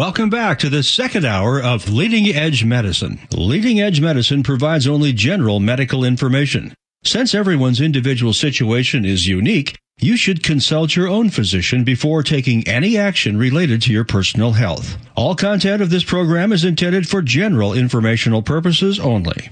Welcome 0.00 0.30
back 0.30 0.58
to 0.60 0.70
the 0.70 0.82
second 0.82 1.26
hour 1.26 1.60
of 1.60 1.90
Leading 1.90 2.34
Edge 2.34 2.64
Medicine. 2.64 3.20
Leading 3.32 3.82
Edge 3.82 4.00
Medicine 4.00 4.42
provides 4.42 4.88
only 4.88 5.12
general 5.12 5.60
medical 5.60 6.04
information. 6.04 6.72
Since 7.04 7.34
everyone's 7.34 7.82
individual 7.82 8.32
situation 8.32 9.04
is 9.04 9.26
unique, 9.26 9.76
you 10.00 10.16
should 10.16 10.42
consult 10.42 10.96
your 10.96 11.06
own 11.06 11.28
physician 11.28 11.84
before 11.84 12.22
taking 12.22 12.66
any 12.66 12.96
action 12.96 13.36
related 13.36 13.82
to 13.82 13.92
your 13.92 14.04
personal 14.04 14.52
health. 14.52 14.96
All 15.16 15.34
content 15.34 15.82
of 15.82 15.90
this 15.90 16.02
program 16.02 16.50
is 16.50 16.64
intended 16.64 17.06
for 17.06 17.20
general 17.20 17.74
informational 17.74 18.40
purposes 18.40 18.98
only. 18.98 19.50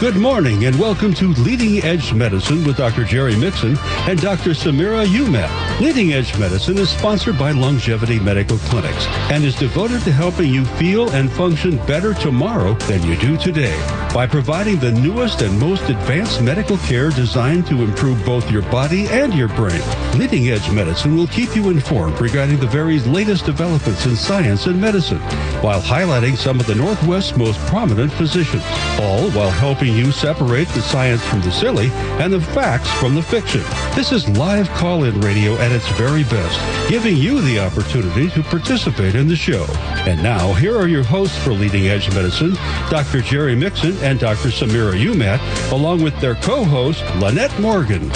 Good 0.00 0.14
morning 0.14 0.64
and 0.64 0.78
welcome 0.78 1.12
to 1.14 1.32
Leading 1.42 1.82
Edge 1.82 2.12
Medicine 2.12 2.62
with 2.62 2.76
Dr. 2.76 3.02
Jerry 3.02 3.34
Mixon 3.34 3.76
and 4.06 4.20
Dr. 4.20 4.50
Samira 4.50 5.04
Umat. 5.04 5.80
Leading 5.80 6.12
Edge 6.12 6.38
Medicine 6.38 6.78
is 6.78 6.88
sponsored 6.88 7.36
by 7.36 7.50
Longevity 7.50 8.20
Medical 8.20 8.58
Clinics 8.58 9.06
and 9.32 9.42
is 9.42 9.56
devoted 9.56 10.00
to 10.02 10.12
helping 10.12 10.54
you 10.54 10.64
feel 10.64 11.10
and 11.10 11.28
function 11.32 11.78
better 11.78 12.14
tomorrow 12.14 12.74
than 12.86 13.02
you 13.02 13.16
do 13.16 13.36
today 13.36 13.76
by 14.14 14.24
providing 14.24 14.78
the 14.78 14.92
newest 14.92 15.42
and 15.42 15.58
most 15.58 15.90
advanced 15.90 16.42
medical 16.42 16.78
care 16.78 17.10
designed 17.10 17.66
to 17.66 17.82
improve 17.82 18.24
both 18.24 18.48
your 18.52 18.62
body 18.62 19.08
and 19.08 19.34
your 19.34 19.48
brain. 19.48 19.82
Leading 20.16 20.48
Edge 20.48 20.70
Medicine 20.70 21.16
will 21.16 21.26
keep 21.26 21.56
you 21.56 21.70
informed 21.70 22.20
regarding 22.20 22.60
the 22.60 22.68
very 22.68 23.00
latest 23.00 23.46
developments 23.46 24.06
in 24.06 24.14
science 24.14 24.66
and 24.66 24.80
medicine 24.80 25.20
while 25.60 25.82
highlighting 25.82 26.36
some 26.36 26.60
of 26.60 26.66
the 26.66 26.74
Northwest's 26.76 27.36
most 27.36 27.58
prominent 27.66 28.12
physicians, 28.12 28.62
all 29.00 29.28
while 29.32 29.50
helping 29.50 29.87
you 29.94 30.12
separate 30.12 30.68
the 30.68 30.82
science 30.82 31.24
from 31.24 31.40
the 31.40 31.50
silly 31.50 31.88
and 32.20 32.32
the 32.32 32.40
facts 32.40 32.90
from 32.92 33.14
the 33.14 33.22
fiction. 33.22 33.62
This 33.94 34.12
is 34.12 34.28
live 34.30 34.68
call-in 34.70 35.20
radio 35.20 35.54
at 35.56 35.72
its 35.72 35.88
very 35.90 36.24
best, 36.24 36.90
giving 36.90 37.16
you 37.16 37.40
the 37.40 37.58
opportunity 37.60 38.30
to 38.30 38.42
participate 38.42 39.14
in 39.14 39.28
the 39.28 39.36
show. 39.36 39.66
And 40.06 40.22
now, 40.22 40.52
here 40.54 40.76
are 40.76 40.88
your 40.88 41.04
hosts 41.04 41.36
for 41.38 41.52
Leading 41.52 41.88
Edge 41.88 42.08
Medicine, 42.14 42.54
Dr. 42.90 43.20
Jerry 43.20 43.54
Mixon 43.54 43.96
and 43.98 44.18
Dr. 44.18 44.48
Samira 44.48 44.98
Umat, 44.98 45.72
along 45.72 46.02
with 46.02 46.18
their 46.20 46.34
co-host, 46.36 47.02
Lynette 47.16 47.58
Morgan. 47.60 48.10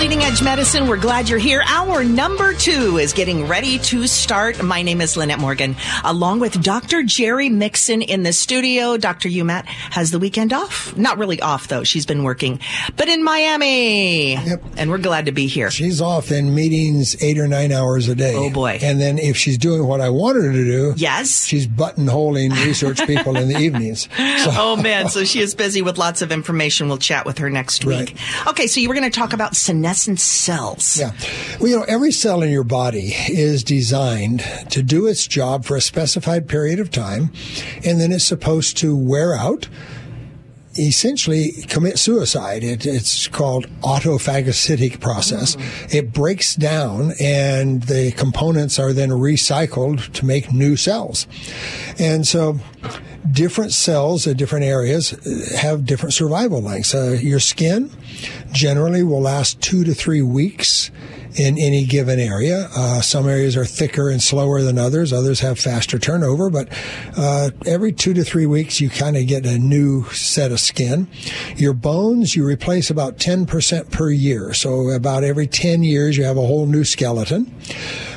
Leading 0.00 0.22
Edge 0.22 0.42
Medicine. 0.42 0.86
We're 0.88 0.96
glad 0.96 1.28
you're 1.28 1.38
here. 1.38 1.62
Our 1.66 2.02
number 2.02 2.54
two 2.54 2.96
is 2.96 3.12
getting 3.12 3.46
ready 3.46 3.78
to 3.80 4.06
start. 4.06 4.62
My 4.62 4.80
name 4.80 5.02
is 5.02 5.14
Lynette 5.14 5.38
Morgan, 5.38 5.76
along 6.04 6.40
with 6.40 6.62
Dr. 6.62 7.02
Jerry 7.02 7.50
Mixon 7.50 8.00
in 8.00 8.22
the 8.22 8.32
studio. 8.32 8.96
Dr. 8.96 9.28
Umat 9.28 9.66
has 9.66 10.10
the 10.10 10.18
weekend 10.18 10.54
off. 10.54 10.96
Not 10.96 11.18
really 11.18 11.42
off, 11.42 11.68
though. 11.68 11.84
She's 11.84 12.06
been 12.06 12.24
working, 12.24 12.60
but 12.96 13.08
in 13.08 13.22
Miami. 13.22 14.32
Yep. 14.36 14.62
And 14.78 14.90
we're 14.90 14.96
glad 14.98 15.26
to 15.26 15.32
be 15.32 15.46
here. 15.48 15.70
She's 15.70 16.00
off 16.00 16.32
in 16.32 16.54
meetings 16.54 17.22
eight 17.22 17.38
or 17.38 17.46
nine 17.46 17.70
hours 17.70 18.08
a 18.08 18.14
day. 18.14 18.34
Oh, 18.34 18.48
boy. 18.48 18.78
And 18.80 18.98
then 18.98 19.18
if 19.18 19.36
she's 19.36 19.58
doing 19.58 19.86
what 19.86 20.00
I 20.00 20.08
want 20.08 20.36
her 20.42 20.50
to 20.50 20.64
do, 20.64 20.94
Yes. 20.96 21.44
she's 21.44 21.66
buttonholing 21.66 22.52
research 22.64 23.06
people 23.06 23.36
in 23.36 23.48
the 23.48 23.58
evenings. 23.60 24.08
So, 24.16 24.50
Oh 24.56 24.76
man, 24.76 25.10
so 25.10 25.24
she 25.24 25.40
is 25.40 25.54
busy 25.54 25.82
with 25.82 25.98
lots 25.98 26.22
of 26.22 26.32
information. 26.32 26.88
We'll 26.88 26.96
chat 26.96 27.26
with 27.26 27.36
her 27.38 27.50
next 27.50 27.84
week. 27.84 28.16
Okay, 28.46 28.66
so 28.66 28.80
you 28.80 28.88
were 28.88 28.94
going 28.94 29.08
to 29.10 29.16
talk 29.16 29.34
about 29.34 29.54
senescent 29.90 30.20
cells. 30.20 30.98
Yeah. 30.98 31.12
Well, 31.58 31.68
you 31.68 31.76
know, 31.76 31.84
every 31.88 32.12
cell 32.12 32.42
in 32.42 32.50
your 32.50 32.64
body 32.64 33.12
is 33.28 33.64
designed 33.64 34.40
to 34.70 34.82
do 34.82 35.06
its 35.06 35.26
job 35.26 35.64
for 35.64 35.76
a 35.76 35.80
specified 35.80 36.48
period 36.48 36.78
of 36.78 36.90
time, 36.90 37.32
and 37.84 38.00
then 38.00 38.12
it's 38.12 38.24
supposed 38.24 38.76
to 38.78 38.96
wear 38.96 39.34
out. 39.34 39.68
Essentially, 40.78 41.50
commit 41.68 41.98
suicide. 41.98 42.62
It, 42.62 42.86
it's 42.86 43.26
called 43.26 43.66
autophagocytic 43.80 45.00
process. 45.00 45.56
It 45.92 46.12
breaks 46.12 46.54
down, 46.54 47.12
and 47.20 47.82
the 47.82 48.12
components 48.12 48.78
are 48.78 48.92
then 48.92 49.10
recycled 49.10 50.12
to 50.12 50.24
make 50.24 50.52
new 50.52 50.76
cells. 50.76 51.26
And 51.98 52.24
so, 52.24 52.60
different 53.32 53.72
cells 53.72 54.28
at 54.28 54.36
different 54.36 54.64
areas 54.64 55.10
have 55.56 55.84
different 55.84 56.14
survival 56.14 56.62
lengths. 56.62 56.94
Uh, 56.94 57.18
your 57.20 57.40
skin 57.40 57.90
generally 58.52 59.02
will 59.02 59.20
last 59.20 59.60
two 59.60 59.84
to 59.84 59.94
three 59.94 60.22
weeks 60.22 60.90
in 61.36 61.58
any 61.58 61.84
given 61.84 62.18
area. 62.18 62.68
Uh, 62.74 63.00
some 63.00 63.28
areas 63.28 63.56
are 63.56 63.64
thicker 63.64 64.10
and 64.10 64.22
slower 64.22 64.62
than 64.62 64.78
others. 64.78 65.12
Others 65.12 65.40
have 65.40 65.58
faster 65.58 65.98
turnover, 65.98 66.50
but 66.50 66.68
uh, 67.16 67.50
every 67.66 67.92
two 67.92 68.14
to 68.14 68.24
three 68.24 68.46
weeks 68.46 68.80
you 68.80 68.90
kind 68.90 69.16
of 69.16 69.26
get 69.26 69.46
a 69.46 69.58
new 69.58 70.04
set 70.10 70.50
of 70.50 70.60
skin. 70.60 71.08
Your 71.56 71.72
bones 71.72 72.34
you 72.34 72.44
replace 72.44 72.90
about 72.90 73.18
10% 73.18 73.90
per 73.90 74.10
year. 74.10 74.52
So 74.54 74.90
about 74.90 75.24
every 75.24 75.46
10 75.46 75.82
years 75.82 76.16
you 76.16 76.24
have 76.24 76.36
a 76.36 76.46
whole 76.46 76.66
new 76.66 76.84
skeleton. 76.84 77.54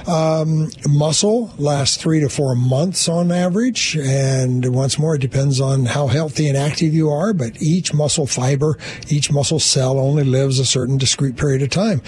Um, 0.07 0.69
muscle 0.87 1.53
lasts 1.57 1.97
three 1.97 2.19
to 2.19 2.29
four 2.29 2.55
months 2.55 3.07
on 3.07 3.31
average, 3.31 3.95
and 3.95 4.73
once 4.73 4.99
more, 4.99 5.15
it 5.15 5.21
depends 5.21 5.61
on 5.61 5.85
how 5.85 6.07
healthy 6.07 6.47
and 6.47 6.57
active 6.57 6.93
you 6.93 7.09
are. 7.09 7.33
But 7.33 7.61
each 7.61 7.93
muscle 7.93 8.27
fiber, 8.27 8.77
each 9.07 9.31
muscle 9.31 9.59
cell 9.59 9.97
only 9.97 10.23
lives 10.23 10.59
a 10.59 10.65
certain 10.65 10.97
discrete 10.97 11.37
period 11.37 11.61
of 11.61 11.69
time. 11.69 12.01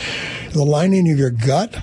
The 0.51 0.65
lining 0.65 1.09
of 1.11 1.17
your 1.17 1.29
gut, 1.29 1.77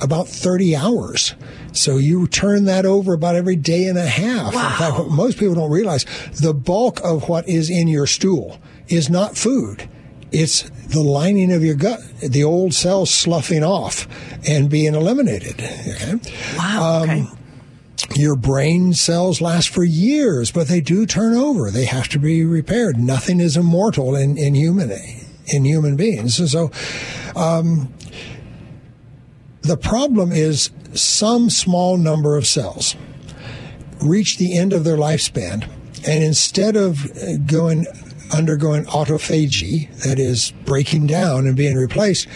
about 0.00 0.28
30 0.28 0.74
hours. 0.74 1.34
So 1.72 1.98
you 1.98 2.26
turn 2.26 2.64
that 2.64 2.86
over 2.86 3.12
about 3.12 3.36
every 3.36 3.56
day 3.56 3.86
and 3.86 3.98
a 3.98 4.06
half. 4.06 4.54
In 4.54 4.60
fact, 4.60 4.98
what 4.98 5.10
most 5.10 5.38
people 5.38 5.54
don't 5.54 5.70
realize, 5.70 6.06
the 6.40 6.54
bulk 6.54 7.00
of 7.04 7.28
what 7.28 7.48
is 7.48 7.68
in 7.68 7.88
your 7.88 8.06
stool 8.06 8.58
is 8.88 9.10
not 9.10 9.36
food. 9.36 9.88
It's 10.30 10.68
the 10.88 11.02
lining 11.02 11.52
of 11.52 11.64
your 11.64 11.74
gut, 11.74 12.00
the 12.20 12.44
old 12.44 12.74
cells 12.74 13.10
sloughing 13.10 13.64
off 13.64 14.06
and 14.46 14.68
being 14.68 14.94
eliminated. 14.94 15.60
Okay? 15.60 16.14
Wow. 16.56 17.02
Okay. 17.02 17.26
Your 18.14 18.36
brain 18.36 18.94
cells 18.94 19.40
last 19.40 19.68
for 19.68 19.84
years, 19.84 20.50
but 20.50 20.68
they 20.68 20.80
do 20.80 21.04
turn 21.06 21.34
over. 21.34 21.70
They 21.70 21.84
have 21.84 22.08
to 22.08 22.18
be 22.18 22.44
repaired. 22.44 22.98
Nothing 22.98 23.40
is 23.40 23.56
immortal 23.56 24.14
in, 24.14 24.38
in 24.38 24.54
human 24.54 24.90
in 25.46 25.64
human 25.64 25.96
beings. 25.96 26.38
And 26.38 26.48
so, 26.48 26.70
um, 27.34 27.92
the 29.62 29.76
problem 29.76 30.32
is 30.32 30.70
some 30.94 31.50
small 31.50 31.96
number 31.96 32.36
of 32.36 32.46
cells 32.46 32.96
reach 34.00 34.38
the 34.38 34.56
end 34.56 34.72
of 34.72 34.84
their 34.84 34.96
lifespan, 34.96 35.68
and 36.06 36.24
instead 36.24 36.76
of 36.76 37.10
going 37.46 37.86
undergoing 38.32 38.84
autophagy, 38.84 39.92
that 40.02 40.18
is 40.18 40.52
breaking 40.64 41.06
down 41.06 41.46
and 41.46 41.56
being 41.56 41.76
replaced, 41.76 42.28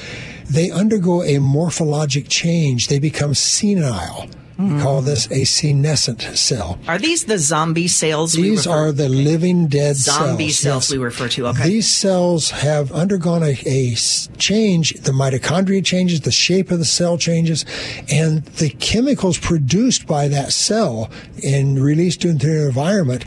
they 0.44 0.70
undergo 0.70 1.22
a 1.22 1.36
morphologic 1.36 2.28
change. 2.28 2.88
They 2.88 2.98
become 2.98 3.34
senile. 3.34 4.28
We 4.58 4.80
call 4.80 5.02
this 5.02 5.30
a 5.30 5.44
senescent 5.44 6.22
cell. 6.36 6.78
Are 6.86 6.98
these 6.98 7.24
the 7.24 7.38
zombie 7.38 7.88
cells? 7.88 8.36
we 8.36 8.50
These 8.50 8.66
refer- 8.66 8.70
are 8.70 8.92
the 8.92 9.08
living 9.08 9.66
dead 9.68 9.96
zombie 9.96 10.50
cells, 10.50 10.86
cells. 10.86 10.90
we 10.98 11.02
refer 11.02 11.28
to. 11.28 11.46
Okay. 11.48 11.68
These 11.68 11.92
cells 11.92 12.50
have 12.50 12.92
undergone 12.92 13.42
a 13.42 13.94
change. 14.38 14.92
The 15.00 15.12
mitochondria 15.12 15.84
changes, 15.84 16.20
the 16.22 16.32
shape 16.32 16.70
of 16.70 16.78
the 16.78 16.84
cell 16.84 17.18
changes, 17.18 17.64
and 18.10 18.44
the 18.44 18.70
chemicals 18.70 19.38
produced 19.38 20.06
by 20.06 20.28
that 20.28 20.52
cell 20.52 21.10
and 21.44 21.82
released 21.82 22.24
into 22.24 22.46
the 22.46 22.66
environment 22.66 23.24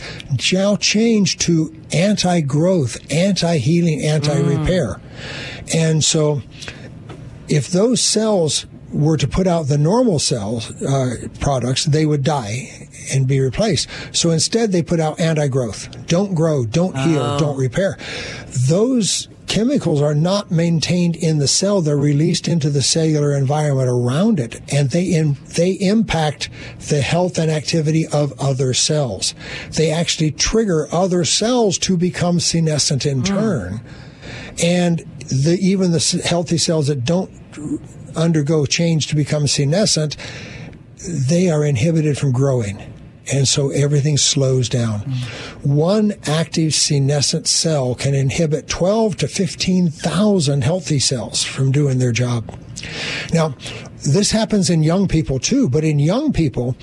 now 0.65 0.75
change 0.75 1.37
to 1.37 1.73
anti-growth, 1.91 2.97
anti-healing, 3.11 4.01
anti-repair. 4.03 4.99
Mm. 5.67 5.75
And 5.75 6.03
so 6.03 6.41
if 7.47 7.67
those 7.69 8.01
cells 8.01 8.65
were 8.95 9.17
to 9.17 9.27
put 9.27 9.47
out 9.47 9.67
the 9.67 9.77
normal 9.77 10.19
cells 10.19 10.71
uh, 10.81 11.27
products, 11.39 11.85
they 11.85 12.05
would 12.05 12.23
die 12.23 12.87
and 13.13 13.27
be 13.27 13.39
replaced. 13.39 13.87
So 14.11 14.31
instead, 14.31 14.71
they 14.71 14.81
put 14.81 14.99
out 14.99 15.19
anti-growth. 15.19 16.07
Don't 16.07 16.33
grow, 16.33 16.65
don't 16.65 16.97
heal, 16.97 17.37
don't 17.37 17.57
repair. 17.57 17.97
Those 18.67 19.27
chemicals 19.47 20.01
are 20.01 20.15
not 20.15 20.49
maintained 20.49 21.15
in 21.15 21.37
the 21.37 21.47
cell; 21.47 21.81
they're 21.81 21.97
released 21.97 22.47
into 22.47 22.69
the 22.69 22.81
cellular 22.81 23.33
environment 23.33 23.89
around 23.89 24.39
it, 24.39 24.59
and 24.73 24.89
they 24.89 25.05
in, 25.05 25.37
they 25.55 25.71
impact 25.73 26.49
the 26.89 27.01
health 27.01 27.37
and 27.37 27.51
activity 27.51 28.07
of 28.07 28.33
other 28.39 28.73
cells. 28.73 29.35
They 29.71 29.91
actually 29.91 30.31
trigger 30.31 30.87
other 30.91 31.25
cells 31.25 31.77
to 31.79 31.97
become 31.97 32.39
senescent 32.39 33.05
in 33.05 33.23
turn 33.23 33.81
and 34.63 34.99
the, 35.29 35.57
even 35.61 35.91
the 35.91 36.21
healthy 36.25 36.57
cells 36.57 36.87
that 36.87 37.05
don't 37.05 37.31
undergo 38.15 38.65
change 38.65 39.07
to 39.07 39.15
become 39.15 39.47
senescent, 39.47 40.17
they 41.07 41.49
are 41.49 41.63
inhibited 41.65 42.17
from 42.17 42.31
growing. 42.31 42.81
And 43.33 43.47
so 43.47 43.69
everything 43.71 44.17
slows 44.17 44.69
down. 44.69 44.99
Mm-hmm. 44.99 45.75
One 45.75 46.13
active 46.27 46.75
senescent 46.75 47.47
cell 47.47 47.95
can 47.95 48.13
inhibit 48.13 48.67
12 48.67 49.17
to 49.17 49.27
15,000 49.27 50.63
healthy 50.63 50.99
cells 50.99 51.43
from 51.43 51.71
doing 51.71 51.97
their 51.97 52.11
job. 52.11 52.55
Now, 53.33 53.55
this 54.05 54.29
happens 54.29 54.69
in 54.69 54.83
young 54.83 55.07
people 55.07 55.39
too, 55.39 55.69
but 55.69 55.83
in 55.83 55.97
young 55.97 56.33
people, 56.33 56.75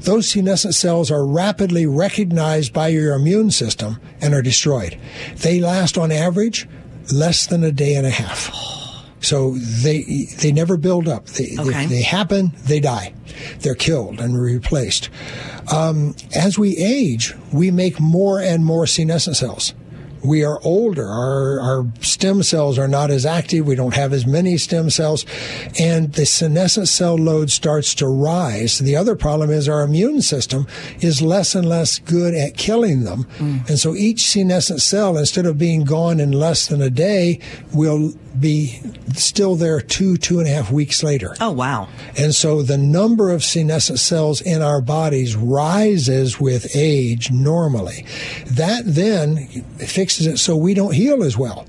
those 0.00 0.28
senescent 0.28 0.74
cells 0.74 1.10
are 1.10 1.26
rapidly 1.26 1.84
recognized 1.84 2.72
by 2.72 2.88
your 2.88 3.14
immune 3.14 3.50
system 3.50 4.00
and 4.22 4.32
are 4.32 4.42
destroyed. 4.42 4.98
They 5.36 5.60
last 5.60 5.98
on 5.98 6.10
average 6.10 6.66
less 7.12 7.46
than 7.46 7.62
a 7.62 7.72
day 7.72 7.94
and 7.94 8.06
a 8.06 8.10
half. 8.10 8.50
So 9.20 9.52
they 9.54 10.26
they 10.38 10.50
never 10.52 10.76
build 10.76 11.08
up. 11.08 11.26
They, 11.26 11.56
Okay. 11.58 11.84
If 11.84 11.90
they 11.90 12.02
happen, 12.02 12.52
they 12.66 12.80
die. 12.80 13.14
They're 13.60 13.74
killed 13.74 14.20
and 14.20 14.40
replaced. 14.40 15.10
Um, 15.72 16.14
as 16.34 16.58
we 16.58 16.76
age, 16.76 17.34
we 17.52 17.70
make 17.70 18.00
more 18.00 18.40
and 18.40 18.64
more 18.64 18.86
senescent 18.86 19.36
cells. 19.36 19.74
We 20.22 20.44
are 20.44 20.60
older. 20.62 21.06
Our, 21.06 21.60
our 21.60 21.86
stem 22.00 22.42
cells 22.42 22.78
are 22.78 22.88
not 22.88 23.10
as 23.10 23.24
active. 23.24 23.66
We 23.66 23.74
don't 23.74 23.94
have 23.94 24.12
as 24.12 24.26
many 24.26 24.58
stem 24.58 24.90
cells. 24.90 25.24
And 25.78 26.12
the 26.12 26.26
senescent 26.26 26.88
cell 26.88 27.16
load 27.16 27.50
starts 27.50 27.94
to 27.96 28.06
rise. 28.06 28.78
The 28.78 28.96
other 28.96 29.16
problem 29.16 29.50
is 29.50 29.68
our 29.68 29.82
immune 29.82 30.22
system 30.22 30.66
is 31.00 31.22
less 31.22 31.54
and 31.54 31.68
less 31.68 31.98
good 31.98 32.34
at 32.34 32.56
killing 32.56 33.04
them. 33.04 33.24
Mm. 33.38 33.68
And 33.68 33.78
so 33.78 33.94
each 33.94 34.22
senescent 34.22 34.82
cell, 34.82 35.16
instead 35.16 35.46
of 35.46 35.58
being 35.58 35.84
gone 35.84 36.20
in 36.20 36.32
less 36.32 36.66
than 36.66 36.82
a 36.82 36.90
day, 36.90 37.40
will 37.72 38.12
be 38.38 38.80
still 39.14 39.56
there 39.56 39.80
two, 39.80 40.16
two 40.16 40.38
and 40.38 40.48
a 40.48 40.50
half 40.50 40.70
weeks 40.70 41.02
later. 41.02 41.34
Oh, 41.40 41.50
wow. 41.50 41.88
And 42.16 42.34
so 42.34 42.62
the 42.62 42.78
number 42.78 43.30
of 43.30 43.42
senescent 43.42 43.98
cells 43.98 44.40
in 44.40 44.62
our 44.62 44.80
bodies 44.80 45.34
rises 45.34 46.40
with 46.40 46.74
age 46.74 47.30
normally. 47.30 48.06
That 48.46 48.82
then 48.86 49.48
fixes 49.78 50.09
it 50.18 50.38
so 50.38 50.56
we 50.56 50.74
don't 50.74 50.94
heal 50.94 51.22
as 51.22 51.36
well. 51.36 51.66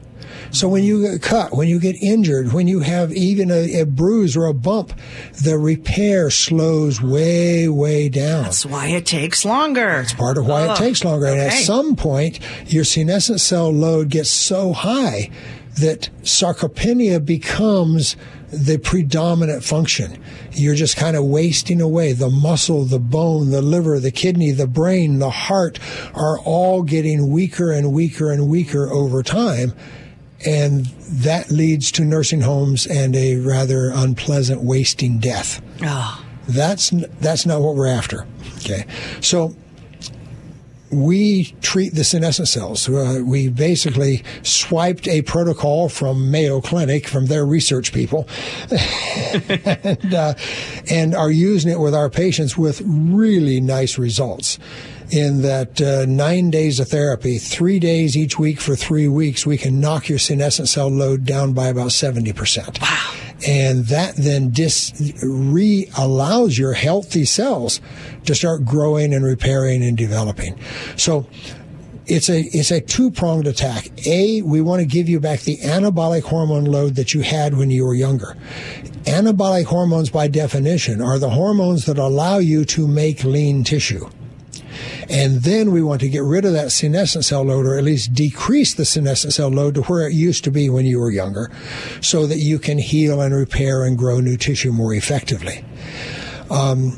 So 0.52 0.68
when 0.68 0.84
you 0.84 1.02
get 1.02 1.22
cut, 1.22 1.54
when 1.54 1.70
you 1.70 1.80
get 1.80 1.96
injured, 2.02 2.52
when 2.52 2.68
you 2.68 2.82
have 2.82 3.14
even 3.14 3.52
a, 3.52 3.82
a 3.82 3.86
bruise 3.86 4.36
or 4.36 4.46
a 4.46 4.54
bump, 4.54 4.94
the 5.42 5.58
repair 5.58 6.30
slows 6.30 7.02
way, 7.02 7.70
way 7.70 8.10
down. 8.10 8.44
That's 8.44 8.66
why 8.66 8.88
it 8.88 9.06
takes 9.06 9.46
longer. 9.46 10.02
It's 10.02 10.14
part 10.14 10.38
of 10.38 10.46
why 10.46 10.72
it 10.72 10.78
takes 10.78 11.06
longer. 11.06 11.28
And 11.28 11.40
at 11.40 11.54
some 11.54 11.96
point, 11.96 12.40
your 12.68 12.84
senescent 12.84 13.40
cell 13.40 13.72
load 13.72 14.10
gets 14.10 14.30
so 14.30 14.74
high 14.74 15.30
that 15.80 16.10
sarcopenia 16.24 17.24
becomes 17.24 18.18
the 18.52 18.78
predominant 18.78 19.64
function. 19.64 20.22
You're 20.52 20.76
just 20.76 20.98
kind 20.98 21.16
of 21.16 21.24
wasting 21.26 21.80
away. 21.82 22.14
The 22.14 22.30
muscle, 22.30 22.84
the 22.86 23.00
bone, 23.00 23.52
the 23.52 23.62
liver, 23.62 24.00
the 24.00 24.12
kidney, 24.12 24.52
the 24.52 24.68
brain, 24.68 25.20
the 25.20 25.30
heart 25.30 25.80
are 26.14 26.38
all 26.40 26.84
getting 26.84 27.32
weaker 27.32 27.72
and 27.72 27.94
weaker 27.94 28.32
and 28.32 28.50
weaker 28.50 28.90
over 28.90 29.24
time. 29.24 29.74
And 30.46 30.86
that 30.86 31.52
leads 31.52 31.92
to 31.94 32.04
nursing 32.04 32.42
homes 32.42 32.88
and 32.88 33.16
a 33.16 33.36
rather 33.38 33.92
unpleasant 33.92 34.62
wasting 34.62 35.20
death. 35.20 35.62
Oh, 35.84 36.26
That's 36.48 36.90
that's 37.20 37.46
not 37.46 37.62
what 37.62 37.76
we're 37.76 37.88
after. 37.88 38.26
Okay, 38.58 38.86
so 39.22 39.56
we 40.92 41.46
treat 41.62 41.96
the 41.96 42.04
senescent 42.04 42.48
cells. 42.48 42.88
Uh, 42.90 43.22
we 43.24 43.50
basically 43.50 44.24
swiped 44.44 45.08
a 45.08 45.22
protocol 45.22 45.90
from 45.90 46.30
Mayo 46.32 46.62
Clinic 46.62 47.08
from 47.08 47.28
their 47.28 47.46
research 47.46 47.94
people, 47.94 48.28
and, 49.50 50.14
uh, 50.14 50.34
and 50.90 51.16
are 51.16 51.32
using 51.32 51.72
it 51.72 51.80
with 51.80 51.96
our 51.96 52.10
patients 52.10 52.58
with 52.58 52.82
really 52.86 53.62
nice 53.62 53.98
results. 53.98 54.60
In 55.12 55.42
that 55.42 55.82
uh, 55.82 56.06
nine 56.06 56.52
days 56.52 56.80
of 56.80 56.88
therapy, 56.88 57.38
three 57.38 57.80
days 57.80 58.16
each 58.16 58.40
week 58.40 58.62
for 58.62 58.78
three 58.78 59.10
weeks, 59.10 59.46
we 59.46 59.58
can 59.58 59.82
knock 59.82 60.08
your 60.08 60.20
senescent 60.20 60.70
cell 60.70 60.88
load 60.88 61.26
down 61.26 61.52
by 61.52 61.68
about 61.68 61.92
seventy 61.92 62.32
percent. 62.32 62.82
Wow! 62.82 63.14
And 63.46 63.86
that 63.88 64.16
then 64.16 64.52
dis 64.52 64.94
re 65.22 65.90
allows 65.98 66.58
your 66.58 66.72
healthy 66.74 67.26
cells 67.26 67.82
to 68.24 68.34
start 68.34 68.64
growing 68.64 69.14
and 69.14 69.26
repairing 69.26 69.84
and 69.84 69.98
developing. 69.98 70.58
So 70.96 71.28
it's 72.08 72.30
a 72.30 72.42
it's 72.42 72.72
a 72.72 72.80
two 72.80 73.12
pronged 73.12 73.48
attack. 73.48 73.90
A, 74.08 74.42
we 74.44 74.62
want 74.62 74.80
to 74.80 74.86
give 74.86 75.10
you 75.10 75.20
back 75.20 75.42
the 75.42 75.58
anabolic 75.58 76.24
hormone 76.24 76.66
load 76.66 76.96
that 76.96 77.14
you 77.14 77.22
had 77.22 77.58
when 77.58 77.70
you 77.70 77.86
were 77.86 77.96
younger. 77.96 78.38
Anabolic 79.04 79.66
hormones, 79.66 80.10
by 80.10 80.30
definition, 80.30 81.02
are 81.02 81.20
the 81.20 81.32
hormones 81.32 81.86
that 81.86 81.98
allow 81.98 82.38
you 82.38 82.64
to 82.66 82.88
make 82.88 83.26
lean 83.26 83.66
tissue. 83.66 84.08
And 85.10 85.42
then 85.42 85.72
we 85.72 85.82
want 85.82 86.02
to 86.02 86.10
get 86.10 86.24
rid 86.24 86.46
of 86.46 86.54
that 86.54 86.72
senescent 86.72 87.26
cell 87.26 87.44
load, 87.44 87.66
or 87.66 87.78
at 87.78 87.84
least 87.84 88.14
decrease 88.14 88.74
the 88.74 88.86
senescent 88.86 89.34
cell 89.34 89.50
load 89.50 89.76
to 89.76 89.82
where 89.84 90.08
it 90.08 90.14
used 90.14 90.44
to 90.46 90.52
be 90.52 90.70
when 90.70 90.86
you 90.86 91.00
were 91.00 91.12
younger, 91.12 91.52
so 92.02 92.26
that 92.28 92.38
you 92.38 92.60
can 92.60 92.78
heal 92.78 93.22
and 93.22 93.34
repair 93.34 93.84
and 93.84 93.98
grow 93.98 94.20
new 94.20 94.38
tissue 94.38 94.72
more 94.72 94.94
effectively. 94.94 95.66
Um, 96.50 96.98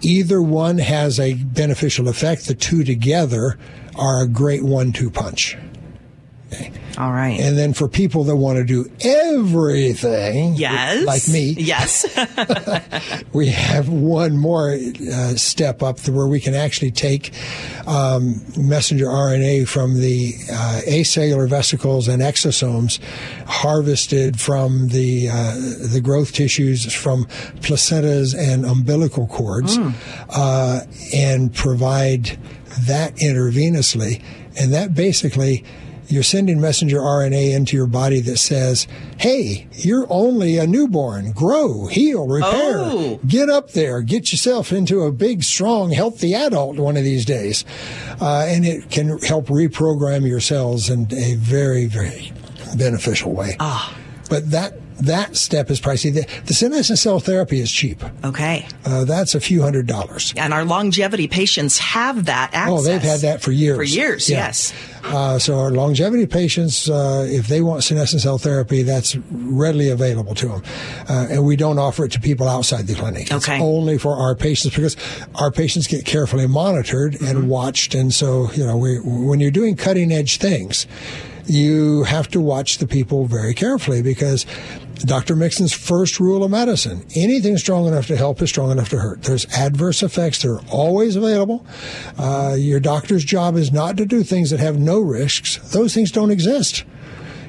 either 0.00 0.40
one 0.40 0.78
has 0.78 1.18
a 1.18 1.34
beneficial 1.34 2.08
effect. 2.08 2.46
The 2.46 2.54
two 2.54 2.84
together 2.84 3.58
are 3.96 4.22
a 4.22 4.28
great 4.28 4.62
one-two 4.62 5.10
punch. 5.10 5.56
All 6.98 7.12
right. 7.12 7.40
And 7.40 7.56
then 7.56 7.72
for 7.72 7.88
people 7.88 8.24
that 8.24 8.36
want 8.36 8.58
to 8.58 8.64
do 8.64 8.90
everything, 9.00 10.54
yes. 10.54 11.04
like 11.06 11.26
me, 11.28 11.50
Yes. 11.52 12.06
we 13.32 13.48
have 13.48 13.88
one 13.88 14.36
more 14.36 14.72
uh, 14.72 15.34
step 15.36 15.82
up 15.82 15.96
to 15.98 16.12
where 16.12 16.26
we 16.26 16.40
can 16.40 16.54
actually 16.54 16.90
take 16.90 17.32
um, 17.86 18.42
messenger 18.56 19.06
RNA 19.06 19.68
from 19.68 20.00
the 20.00 20.34
uh, 20.50 20.80
acellular 20.86 21.48
vesicles 21.48 22.08
and 22.08 22.22
exosomes 22.22 22.98
harvested 23.46 24.40
from 24.40 24.88
the 24.88 25.28
uh, 25.30 25.54
the 25.92 26.00
growth 26.02 26.32
tissues 26.32 26.92
from 26.92 27.24
placentas 27.60 28.36
and 28.36 28.64
umbilical 28.64 29.26
cords 29.26 29.78
uh, 30.30 30.80
and 31.14 31.54
provide 31.54 32.38
that 32.86 33.14
intravenously 33.16 34.22
and 34.58 34.72
that 34.72 34.94
basically 34.94 35.64
you're 36.12 36.22
sending 36.22 36.60
messenger 36.60 36.98
RNA 36.98 37.54
into 37.54 37.76
your 37.76 37.86
body 37.86 38.20
that 38.20 38.36
says, 38.36 38.86
hey, 39.18 39.66
you're 39.72 40.06
only 40.10 40.58
a 40.58 40.66
newborn. 40.66 41.32
Grow, 41.32 41.86
heal, 41.86 42.26
repair. 42.28 42.74
Oh. 42.78 43.20
Get 43.26 43.48
up 43.48 43.70
there. 43.72 44.02
Get 44.02 44.30
yourself 44.30 44.72
into 44.72 45.02
a 45.02 45.10
big, 45.10 45.42
strong, 45.42 45.90
healthy 45.90 46.34
adult 46.34 46.76
one 46.78 46.96
of 46.96 47.04
these 47.04 47.24
days. 47.24 47.64
Uh, 48.20 48.44
and 48.46 48.66
it 48.66 48.90
can 48.90 49.18
help 49.20 49.46
reprogram 49.46 50.28
your 50.28 50.40
cells 50.40 50.90
in 50.90 51.12
a 51.12 51.34
very, 51.36 51.86
very 51.86 52.32
beneficial 52.76 53.32
way. 53.32 53.56
Ah. 53.58 53.96
But 54.28 54.50
that 54.50 54.74
that 55.06 55.36
step 55.36 55.70
is 55.70 55.80
pricey. 55.80 56.12
The, 56.12 56.26
the 56.46 56.54
senescent 56.54 56.98
cell 56.98 57.20
therapy 57.20 57.60
is 57.60 57.70
cheap. 57.70 58.02
okay. 58.24 58.66
Uh, 58.84 59.04
that's 59.04 59.34
a 59.34 59.40
few 59.40 59.62
hundred 59.62 59.86
dollars. 59.86 60.32
And 60.36 60.52
our 60.52 60.64
longevity 60.64 61.28
patients 61.28 61.78
have 61.78 62.24
that 62.26 62.50
access. 62.54 62.72
Oh, 62.72 62.82
they've 62.82 63.00
had 63.02 63.20
that 63.20 63.42
for 63.42 63.52
years. 63.52 63.76
For 63.76 63.82
years, 63.84 64.28
Yeah. 64.30 64.46
yes. 64.46 64.72
Uh, 65.04 65.36
so 65.38 65.58
our 65.58 65.70
longevity 65.72 66.26
patients, 66.26 66.88
uh, 66.88 67.26
if 67.28 67.48
they 67.48 67.60
want 67.60 67.82
senescent 67.82 68.22
cell 68.22 68.38
therapy, 68.38 68.82
that's 68.84 69.16
readily 69.32 69.88
available 69.88 70.34
to 70.36 70.48
them. 70.48 70.62
Uh, 71.08 71.26
and 71.30 71.44
we 71.44 71.56
don't 71.56 71.78
offer 71.78 72.04
it 72.04 72.12
to 72.12 72.20
people 72.20 72.48
outside 72.48 72.86
the 72.86 72.94
clinic. 72.94 73.32
Okay. 73.32 73.54
It's 73.56 73.62
only 73.62 73.98
for 73.98 74.16
our 74.16 74.34
patients 74.36 74.74
because 74.76 74.96
our 75.34 75.50
patients 75.50 75.86
get 75.88 76.04
carefully 76.04 76.46
monitored 76.46 77.14
Mm-hmm. 77.14 77.24
and 77.26 77.48
watched. 77.48 77.94
And 77.94 78.12
so, 78.14 78.50
you 78.52 78.64
know, 78.64 78.76
we, 78.76 78.98
when 79.00 79.40
you're 79.40 79.50
doing 79.50 79.76
cutting 79.76 80.12
edge 80.12 80.38
things, 80.38 80.86
you 81.46 82.04
have 82.04 82.28
to 82.28 82.40
watch 82.40 82.78
the 82.78 82.86
people 82.86 83.26
very 83.26 83.54
carefully 83.54 84.02
because 84.02 84.46
Dr. 85.00 85.34
Mixon's 85.34 85.72
first 85.72 86.20
rule 86.20 86.44
of 86.44 86.50
medicine 86.50 87.04
anything 87.14 87.58
strong 87.58 87.86
enough 87.86 88.06
to 88.06 88.16
help 88.16 88.40
is 88.40 88.50
strong 88.50 88.70
enough 88.70 88.88
to 88.90 88.98
hurt. 88.98 89.22
There's 89.22 89.46
adverse 89.46 90.02
effects, 90.02 90.42
they're 90.42 90.60
always 90.70 91.16
available. 91.16 91.66
Uh, 92.18 92.54
your 92.58 92.80
doctor's 92.80 93.24
job 93.24 93.56
is 93.56 93.72
not 93.72 93.96
to 93.96 94.06
do 94.06 94.22
things 94.22 94.50
that 94.50 94.60
have 94.60 94.78
no 94.78 95.00
risks, 95.00 95.56
those 95.72 95.94
things 95.94 96.10
don't 96.10 96.30
exist. 96.30 96.84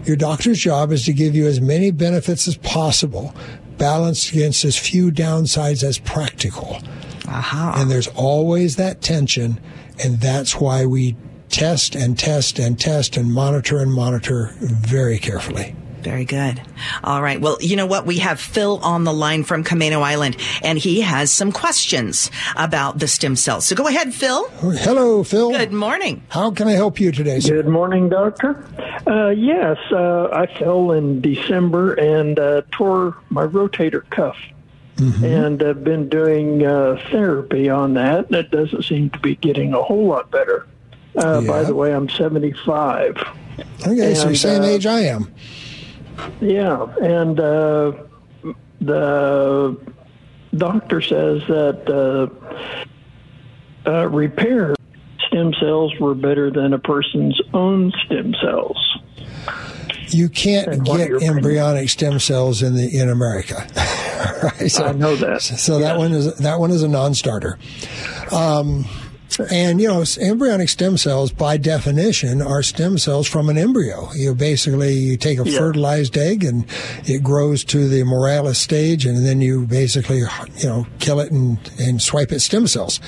Your 0.06 0.18
doctor's 0.18 0.60
job 0.60 0.92
is 0.92 1.06
to 1.06 1.14
give 1.14 1.34
you 1.36 1.48
as 1.48 1.62
many 1.62 1.90
benefits 1.92 2.48
as 2.48 2.58
possible, 2.58 3.34
balanced 3.78 4.32
against 4.32 4.66
as 4.66 4.78
few 4.78 5.12
downsides 5.12 5.82
as 5.84 5.98
practical. 5.98 6.82
Aha. 7.28 7.76
And 7.78 7.90
there's 7.90 8.10
always 8.10 8.76
that 8.76 9.02
tension, 9.02 9.62
and 10.04 10.20
that's 10.20 10.60
why 10.60 10.86
we 10.86 11.16
test 11.54 11.96
and 11.96 12.18
test 12.18 12.58
and 12.58 12.80
test 12.80 13.16
and 13.16 13.32
monitor 13.32 13.78
and 13.78 13.94
monitor 13.94 14.54
very 14.60 15.20
carefully. 15.20 15.76
Very 16.02 16.26
good. 16.26 16.60
All 17.04 17.22
right. 17.22 17.40
Well, 17.40 17.58
you 17.62 17.78
know 17.78 17.86
what? 17.86 18.06
We 18.06 18.18
have 18.18 18.40
Phil 18.40 18.80
on 18.80 19.06
the 19.06 19.14
line 19.14 19.44
from 19.44 19.64
Camano 19.64 20.02
Island, 20.02 20.36
and 20.62 20.78
he 20.78 21.00
has 21.00 21.32
some 21.32 21.54
questions 21.54 22.30
about 22.58 23.00
the 23.00 23.08
stem 23.08 23.38
cells. 23.38 23.68
So 23.68 23.76
go 23.76 23.88
ahead, 23.88 24.14
Phil. 24.14 24.50
Hello, 24.50 25.24
Phil. 25.24 25.52
Good 25.52 25.72
morning. 25.72 26.24
How 26.28 26.52
can 26.52 26.68
I 26.68 26.74
help 26.74 27.00
you 27.00 27.14
today, 27.14 27.40
sir? 27.40 27.62
Good 27.62 27.70
morning, 27.70 28.10
doctor. 28.10 28.66
Uh, 29.08 29.30
yes, 29.30 29.78
uh, 29.92 30.28
I 30.34 30.48
fell 30.60 30.92
in 30.92 31.22
December 31.22 31.94
and 31.94 32.38
uh, 32.38 32.64
tore 32.72 33.16
my 33.30 33.46
rotator 33.46 34.10
cuff. 34.10 34.38
And 34.98 35.62
I've 35.62 35.84
been 35.84 36.08
doing 36.08 36.66
uh, 36.66 36.98
therapy 37.12 37.70
on 37.70 37.96
that. 37.96 38.30
That 38.30 38.52
doesn't 38.52 38.84
seem 38.84 39.10
to 39.10 39.20
be 39.20 39.36
getting 39.36 39.74
a 39.74 39.84
whole 39.84 40.08
lot 40.08 40.32
better. 40.32 40.66
Uh, 41.16 41.42
By 41.42 41.64
the 41.64 41.76
way, 41.76 41.94
I'm 41.94 42.10
75. 42.10 43.18
Okay, 43.86 44.14
so 44.16 44.28
And, 44.28 44.38
same 44.38 44.62
uh, 44.62 44.66
age 44.66 44.86
I 44.86 45.02
am. 45.02 45.34
Yeah, 46.42 46.86
and 47.02 47.40
uh, 47.40 47.94
the 48.82 49.78
doctor 50.56 51.02
says 51.02 51.42
that 51.48 52.30
uh, 53.86 53.90
uh, 53.90 54.08
repair 54.10 54.76
stem 55.28 55.54
cells 55.60 55.94
were 56.00 56.16
better 56.16 56.52
than 56.52 56.74
a 56.74 56.80
person's 56.80 57.40
own 57.54 57.92
stem 58.06 58.34
cells. 58.42 58.78
You 60.10 60.30
can't 60.30 60.84
get 60.84 61.10
embryonic 61.24 61.90
stem 61.90 62.20
cells 62.20 62.62
in 62.62 62.76
the 62.76 63.00
in 63.00 63.10
America. 63.10 63.68
right? 64.44 64.72
So, 64.72 64.86
I 64.86 64.92
know 64.92 65.16
that. 65.16 65.42
So 65.42 65.80
that 65.80 65.98
one 65.98 66.12
is 66.14 66.36
that 66.38 66.60
one 66.60 66.72
is 66.72 66.84
a 66.84 66.88
non-starter. 66.88 67.58
Um, 68.32 68.86
and, 69.40 69.82
you 69.82 69.88
know, 69.88 70.04
embryonic 70.20 70.70
stem 70.70 70.98
cells, 70.98 71.32
by 71.32 71.58
definition, 71.58 72.42
are 72.42 72.64
stem 72.64 72.98
cells 72.98 73.28
from 73.28 73.50
an 73.50 73.58
embryo. 73.58 74.12
You 74.14 74.36
basically, 74.36 74.94
you 74.94 75.18
take 75.18 75.40
a 75.40 75.50
yeah. 75.50 75.58
fertilized 75.58 76.18
egg 76.18 76.44
and 76.44 76.66
it 77.06 77.24
grows 77.24 77.64
to 77.66 77.88
the 77.88 78.02
morula 78.04 78.56
stage 78.56 79.06
and 79.06 79.26
then 79.26 79.42
you 79.42 79.66
basically, 79.66 80.20
you 80.20 80.28
know, 80.64 80.88
kill 81.00 81.20
it 81.20 81.32
and, 81.32 81.58
and 81.80 82.02
swipe 82.02 82.32
its 82.32 82.46
stem 82.46 82.68
cells. 82.68 83.00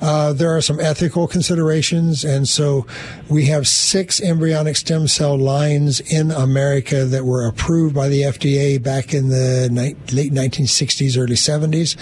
Uh, 0.00 0.32
there 0.32 0.56
are 0.56 0.60
some 0.60 0.80
ethical 0.80 1.26
considerations. 1.26 2.24
And 2.24 2.48
so 2.48 2.86
we 3.28 3.46
have 3.46 3.66
six 3.66 4.20
embryonic 4.20 4.76
stem 4.76 5.08
cell 5.08 5.36
lines 5.36 6.00
in 6.00 6.30
America 6.30 7.04
that 7.04 7.24
were 7.24 7.46
approved 7.46 7.94
by 7.94 8.08
the 8.08 8.22
FDA 8.22 8.82
back 8.82 9.12
in 9.14 9.28
the 9.28 9.68
ni- 9.70 9.96
late 10.12 10.32
1960s, 10.32 11.18
early 11.18 11.34
70s. 11.34 11.96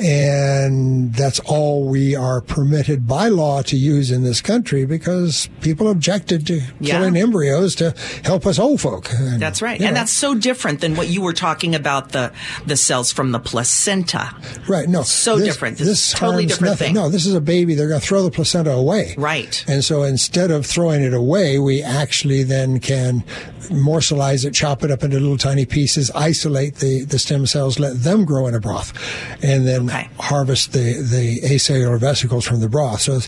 And 0.00 1.14
that's 1.14 1.40
all 1.40 1.88
we 1.88 2.14
are 2.14 2.40
permitted 2.40 3.01
by 3.06 3.28
law 3.28 3.62
to 3.62 3.76
use 3.76 4.10
in 4.10 4.22
this 4.22 4.40
country 4.40 4.84
because 4.84 5.48
people 5.60 5.88
objected 5.88 6.46
to 6.46 6.60
yeah. 6.80 6.98
killing 6.98 7.16
embryos 7.16 7.74
to 7.76 7.94
help 8.24 8.46
us 8.46 8.58
old 8.58 8.80
folk. 8.80 9.10
And, 9.12 9.40
that's 9.40 9.62
right. 9.62 9.80
And 9.80 9.94
know. 9.94 10.00
that's 10.00 10.12
so 10.12 10.34
different 10.34 10.80
than 10.80 10.96
what 10.96 11.08
you 11.08 11.22
were 11.22 11.32
talking 11.32 11.74
about 11.74 12.10
the 12.10 12.32
the 12.66 12.76
cells 12.76 13.12
from 13.12 13.32
the 13.32 13.38
placenta. 13.38 14.34
Right. 14.68 14.88
No. 14.88 15.02
So 15.02 15.36
this, 15.36 15.46
different. 15.46 15.78
This, 15.78 15.88
this 15.88 16.12
totally 16.12 16.46
different 16.46 16.72
nothing. 16.72 16.86
thing. 16.88 16.94
No, 16.94 17.08
this 17.08 17.26
is 17.26 17.34
a 17.34 17.40
baby. 17.40 17.74
They're 17.74 17.88
going 17.88 18.00
to 18.00 18.06
throw 18.06 18.22
the 18.22 18.30
placenta 18.30 18.72
away. 18.72 19.14
Right. 19.18 19.64
And 19.68 19.84
so 19.84 20.02
instead 20.02 20.50
of 20.50 20.66
throwing 20.66 21.02
it 21.02 21.14
away, 21.14 21.58
we 21.58 21.82
actually 21.82 22.42
then 22.42 22.80
can 22.80 23.24
morselize 23.68 24.44
it, 24.44 24.54
chop 24.54 24.82
it 24.82 24.90
up 24.90 25.02
into 25.02 25.18
little 25.18 25.38
tiny 25.38 25.64
pieces, 25.64 26.10
isolate 26.12 26.76
the, 26.76 27.04
the 27.04 27.18
stem 27.18 27.46
cells, 27.46 27.78
let 27.78 28.02
them 28.02 28.24
grow 28.24 28.46
in 28.46 28.54
a 28.54 28.60
broth, 28.60 28.92
and 29.42 29.66
then 29.66 29.88
okay. 29.88 30.08
harvest 30.18 30.72
the, 30.72 31.02
the 31.02 31.40
acellular 31.42 31.98
vesicles 31.98 32.46
from 32.46 32.60
the 32.60 32.68
broth. 32.68 32.91
So 32.96 33.20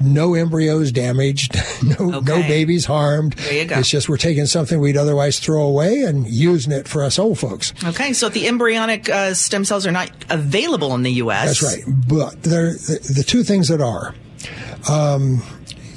no 0.00 0.34
embryos 0.34 0.92
damaged, 0.92 1.54
no, 1.82 2.16
okay. 2.16 2.32
no 2.32 2.48
babies 2.48 2.84
harmed. 2.84 3.34
There 3.34 3.62
you 3.62 3.64
go. 3.64 3.78
It's 3.78 3.90
just 3.90 4.08
we're 4.08 4.16
taking 4.16 4.46
something 4.46 4.80
we'd 4.80 4.96
otherwise 4.96 5.38
throw 5.38 5.62
away 5.62 6.02
and 6.02 6.26
using 6.28 6.72
it 6.72 6.88
for 6.88 7.02
us 7.04 7.18
old 7.18 7.38
folks. 7.38 7.72
Okay, 7.84 8.12
so 8.12 8.26
if 8.26 8.32
the 8.32 8.46
embryonic 8.48 9.08
uh, 9.08 9.34
stem 9.34 9.64
cells 9.64 9.86
are 9.86 9.92
not 9.92 10.10
available 10.30 10.94
in 10.94 11.02
the 11.02 11.12
U.S. 11.12 11.60
That's 11.60 11.86
right. 11.86 11.94
But 12.08 12.42
the, 12.42 13.12
the 13.14 13.24
two 13.26 13.42
things 13.42 13.68
that 13.68 13.80
are. 13.80 14.14
Um, 14.90 15.42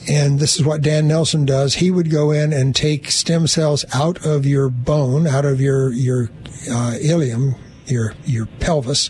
and 0.08 0.40
this 0.40 0.56
is 0.56 0.64
what 0.64 0.82
Dan 0.82 1.08
Nelson 1.08 1.46
does. 1.46 1.76
He 1.76 1.92
would 1.92 2.12
go 2.12 2.32
in 2.32 2.54
and 2.54 2.76
take 2.76 3.10
stem 3.12 3.48
cells 3.48 3.86
out 3.94 4.26
of 4.26 4.46
your 4.46 4.70
bone, 4.70 5.28
out 5.28 5.46
of 5.46 5.60
your 5.60 5.92
your 5.92 6.30
uh, 6.70 6.96
ilium, 7.02 7.56
your 7.88 8.14
your 8.26 8.46
pelvis, 8.60 9.10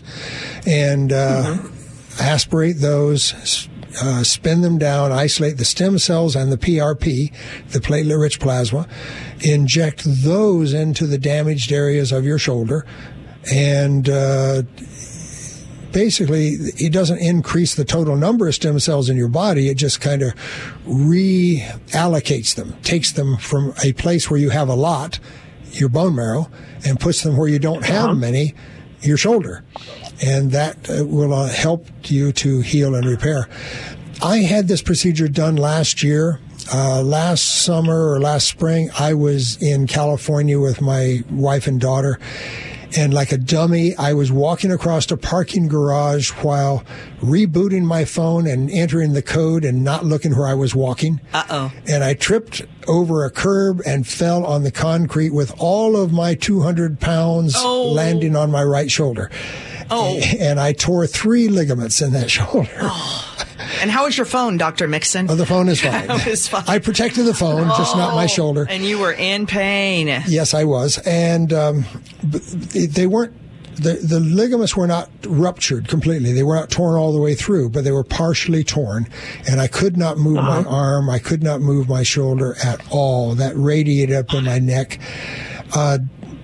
and 0.66 1.12
uh, 1.12 1.44
mm-hmm. 1.44 2.22
aspirate 2.22 2.78
those, 2.78 3.68
uh, 4.00 4.22
spin 4.22 4.60
them 4.60 4.78
down, 4.78 5.12
isolate 5.12 5.58
the 5.58 5.64
stem 5.64 5.98
cells 5.98 6.36
and 6.36 6.52
the 6.52 6.56
PRP, 6.56 7.32
the 7.70 7.80
platelet 7.80 8.20
rich 8.20 8.40
plasma, 8.40 8.86
inject 9.40 10.02
those 10.04 10.72
into 10.72 11.06
the 11.06 11.18
damaged 11.18 11.72
areas 11.72 12.12
of 12.12 12.24
your 12.24 12.38
shoulder, 12.38 12.86
and 13.52 14.08
uh, 14.08 14.62
basically 15.92 16.48
it 16.76 16.92
doesn't 16.92 17.18
increase 17.18 17.74
the 17.74 17.84
total 17.84 18.16
number 18.16 18.46
of 18.48 18.54
stem 18.54 18.78
cells 18.78 19.08
in 19.08 19.16
your 19.16 19.28
body. 19.28 19.68
It 19.68 19.76
just 19.76 20.00
kind 20.00 20.22
of 20.22 20.34
reallocates 20.86 22.54
them, 22.54 22.76
takes 22.82 23.12
them 23.12 23.36
from 23.38 23.72
a 23.84 23.92
place 23.92 24.30
where 24.30 24.38
you 24.40 24.50
have 24.50 24.68
a 24.68 24.74
lot, 24.74 25.18
your 25.72 25.88
bone 25.88 26.16
marrow, 26.16 26.50
and 26.84 27.00
puts 27.00 27.22
them 27.22 27.36
where 27.36 27.48
you 27.48 27.58
don't 27.58 27.84
have 27.84 28.10
uh-huh. 28.10 28.14
many, 28.14 28.54
your 29.00 29.16
shoulder 29.16 29.62
and 30.24 30.50
that 30.52 30.76
uh, 30.88 31.04
will 31.04 31.34
uh, 31.34 31.48
help 31.48 31.86
you 32.04 32.32
to 32.32 32.60
heal 32.60 32.94
and 32.94 33.06
repair. 33.06 33.48
I 34.22 34.38
had 34.38 34.68
this 34.68 34.82
procedure 34.82 35.28
done 35.28 35.56
last 35.56 36.02
year. 36.02 36.40
Uh, 36.72 37.00
last 37.02 37.62
summer 37.62 38.10
or 38.10 38.18
last 38.18 38.48
spring, 38.48 38.90
I 38.98 39.14
was 39.14 39.60
in 39.62 39.86
California 39.86 40.58
with 40.58 40.80
my 40.80 41.22
wife 41.30 41.66
and 41.66 41.80
daughter. 41.80 42.18
And 42.96 43.12
like 43.12 43.30
a 43.30 43.36
dummy, 43.36 43.94
I 43.96 44.14
was 44.14 44.32
walking 44.32 44.72
across 44.72 45.10
a 45.10 45.16
parking 45.16 45.68
garage 45.68 46.30
while 46.30 46.84
rebooting 47.20 47.82
my 47.82 48.04
phone 48.04 48.46
and 48.46 48.70
entering 48.70 49.12
the 49.12 49.22
code 49.22 49.64
and 49.64 49.84
not 49.84 50.04
looking 50.04 50.34
where 50.34 50.46
I 50.46 50.54
was 50.54 50.74
walking. 50.74 51.20
Uh 51.34 51.44
oh. 51.50 51.72
And 51.86 52.02
I 52.02 52.14
tripped 52.14 52.62
over 52.88 53.24
a 53.24 53.30
curb 53.30 53.82
and 53.84 54.06
fell 54.06 54.46
on 54.46 54.62
the 54.62 54.70
concrete 54.70 55.30
with 55.30 55.52
all 55.58 55.96
of 55.96 56.12
my 56.12 56.34
200 56.34 56.98
pounds 56.98 57.54
oh. 57.56 57.92
landing 57.92 58.34
on 58.34 58.50
my 58.50 58.62
right 58.62 58.90
shoulder. 58.90 59.30
Oh. 59.90 60.20
And 60.38 60.60
I 60.60 60.72
tore 60.72 61.06
three 61.06 61.48
ligaments 61.48 62.00
in 62.02 62.12
that 62.12 62.30
shoulder. 62.30 62.70
Oh. 62.80 63.36
And 63.80 63.90
how 63.90 64.06
is 64.06 64.16
your 64.16 64.26
phone, 64.26 64.58
Dr. 64.58 64.86
Mixon? 64.86 65.30
Oh, 65.30 65.34
the 65.34 65.46
phone 65.46 65.68
is 65.68 65.80
fine. 65.80 66.08
fine. 66.18 66.64
I 66.66 66.78
protected 66.78 67.24
the 67.24 67.34
phone, 67.34 67.68
oh, 67.68 67.74
just 67.76 67.96
not 67.96 68.14
my 68.14 68.24
oh, 68.24 68.28
shoulder. 68.28 68.66
And 68.68 68.84
you 68.84 68.98
were 68.98 69.12
in 69.12 69.46
pain. 69.46 70.06
Yes, 70.26 70.54
I 70.54 70.64
was. 70.64 70.98
And 70.98 71.52
um, 71.52 71.84
they 72.22 73.06
weren't 73.06 73.34
the, 73.76 73.94
the 73.94 74.20
ligaments 74.20 74.76
were 74.76 74.86
not 74.86 75.10
ruptured 75.26 75.88
completely. 75.88 76.32
They 76.32 76.42
were 76.42 76.54
not 76.54 76.70
torn 76.70 76.96
all 76.96 77.12
the 77.12 77.20
way 77.20 77.34
through, 77.34 77.70
but 77.70 77.84
they 77.84 77.92
were 77.92 78.04
partially 78.04 78.64
torn. 78.64 79.06
And 79.48 79.60
I 79.60 79.66
could 79.66 79.96
not 79.96 80.18
move 80.18 80.38
uh-huh. 80.38 80.62
my 80.62 80.68
arm. 80.68 81.10
I 81.10 81.18
could 81.18 81.42
not 81.42 81.60
move 81.60 81.88
my 81.88 82.02
shoulder 82.02 82.56
at 82.64 82.80
all. 82.90 83.34
That 83.34 83.54
radiated 83.56 84.16
up 84.16 84.32
in 84.32 84.44
my 84.44 84.58
neck. 84.58 84.98
Uh, 85.74 85.98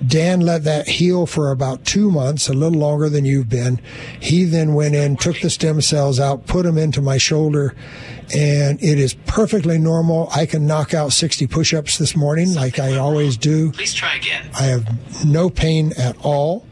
Dan 0.07 0.41
let 0.41 0.65
that 0.65 0.89
heal 0.89 1.27
for 1.27 1.51
about 1.51 1.85
two 1.85 2.11
months, 2.11 2.49
a 2.49 2.53
little 2.53 2.79
longer 2.79 3.09
than 3.09 3.25
you've 3.25 3.49
been. 3.49 3.81
He 4.21 4.45
then 4.45 4.75
went 4.75 4.95
in, 4.95 5.17
took 5.17 5.41
the 5.41 5.51
stem 5.51 5.81
cells 5.81 6.19
out, 6.19 6.47
put 6.47 6.65
them 6.65 6.79
into 6.79 7.01
my 7.01 7.19
shoulder, 7.19 7.75
and 8.35 8.83
it 8.83 8.99
is 8.99 9.15
perfectly 9.27 9.79
normal. 9.79 10.29
I 10.35 10.47
can 10.47 10.67
knock 10.67 10.95
out 10.95 11.13
60 11.13 11.47
push 11.47 11.75
ups 11.75 11.99
this 11.99 12.17
morning 12.17 12.55
like 12.55 12.79
I 12.79 12.97
always 12.97 13.37
do. 13.37 13.73
Please 13.73 13.95
try 13.95 14.17
again. 14.17 14.49
I 14.59 14.65
have 14.65 15.25
no 15.27 15.51
pain 15.51 15.93
at 15.99 16.17
all. 16.25 16.67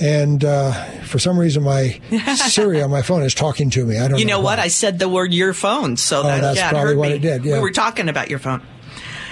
And 0.00 0.44
uh, 0.44 0.72
for 1.02 1.18
some 1.18 1.38
reason, 1.38 1.64
my 1.64 2.00
Siri 2.36 2.80
on 2.82 2.90
my 2.90 3.02
phone 3.02 3.22
is 3.22 3.34
talking 3.34 3.68
to 3.70 3.84
me. 3.84 3.98
I 3.98 4.06
don't. 4.06 4.18
You 4.18 4.26
know, 4.26 4.36
know 4.36 4.44
what? 4.44 4.60
I 4.60 4.68
said 4.68 5.00
the 5.00 5.08
word 5.08 5.32
your 5.34 5.52
phone, 5.52 5.96
so 5.96 6.20
oh, 6.20 6.22
that, 6.22 6.40
that's 6.40 6.56
yeah, 6.56 6.70
probably 6.70 6.94
what 6.94 7.08
me. 7.08 7.16
it 7.16 7.18
did. 7.18 7.44
Yeah. 7.44 7.54
We 7.54 7.60
were 7.60 7.72
talking 7.72 8.08
about 8.08 8.30
your 8.30 8.38
phone. 8.38 8.62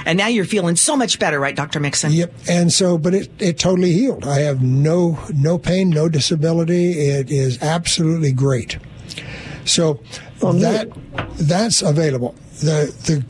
And 0.07 0.17
now 0.17 0.29
you're 0.29 0.45
feeling 0.45 0.77
so 0.77 0.97
much 0.97 1.19
better, 1.19 1.41
right, 1.41 1.55
Dr. 1.55 1.81
Mixon? 1.81 2.13
Yep. 2.13 2.33
And 2.49 2.73
so, 2.73 2.97
but 2.97 3.13
it, 3.13 3.31
it 3.43 3.59
totally 3.59 3.93
healed. 3.93 4.25
I 4.25 4.39
have 4.39 4.63
no, 4.63 5.19
no 5.35 5.59
pain, 5.59 5.91
no 5.91 6.09
disability. 6.09 6.93
It 6.93 7.29
is 7.29 7.61
absolutely 7.61 8.33
great. 8.33 8.79
So 9.65 10.01
oh, 10.43 10.53
that, 10.53 10.89
that's 11.41 11.83
available. 11.83 12.37
The, 12.61 13.25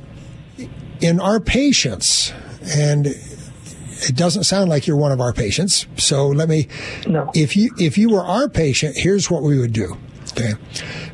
the, 0.58 0.68
in 1.00 1.18
our 1.18 1.40
patients, 1.40 2.30
and 2.76 3.06
it 3.06 4.14
doesn't 4.14 4.44
sound 4.44 4.68
like 4.68 4.86
you're 4.86 4.98
one 4.98 5.12
of 5.12 5.20
our 5.20 5.32
patients. 5.32 5.86
So 5.96 6.28
let 6.28 6.50
me, 6.50 6.68
no. 7.06 7.30
if 7.34 7.56
you, 7.56 7.70
if 7.78 7.96
you 7.96 8.10
were 8.10 8.22
our 8.22 8.50
patient, 8.50 8.98
here's 8.98 9.30
what 9.30 9.42
we 9.42 9.58
would 9.58 9.72
do. 9.72 9.96
Okay. 10.32 10.52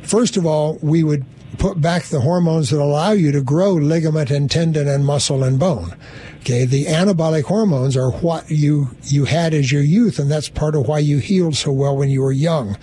First 0.01 0.35
of 0.35 0.45
all, 0.45 0.77
we 0.81 1.05
would 1.05 1.25
put 1.57 1.81
back 1.81 2.03
the 2.05 2.21
hormones 2.21 2.69
that 2.69 2.79
allow 2.79 3.11
you 3.11 3.31
to 3.31 3.41
grow 3.41 3.73
ligament 3.73 4.31
and 4.31 4.49
tendon 4.49 4.87
and 4.87 5.05
muscle 5.05 5.43
and 5.43 5.59
bone. 5.59 5.95
Okay, 6.41 6.65
the 6.65 6.85
anabolic 6.85 7.43
hormones 7.43 7.95
are 7.95 8.11
what 8.11 8.49
you 8.51 8.89
you 9.03 9.25
had 9.25 9.53
as 9.53 9.71
your 9.71 9.81
youth, 9.81 10.19
and 10.19 10.29
that's 10.29 10.49
part 10.49 10.75
of 10.75 10.87
why 10.87 10.99
you 10.99 11.19
healed 11.19 11.55
so 11.55 11.71
well 11.71 11.95
when 11.95 12.09
you 12.09 12.21
were 12.21 12.31
young. 12.31 12.77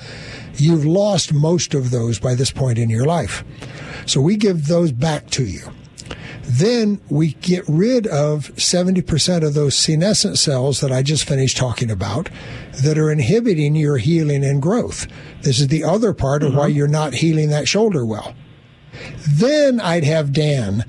You've 0.57 0.87
lost 0.87 1.33
most 1.33 1.75
of 1.75 1.91
those 1.91 2.19
by 2.19 2.35
this 2.35 2.51
point 2.51 2.79
in 2.79 2.89
your 2.89 3.05
life, 3.05 3.45
so 4.07 4.21
we 4.21 4.37
give 4.37 4.67
those 4.67 4.93
back 4.93 5.29
to 5.31 5.45
you. 5.45 5.61
Then 6.43 7.01
we 7.09 7.35
get 7.35 7.65
rid 7.69 8.07
of 8.09 8.49
70% 8.57 9.47
of 9.47 9.55
those 9.55 9.77
senescent 9.77 10.37
cells 10.37 10.81
that 10.81 10.91
I 10.91 11.03
just 11.03 11.29
finished 11.29 11.57
talking 11.57 11.91
about 11.91 12.29
that 12.83 12.99
are 12.99 13.13
inhibiting 13.13 13.77
your 13.77 13.99
healing 13.99 14.43
and 14.43 14.61
growth. 14.61 15.07
This 15.43 15.61
is 15.61 15.69
the 15.69 15.85
other 15.85 16.13
part 16.13 16.43
of 16.43 16.51
mm-hmm. 16.51 16.59
why 16.59 16.67
you're 16.69 16.89
not 16.89 17.15
healing 17.15 17.51
that 17.51 17.69
shoulder 17.69 18.05
well. 18.05 18.35
Then 19.29 19.81
I'd 19.81 20.05
have 20.05 20.33
Dan 20.33 20.85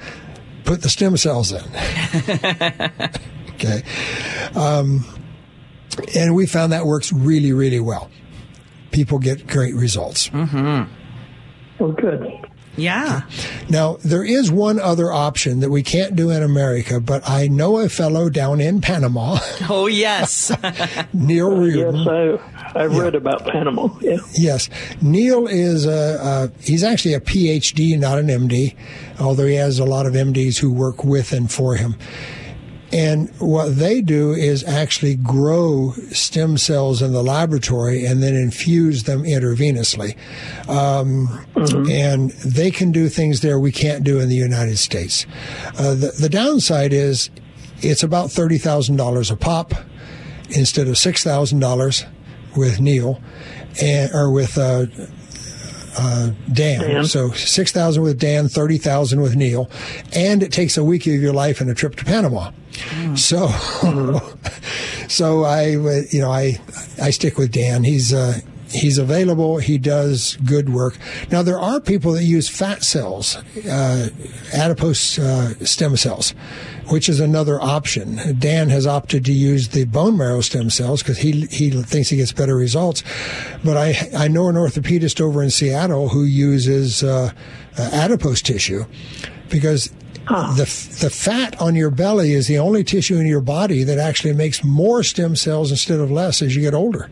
put 0.64 0.82
the 0.82 0.90
stem 0.90 1.18
cells 1.18 1.52
in. 1.52 1.64
okay. 3.56 3.84
Um, 4.56 5.06
and 6.16 6.36
we 6.36 6.46
found 6.46 6.72
that 6.72 6.86
works 6.86 7.12
really, 7.12 7.54
really 7.54 7.80
well. 7.80 8.10
People 8.92 9.20
get 9.20 9.48
great 9.48 9.76
results. 9.76 10.30
Mm-hmm. 10.30 10.92
Well, 11.80 11.92
good. 11.94 12.51
Yeah. 12.78 13.22
Now, 13.70 13.98
there 14.04 14.24
is 14.24 14.52
one 14.52 14.80
other 14.80 15.12
option 15.12 15.60
that 15.60 15.70
we 15.70 15.84
can't 15.84 16.16
do 16.16 16.30
in 16.30 16.42
America, 16.42 17.00
but 17.00 17.28
I 17.30 17.48
know 17.48 17.80
a 17.80 17.90
fellow 17.90 18.30
down 18.30 18.62
in 18.62 18.82
Panama. 18.82 19.40
Oh, 19.70 19.88
yes. 19.88 20.52
Neil 21.14 21.50
Riordan. 21.50 21.96
Yes, 21.96 22.42
I, 22.76 22.80
I 22.80 22.86
read 22.86 23.14
yeah. 23.14 23.18
about 23.18 23.46
Panama. 23.46 23.88
Yeah. 24.02 24.18
Yes. 24.34 24.70
Neil 25.02 25.48
is 25.48 25.86
a, 25.86 26.52
a, 26.52 26.64
he's 26.64 26.84
actually 26.84 27.14
a 27.14 27.22
PhD, 27.22 27.98
not 27.98 28.18
an 28.18 28.28
MD, 28.28 28.76
although 29.20 29.46
he 29.46 29.56
has 29.56 29.80
a 29.80 29.86
lot 29.86 30.06
of 30.08 30.14
MDs 30.14 30.58
who 30.58 30.74
work 30.74 31.04
with 31.04 31.32
and 31.32 31.50
for 31.50 31.76
him. 31.76 31.96
And 32.94 33.30
what 33.40 33.78
they 33.78 34.02
do 34.02 34.34
is 34.34 34.64
actually 34.66 35.16
grow 35.16 35.94
stem 36.12 36.58
cells 36.58 37.02
in 37.02 37.14
the 37.14 37.24
laboratory 37.24 38.06
and 38.06 38.22
then 38.22 38.36
infuse 38.36 39.04
them 39.04 39.24
intravenously. 39.24 40.18
Um, 40.68 41.28
mm-hmm. 41.56 41.90
And 41.90 42.32
they 42.32 42.70
can 42.70 42.92
do 42.92 43.08
things 43.08 43.42
there 43.42 43.60
we 43.60 43.72
can't 43.72 44.04
do 44.04 44.20
in 44.20 44.28
the 44.28 44.36
United 44.36 44.78
States. 44.78 45.26
Uh, 45.80 45.94
the, 45.96 46.14
the 46.20 46.30
downside 46.30 46.92
is 46.92 47.30
it's 47.82 48.04
about 48.04 48.28
$30,000 48.28 49.32
a 49.32 49.36
pop 49.38 49.74
instead 50.50 50.88
of 50.88 50.96
$6,000 50.96 52.06
with 52.58 52.82
Neil 52.82 53.22
and, 53.82 54.14
or 54.14 54.30
with, 54.32 54.58
uh, 54.58 54.88
uh, 55.98 56.32
Dan. 56.52 56.82
Dan. 56.82 57.06
So 57.06 57.32
six 57.32 57.72
thousand 57.72 58.04
with 58.04 58.20
Dan, 58.20 58.48
thirty 58.48 58.78
thousand 58.78 59.22
with 59.22 59.36
Neil, 59.36 59.70
and 60.14 60.44
it 60.44 60.52
takes 60.52 60.78
a 60.78 60.84
week 60.84 61.08
of 61.08 61.14
your 61.14 61.34
life 61.34 61.62
and 61.62 61.70
a 61.70 61.74
trip 61.74 61.96
to 61.98 62.06
Panama. 62.06 62.52
Mm. 62.72 63.18
So, 63.18 63.48
mm-hmm. 63.48 65.08
so 65.08 65.44
I, 65.44 65.68
you 66.12 66.22
know, 66.22 66.32
I 66.32 66.60
I 67.02 67.12
stick 67.12 67.38
with 67.38 67.52
Dan. 67.52 67.84
He's 67.84 68.14
uh, 68.14 68.40
he's 68.72 68.98
available. 68.98 69.58
He 69.58 69.78
does 69.78 70.38
good 70.46 70.74
work. 70.74 70.98
Now 71.32 71.44
there 71.44 71.60
are 71.60 71.80
people 71.80 72.14
that 72.14 72.24
use 72.24 72.50
fat 72.50 72.84
cells, 72.84 73.38
uh, 73.70 74.10
adipose 74.54 75.20
uh, 75.20 75.54
stem 75.66 75.98
cells, 75.98 76.34
which 76.92 77.08
is 77.08 77.20
another 77.20 77.60
option. 77.62 78.38
Dan 78.38 78.70
has 78.70 78.86
opted 78.86 79.26
to 79.26 79.34
use 79.34 79.70
the 79.70 79.86
bone 79.86 80.18
marrow 80.18 80.42
stem 80.42 80.70
cells 80.70 81.02
because 81.02 81.20
he 81.20 81.46
he 81.48 81.70
thinks 81.70 82.10
he 82.10 82.18
gets 82.18 82.34
better 82.34 82.56
results. 82.56 83.04
But 83.64 83.78
I 83.78 84.10
I 84.16 84.28
know 84.28 84.50
an 84.50 84.56
orthopedist 84.56 85.22
over 85.22 85.42
in 85.42 85.50
Seattle 85.50 86.10
who 86.10 86.24
uses 86.24 87.04
uh, 87.04 87.32
uh 87.78 87.90
adipose 87.94 88.42
tissue 88.42 88.86
because 89.50 89.92
Huh. 90.26 90.54
The, 90.54 90.66
the 91.02 91.10
fat 91.10 91.60
on 91.60 91.76
your 91.76 91.90
belly 91.90 92.34
is 92.34 92.46
the 92.46 92.60
only 92.60 92.84
tissue 92.84 93.18
in 93.18 93.26
your 93.26 93.42
body 93.42 93.84
that 93.84 93.98
actually 93.98 94.34
makes 94.34 94.64
more 94.64 95.04
stem 95.04 95.36
cells 95.36 95.72
instead 95.72 96.00
of 96.00 96.12
less 96.12 96.44
as 96.44 96.56
you 96.56 96.62
get 96.62 96.76
older. 96.76 97.10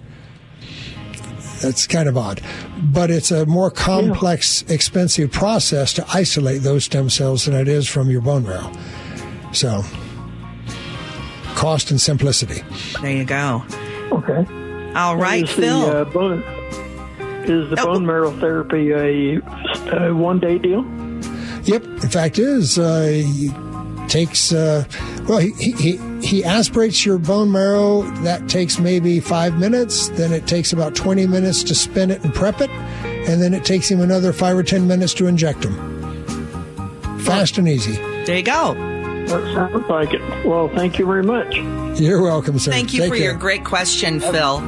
That's 1.59 1.87
kind 1.87 2.07
of 2.07 2.17
odd. 2.17 2.41
But 2.77 3.09
it's 3.09 3.31
a 3.31 3.47
more 3.47 3.71
complex, 3.71 4.63
yeah. 4.67 4.75
expensive 4.75 5.31
process 5.31 5.91
to 5.93 6.05
isolate 6.13 6.61
those 6.61 6.85
stem 6.85 7.09
cells 7.09 7.45
than 7.45 7.55
it 7.55 7.67
is 7.67 7.87
from 7.87 8.09
your 8.09 8.21
bone 8.21 8.43
marrow. 8.43 8.71
So, 9.51 9.83
cost 11.55 11.91
and 11.91 11.99
simplicity. 11.99 12.61
There 13.01 13.11
you 13.11 13.25
go. 13.25 13.63
Okay. 14.11 14.45
All 14.95 15.17
right, 15.17 15.43
is 15.43 15.51
Phil. 15.51 15.81
The, 15.81 16.01
uh, 16.01 16.05
bone, 16.05 16.43
is 17.43 17.69
the 17.69 17.77
oh. 17.79 17.85
bone 17.85 18.05
marrow 18.05 18.31
therapy 18.39 18.91
a, 18.91 19.41
a 19.91 20.13
one 20.13 20.39
day 20.39 20.57
deal? 20.57 20.83
Yep. 21.63 21.83
In 21.83 22.09
fact, 22.09 22.39
it 22.39 22.43
is. 22.43 22.79
Uh, 22.79 23.23
takes 24.09 24.51
uh, 24.51 24.83
well 25.27 25.37
he, 25.37 25.51
he 25.73 25.97
he 26.21 26.43
aspirates 26.43 27.05
your 27.05 27.19
bone 27.19 27.51
marrow 27.51 28.01
that 28.23 28.49
takes 28.49 28.79
maybe 28.79 29.19
five 29.19 29.57
minutes 29.59 30.09
then 30.09 30.33
it 30.33 30.47
takes 30.47 30.73
about 30.73 30.95
20 30.95 31.27
minutes 31.27 31.63
to 31.63 31.75
spin 31.75 32.09
it 32.09 32.23
and 32.23 32.33
prep 32.33 32.59
it 32.59 32.71
and 33.29 33.39
then 33.39 33.53
it 33.53 33.63
takes 33.63 33.89
him 33.89 34.01
another 34.01 34.33
five 34.33 34.57
or 34.57 34.63
ten 34.63 34.87
minutes 34.87 35.13
to 35.13 35.27
inject 35.27 35.61
them 35.61 37.19
fast 37.19 37.59
and 37.59 37.69
easy 37.69 37.93
there 38.25 38.37
you 38.37 38.43
go 38.43 38.98
that 39.29 39.53
sounds 39.53 39.87
like 39.89 40.13
it 40.13 40.21
well 40.45 40.67
thank 40.69 40.99
you 40.99 41.05
very 41.05 41.23
much 41.23 41.55
you're 41.99 42.21
welcome 42.21 42.59
sir 42.59 42.71
thank 42.71 42.93
you 42.93 43.01
Take 43.01 43.09
for 43.09 43.15
care. 43.15 43.25
your 43.25 43.35
great 43.35 43.63
question 43.63 44.19
phil 44.19 44.59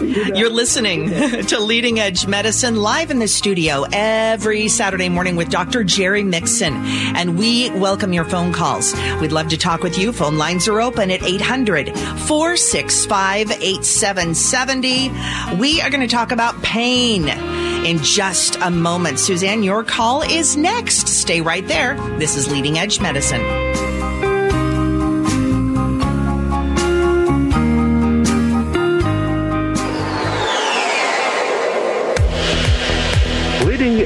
you're 0.00 0.50
listening 0.50 1.10
to 1.46 1.60
Leading 1.60 2.00
Edge 2.00 2.26
Medicine 2.26 2.76
live 2.76 3.10
in 3.10 3.18
the 3.18 3.28
studio 3.28 3.84
every 3.92 4.68
Saturday 4.68 5.08
morning 5.08 5.36
with 5.36 5.50
Dr. 5.50 5.84
Jerry 5.84 6.22
Mixon. 6.22 6.74
And 7.14 7.38
we 7.38 7.70
welcome 7.70 8.12
your 8.12 8.24
phone 8.24 8.52
calls. 8.52 8.94
We'd 9.20 9.32
love 9.32 9.48
to 9.48 9.58
talk 9.58 9.82
with 9.82 9.98
you. 9.98 10.12
Phone 10.12 10.38
lines 10.38 10.68
are 10.68 10.80
open 10.80 11.10
at 11.10 11.22
800 11.22 11.96
465 11.98 13.50
8770. 13.50 15.58
We 15.58 15.82
are 15.82 15.90
going 15.90 16.00
to 16.00 16.08
talk 16.08 16.32
about 16.32 16.60
pain 16.62 17.28
in 17.28 17.98
just 17.98 18.56
a 18.56 18.70
moment. 18.70 19.18
Suzanne, 19.18 19.62
your 19.62 19.84
call 19.84 20.22
is 20.22 20.56
next. 20.56 21.08
Stay 21.08 21.42
right 21.42 21.66
there. 21.66 21.96
This 22.18 22.36
is 22.36 22.50
Leading 22.50 22.78
Edge 22.78 23.00
Medicine. 23.00 23.59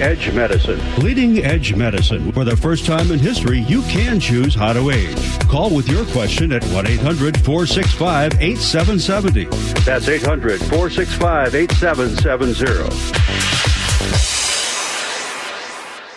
Edge 0.04 0.30
Medicine. 0.34 0.78
Leading 0.98 1.42
Edge 1.42 1.74
Medicine. 1.74 2.30
For 2.32 2.44
the 2.44 2.54
first 2.54 2.84
time 2.84 3.10
in 3.10 3.18
history, 3.18 3.60
you 3.60 3.80
can 3.84 4.20
choose 4.20 4.54
how 4.54 4.74
to 4.74 4.90
age. 4.90 5.38
Call 5.48 5.74
with 5.74 5.88
your 5.88 6.04
question 6.08 6.52
at 6.52 6.62
1 6.62 6.86
800 6.86 7.40
465 7.40 8.34
8770. 8.38 9.44
That's 9.86 10.06
800 10.06 10.60
465 10.60 11.54
8770. 11.54 13.53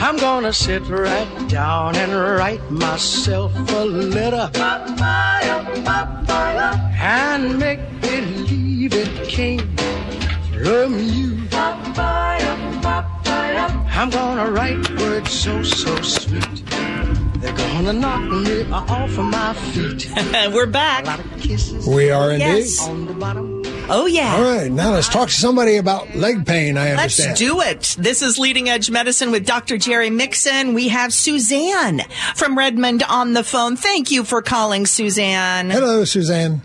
I'm 0.04 0.18
gonna 0.18 0.52
sit 0.52 0.88
right 0.90 1.48
down 1.48 1.96
and 1.96 2.12
write 2.12 2.70
myself 2.70 3.54
a 3.72 3.86
letter 3.86 4.52
and 7.00 7.60
make 7.60 7.80
believe 8.02 8.94
it 8.94 9.28
came 9.28 9.76
from 10.54 11.00
you. 11.00 11.32
I'm 13.34 14.10
gonna 14.10 14.52
write 14.52 14.90
words 15.00 15.32
so, 15.32 15.62
so 15.64 15.96
sweet. 16.02 16.66
They're 17.42 17.54
gonna 17.56 17.94
knock 17.94 18.22
me 18.22 18.64
off 18.72 19.18
of 19.18 19.26
my 19.26 19.54
feet. 19.54 20.10
We're 20.54 20.66
back. 20.66 21.20
We 21.88 22.10
are 22.12 22.32
indeed. 22.32 22.66
Yes. 22.66 22.88
Oh, 23.94 24.06
yeah. 24.06 24.36
All 24.36 24.44
right. 24.44 24.72
Now 24.72 24.94
let's 24.94 25.10
talk 25.10 25.28
to 25.28 25.34
somebody 25.34 25.76
about 25.78 26.16
leg 26.16 26.46
pain, 26.46 26.78
I 26.78 26.92
understand. 26.92 27.30
Let's 27.30 27.40
do 27.40 27.62
it. 27.62 27.96
This 28.00 28.22
is 28.22 28.40
Leading 28.40 28.70
Edge 28.70 28.90
Medicine 28.90 29.32
with 29.32 29.46
Dr. 29.46 29.78
Jerry 29.78 30.10
Mixon. 30.10 30.74
We 30.74 30.88
have 30.88 31.14
Suzanne 31.14 32.02
from 32.36 32.58
Redmond 32.58 33.04
on 33.04 33.34
the 33.34 33.44
phone. 33.44 33.76
Thank 33.76 34.10
you 34.12 34.24
for 34.24 34.42
calling, 34.42 34.86
Suzanne. 34.86 35.70
Hello, 35.70 36.06
Suzanne. 36.06 36.62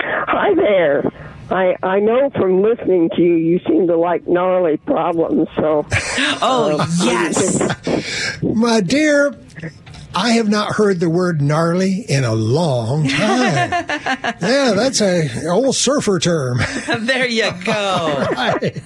Hi 0.00 0.54
there. 0.54 1.02
I 1.50 1.74
I 1.82 2.00
know 2.00 2.30
from 2.30 2.62
listening 2.62 3.10
to 3.16 3.22
you, 3.22 3.34
you 3.34 3.60
seem 3.66 3.86
to 3.88 3.96
like 3.96 4.26
gnarly 4.28 4.76
problems. 4.78 5.48
So, 5.56 5.86
oh 6.42 6.78
uh, 6.80 6.86
yes, 7.04 8.42
my 8.42 8.80
dear, 8.80 9.34
I 10.14 10.32
have 10.32 10.48
not 10.48 10.74
heard 10.74 10.98
the 10.98 11.08
word 11.08 11.40
gnarly 11.40 12.00
in 12.08 12.24
a 12.24 12.34
long 12.34 13.08
time. 13.08 13.70
yeah, 13.70 14.72
that's 14.74 15.00
a 15.00 15.48
old 15.48 15.76
surfer 15.76 16.18
term. 16.18 16.58
there 17.00 17.26
you 17.26 17.50
go. 17.64 18.26
right. 18.32 18.82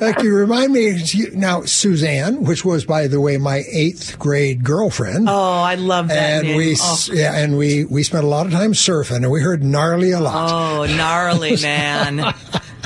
like 0.00 0.22
you 0.22 0.34
remind 0.34 0.72
me 0.72 1.02
now, 1.34 1.62
Suzanne, 1.62 2.44
which 2.44 2.64
was, 2.64 2.84
by 2.84 3.08
the 3.08 3.20
way, 3.20 3.36
my 3.36 3.64
eighth 3.70 4.18
grade 4.18 4.62
girlfriend. 4.62 5.28
Oh, 5.28 5.60
I 5.60 5.74
love 5.74 6.08
that. 6.08 6.44
And 6.44 6.48
name. 6.48 6.56
we, 6.56 6.76
oh. 6.80 6.98
yeah, 7.12 7.36
and 7.36 7.58
we 7.58 7.84
we 7.84 8.02
spent 8.02 8.24
a 8.24 8.28
lot 8.28 8.46
of 8.46 8.52
time 8.52 8.72
surfing, 8.72 9.16
and 9.16 9.30
we 9.30 9.40
heard 9.40 9.64
gnarly 9.64 10.12
a 10.12 10.20
lot. 10.20 10.50
Oh, 10.50 10.86
gnarly 10.96 11.56
man. 11.60 12.32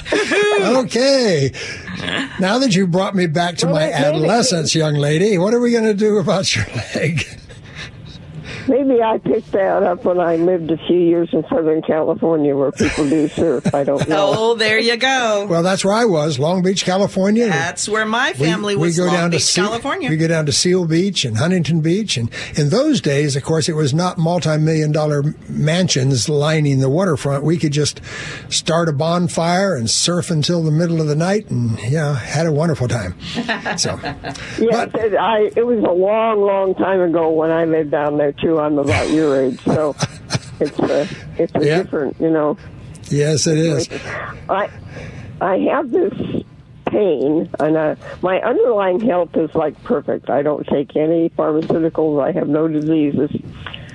okay. 0.81 1.53
Now 2.39 2.59
that 2.59 2.75
you 2.75 2.87
brought 2.87 3.15
me 3.15 3.27
back 3.27 3.57
to 3.59 3.67
Well, 3.67 3.77
my 3.77 3.93
adolescence, 3.93 4.75
young 4.75 4.95
lady, 4.95 5.39
what 5.39 5.55
are 5.55 5.61
we 5.61 5.73
going 5.73 5.85
to 5.85 5.95
do 5.95 6.19
about 6.19 6.55
your 6.55 6.67
leg? 6.95 7.25
Maybe 8.71 9.03
I 9.03 9.19
picked 9.19 9.51
that 9.51 9.83
up 9.83 10.05
when 10.05 10.21
I 10.21 10.37
lived 10.37 10.71
a 10.71 10.77
few 10.87 10.97
years 10.97 11.29
in 11.33 11.43
Southern 11.51 11.83
California 11.83 12.57
where 12.57 12.71
people 12.71 13.09
do 13.09 13.27
surf. 13.27 13.75
I 13.75 13.83
don't 13.83 14.09
know. 14.09 14.33
Oh, 14.37 14.55
there 14.55 14.79
you 14.79 14.97
go. 14.97 15.49
Well, 15.51 15.65
that's 15.65 15.85
where 15.85 15.93
I 15.93 16.05
was, 16.05 16.39
Long 16.39 16.63
Beach, 16.63 16.85
California. 16.85 17.49
That's 17.49 17.89
where 17.89 18.07
my 18.07 18.33
family 18.33 18.77
was. 18.77 18.97
We 18.97 19.05
Long 19.05 19.31
Beach, 19.31 19.43
Seal, 19.43 19.67
California. 19.67 20.09
We 20.09 20.17
go 20.17 20.29
down 20.29 20.47
to 20.47 20.53
Seal 20.53 20.87
Beach 20.87 21.25
and 21.25 21.37
Huntington 21.37 21.81
Beach, 21.81 22.17
and 22.17 22.31
in 22.55 22.69
those 22.71 23.01
days, 23.01 23.35
of 23.35 23.43
course, 23.43 23.69
it 23.69 23.73
was 23.75 23.93
not 23.93 24.19
multi-million 24.19 24.93
dollar 24.93 25.35
mansions 25.49 26.29
lining 26.29 26.79
the 26.79 26.89
waterfront. 26.89 27.43
We 27.43 27.59
could 27.59 27.73
just 27.73 28.01
start 28.51 28.89
a 28.89 28.93
bonfire 28.93 29.75
and 29.75 29.91
surf 29.91 30.31
until 30.31 30.63
the 30.63 30.71
middle 30.71 31.01
of 31.01 31.09
the 31.09 31.17
night, 31.17 31.51
and 31.51 31.77
yeah, 31.91 32.15
had 32.15 32.47
a 32.47 32.53
wonderful 32.53 32.87
time. 32.87 33.17
So, 33.77 33.99
Yes, 34.59 34.91
it, 34.95 35.15
I, 35.15 35.51
it 35.57 35.65
was 35.67 35.79
a 35.79 35.93
long, 35.93 36.41
long 36.43 36.75
time 36.75 37.01
ago 37.01 37.31
when 37.31 37.51
I 37.51 37.65
lived 37.65 37.91
down 37.91 38.19
there 38.19 38.33
too. 38.33 38.60
I'm 38.61 38.79
about 38.79 39.11
your 39.11 39.41
age, 39.43 39.61
so 39.65 39.97
it's 40.61 40.79
a, 40.79 41.09
it's 41.39 41.55
a 41.55 41.61
different, 41.61 42.21
you 42.21 42.31
know. 42.31 42.57
yes, 43.09 43.47
it 43.47 43.59
is. 43.59 43.89
I 44.49 44.71
I 45.41 45.59
have 45.59 45.91
this 45.91 46.13
pain, 46.87 47.49
and 47.59 47.77
uh, 47.77 47.95
my 48.23 48.41
underlying 48.41 49.01
health 49.01 49.37
is 49.37 49.55
like 49.55 49.83
perfect. 49.85 50.29
I 50.29 50.43
don't 50.43 50.67
take 50.67 50.97
any 50.97 51.31
pharmaceuticals. 51.31 52.23
I 52.23 52.33
have 52.33 52.49
no 52.49 52.69
diseases. 52.69 53.31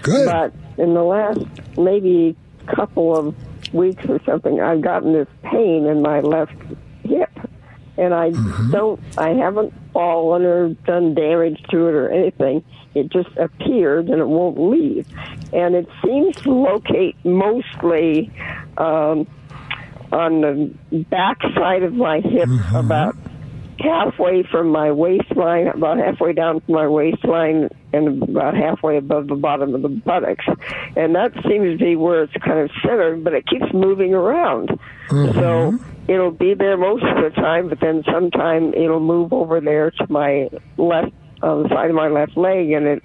Good. 0.01 0.25
But 0.25 0.53
in 0.77 0.93
the 0.93 1.03
last 1.03 1.45
maybe 1.77 2.35
couple 2.67 3.15
of 3.15 3.35
weeks 3.73 4.05
or 4.07 4.19
something, 4.25 4.59
I've 4.61 4.81
gotten 4.81 5.13
this 5.13 5.27
pain 5.43 5.85
in 5.85 6.01
my 6.01 6.21
left 6.21 6.53
hip, 7.03 7.31
and 7.97 8.13
I 8.13 8.31
don't. 8.71 8.99
I 9.17 9.29
haven't 9.29 9.73
fallen 9.93 10.43
or 10.43 10.69
done 10.69 11.13
damage 11.13 11.61
to 11.69 11.87
it 11.87 11.93
or 11.95 12.09
anything. 12.09 12.63
It 12.95 13.11
just 13.11 13.35
appeared 13.37 14.07
and 14.07 14.19
it 14.19 14.27
won't 14.27 14.59
leave, 14.59 15.05
and 15.53 15.75
it 15.75 15.87
seems 16.03 16.35
to 16.37 16.51
locate 16.51 17.15
mostly. 17.23 18.31
Um, 18.77 19.27
on 20.11 20.41
the 20.41 20.97
back 21.09 21.41
side 21.55 21.83
of 21.83 21.93
my 21.93 22.21
hip, 22.21 22.47
about 22.73 23.15
halfway 23.79 24.43
from 24.43 24.69
my 24.69 24.91
waistline, 24.91 25.67
about 25.67 25.97
halfway 25.97 26.31
down 26.31 26.61
from 26.61 26.75
my 26.75 26.87
waistline, 26.87 27.67
and 27.91 28.23
about 28.23 28.55
halfway 28.55 28.97
above 28.97 29.27
the 29.27 29.35
bottom 29.35 29.75
of 29.75 29.81
the 29.81 29.89
buttocks. 29.89 30.45
And 30.95 31.15
that 31.15 31.33
seems 31.47 31.77
to 31.79 31.85
be 31.85 31.95
where 31.97 32.23
it's 32.23 32.33
kind 32.45 32.59
of 32.59 32.69
centered, 32.81 33.23
but 33.23 33.33
it 33.33 33.45
keeps 33.47 33.65
moving 33.73 34.13
around. 34.13 34.79
So 35.33 35.77
it'll 36.07 36.31
be 36.31 36.53
there 36.53 36.77
most 36.77 37.03
of 37.03 37.23
the 37.23 37.31
time, 37.31 37.67
but 37.67 37.79
then 37.81 38.03
sometime 38.09 38.73
it'll 38.73 38.99
move 39.01 39.33
over 39.33 39.59
there 39.59 39.91
to 39.91 40.05
my 40.09 40.49
left, 40.77 41.11
on 41.45 41.63
the 41.63 41.69
side 41.69 41.89
of 41.89 41.95
my 41.95 42.07
left 42.07 42.35
leg, 42.35 42.71
and 42.71 42.85
it 42.85 43.03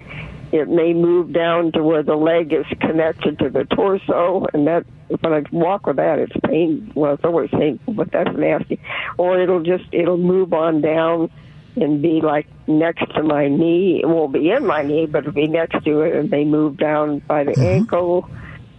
it 0.51 0.67
may 0.67 0.93
move 0.93 1.31
down 1.31 1.71
to 1.71 1.83
where 1.83 2.03
the 2.03 2.15
leg 2.15 2.51
is 2.51 2.65
connected 2.81 3.39
to 3.39 3.49
the 3.49 3.63
torso, 3.63 4.45
and 4.53 4.67
that 4.67 4.85
when 5.21 5.33
I 5.33 5.43
walk 5.51 5.87
with 5.87 5.95
that, 5.95 6.19
it's 6.19 6.33
pain. 6.45 6.91
Well, 6.93 7.13
it's 7.13 7.23
always 7.23 7.49
painful, 7.51 7.93
but 7.93 8.11
that's 8.11 8.35
nasty. 8.35 8.79
Or 9.17 9.39
it'll 9.39 9.63
just 9.63 9.85
it'll 9.91 10.17
move 10.17 10.53
on 10.53 10.81
down 10.81 11.29
and 11.75 12.01
be 12.01 12.19
like 12.21 12.47
next 12.67 13.13
to 13.15 13.23
my 13.23 13.47
knee. 13.47 14.01
It 14.03 14.07
won't 14.07 14.33
be 14.33 14.51
in 14.51 14.65
my 14.65 14.81
knee, 14.81 15.05
but 15.05 15.19
it'll 15.19 15.31
be 15.31 15.47
next 15.47 15.83
to 15.85 16.01
it, 16.01 16.15
and 16.15 16.29
they 16.29 16.43
move 16.43 16.77
down 16.77 17.19
by 17.19 17.43
the 17.43 17.51
mm-hmm. 17.51 17.61
ankle. 17.61 18.29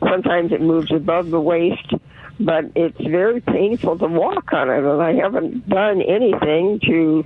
Sometimes 0.01 0.53
it 0.53 0.61
moves 0.61 0.93
above 0.93 1.31
the 1.31 1.41
waist, 1.41 1.95
but 2.39 2.65
it's 2.75 3.01
very 3.01 3.41
painful 3.41 3.99
to 3.99 4.07
walk 4.07 4.53
on 4.53 4.69
it, 4.69 4.85
and 4.85 5.01
I 5.01 5.15
haven't 5.15 5.69
done 5.69 6.03
anything 6.03 6.81
to 6.81 7.25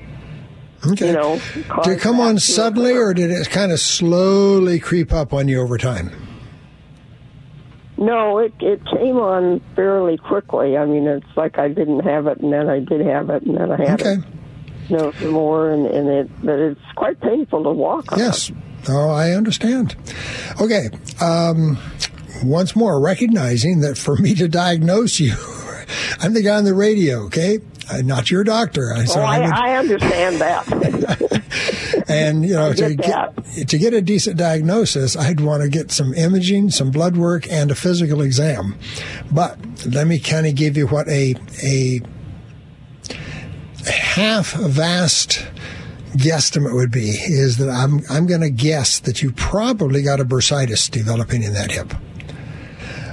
Okay. 0.93 1.09
you 1.09 1.13
know, 1.13 1.41
did 1.83 1.95
it 1.97 2.01
come 2.01 2.21
on 2.21 2.39
suddenly, 2.39 2.93
or 2.93 3.13
did 3.15 3.31
it 3.31 3.51
kind 3.51 3.73
of 3.73 3.81
slowly 3.81 4.79
creep 4.79 5.13
up 5.13 5.33
on 5.33 5.49
you 5.49 5.61
over 5.61 5.79
time? 5.79 6.11
No, 7.99 8.39
it 8.39 8.53
it 8.61 8.81
came 8.87 9.17
on 9.17 9.61
fairly 9.75 10.19
quickly. 10.19 10.77
I 10.77 10.85
mean, 10.85 11.07
it's 11.07 11.27
like 11.37 11.59
I 11.59 11.69
didn't 11.69 12.01
have 12.01 12.27
it, 12.27 12.39
and 12.41 12.53
then 12.53 12.69
I 12.69 12.81
did 12.81 13.01
have 13.07 13.31
it, 13.31 13.43
and 13.45 13.57
then 13.57 13.73
I 13.73 13.77
had 13.89 14.01
Okay. 14.03 14.13
it. 14.15 14.25
You 14.91 14.97
know, 14.99 15.13
some 15.13 15.31
more, 15.31 15.71
and, 15.73 15.87
and 15.87 16.09
it, 16.09 16.31
but 16.45 16.59
it's 16.61 16.81
quite 16.95 17.19
painful 17.21 17.65
to 17.65 17.71
walk 17.71 18.13
on. 18.13 18.19
Yes. 18.19 18.53
Oh, 18.89 19.11
I 19.11 19.33
understand. 19.33 19.97
Okay. 20.61 20.91
Um, 21.21 21.77
once 22.45 22.77
more, 22.77 23.01
recognizing 23.01 23.81
that 23.81 23.99
for 23.99 24.17
me 24.17 24.35
to 24.37 24.47
diagnose 24.47 25.19
you, 25.19 25.35
I'm 26.21 26.35
the 26.35 26.43
guy 26.43 26.55
on 26.57 26.65
the 26.65 26.75
radio, 26.75 27.25
okay? 27.25 27.59
I'm 27.91 28.07
not 28.07 28.31
your 28.31 28.43
doctor. 28.45 28.93
I- 28.93 29.05
So 29.05 29.21
Oh, 29.21 29.25
I 29.25 29.37
I, 29.37 29.41
would- 29.41 29.51
I 29.53 29.77
understand 29.77 30.37
that. 30.41 32.05
and 32.09 32.45
you 32.45 32.55
know 32.55 32.73
to 32.73 32.95
get 32.95 33.35
get 33.55 33.69
to 33.69 33.79
get 33.79 33.95
a 33.95 34.01
decent 34.03 34.37
diagnosis, 34.37 35.17
I'd 35.17 35.41
want 35.41 35.63
to 35.63 35.69
get 35.69 35.91
some 35.91 36.13
imaging, 36.15 36.71
some 36.71 36.91
blood 36.91 37.17
work, 37.17 37.51
and 37.51 37.71
a 37.71 37.75
physical 37.75 38.23
exam. 38.23 38.77
But 39.31 39.59
let 39.87 40.07
me 40.07 40.19
kind 40.19 40.47
of 40.47 40.55
give 40.55 40.77
you 40.77 40.87
what 40.87 41.09
a 41.09 41.35
a 41.63 42.01
half 43.89 44.53
vast 44.55 45.47
guesstimate 46.15 46.75
would 46.75 46.91
be 46.91 47.11
is 47.11 47.59
that 47.59 47.69
I'm 47.69 48.01
I'm 48.11 48.27
going 48.27 48.41
to 48.41 48.51
guess 48.51 48.99
that 49.01 49.23
you 49.23 49.33
probably 49.33 50.03
got 50.03 50.19
a 50.21 50.25
bursitis 50.25 50.91
developing 50.91 51.43
in 51.43 51.53
that 51.53 51.71
hip. 51.71 51.93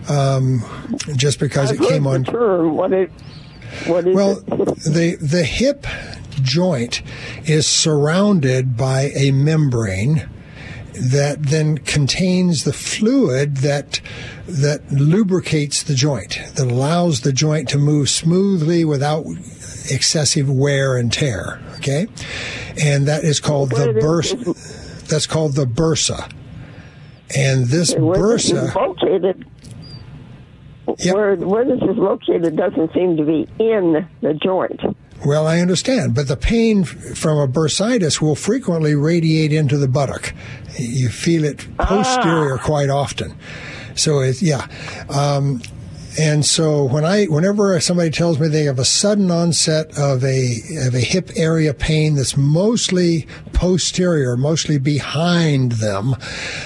Um, 0.10 0.64
just 1.16 1.40
because 1.40 1.72
I've 1.72 1.80
it 1.82 1.88
came 1.90 2.08
on 2.08 2.24
term. 2.26 2.76
What 2.76 2.92
it? 2.92 3.12
What 3.88 4.08
is 4.08 4.16
well, 4.16 4.38
it? 4.38 4.46
the 4.46 5.18
the 5.22 5.44
hip 5.44 5.86
joint 6.42 7.02
is 7.46 7.68
surrounded 7.68 8.76
by 8.78 9.12
a 9.16 9.32
membrane 9.32 10.30
that 10.94 11.42
then 11.42 11.78
contains 11.80 12.64
the 12.64 12.74
fluid 12.74 13.58
that 13.58 14.00
that 14.48 14.92
lubricates 14.92 15.84
the 15.84 15.96
joint, 15.96 16.40
that 16.56 16.68
allows 16.68 17.22
the 17.22 17.34
joint 17.34 17.68
to 17.70 17.78
move 17.78 18.10
smoothly 18.10 18.86
without 18.86 19.26
excessive 19.90 20.50
wear 20.50 20.98
and 20.98 21.12
tear. 21.12 21.60
Okay, 21.78 22.08
and 22.82 23.08
that 23.08 23.24
is 23.24 23.40
called 23.40 23.72
the 23.72 23.92
Where 23.92 24.02
bursa. 24.02 24.48
is- 24.48 25.04
That's 25.08 25.28
called 25.28 25.56
the 25.56 25.66
bursa. 25.66 26.32
And 27.36 27.66
this 27.68 27.94
Where 27.96 28.38
this 28.38 28.46
is 28.46 28.54
bursa, 28.54 28.76
located, 28.76 29.46
Yep. 30.86 31.16
where 31.16 31.36
where 31.38 31.66
this 31.66 31.82
is 31.82 31.98
located 31.98 32.58
doesn't 32.58 32.94
seem 32.94 33.16
to 33.18 33.24
be 33.24 33.48
in 33.58 34.08
the 34.22 34.34
joint. 34.34 34.82
Well, 35.26 35.48
I 35.48 35.60
understand, 35.60 36.16
but 36.16 36.28
the 36.28 36.36
pain 36.36 36.84
from 36.84 37.38
a 37.38 37.48
bursitis 37.48 38.22
will 38.22 38.36
frequently 38.36 38.94
radiate 38.94 39.54
into 39.54 39.78
the 39.78 39.88
buttock. 39.88 40.34
You 40.78 41.08
feel 41.08 41.46
it 41.46 41.66
posterior 41.78 42.58
quite 42.58 42.90
often. 42.90 43.34
So 43.96 44.20
it's 44.20 44.42
yeah, 44.42 44.68
um, 45.10 45.62
and 46.20 46.46
so 46.46 46.84
when 46.84 47.06
I 47.06 47.26
whenever 47.26 47.80
somebody 47.80 48.10
tells 48.10 48.40
me 48.40 48.48
they 48.48 48.66
have 48.66 48.80
a 48.80 48.86
sudden 48.86 49.32
onset 49.32 49.98
of 49.98 50.24
a 50.24 50.60
of 50.86 50.94
a 50.94 51.00
hip 51.00 51.32
area 51.36 51.74
pain 51.74 52.16
that's 52.16 52.38
mostly 52.38 53.28
posterior, 53.54 54.38
mostly 54.38 54.78
behind 54.78 55.74
them, 55.74 56.16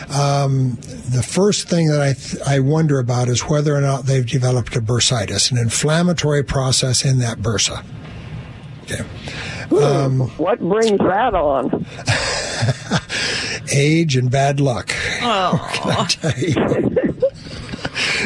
um, 0.10 0.78
the 1.10 1.24
first 1.26 1.70
thing 1.70 1.88
that 1.88 2.02
I 2.02 2.14
th- 2.14 2.42
I 2.46 2.60
wonder 2.60 3.00
about 3.00 3.30
is 3.30 3.42
whether 3.42 3.76
or 3.76 3.82
not 3.82 4.06
they've 4.06 4.26
developed 4.26 4.76
a 4.76 4.82
bursitis, 4.82 5.52
an 5.52 5.58
inflammatory 5.58 6.44
process 6.44 7.06
in 7.06 7.20
that 7.20 7.40
bursa. 7.40 7.84
Okay. 8.84 9.04
What 10.38 10.60
brings 10.60 11.00
that 11.00 11.34
on? 11.34 11.86
age 13.72 14.16
and 14.16 14.32
bad 14.32 14.60
luck. 14.60 14.94
Oh, 15.22 15.60
I 15.86 16.06
tell 16.06 16.40
you. 16.40 16.97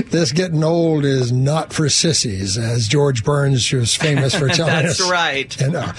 This 0.08 0.32
getting 0.32 0.64
old 0.64 1.06
is 1.06 1.32
not 1.32 1.74
for 1.74 1.90
sissies, 1.90 2.58
as 2.58 2.88
George 2.88 3.24
Burns 3.24 3.72
was 3.72 3.96
famous 3.96 4.36
for 4.36 4.48
telling 4.50 4.74
That's 4.74 5.02
us. 5.02 5.10
right. 5.10 5.62
And, 5.62 5.76
uh, 5.76 5.94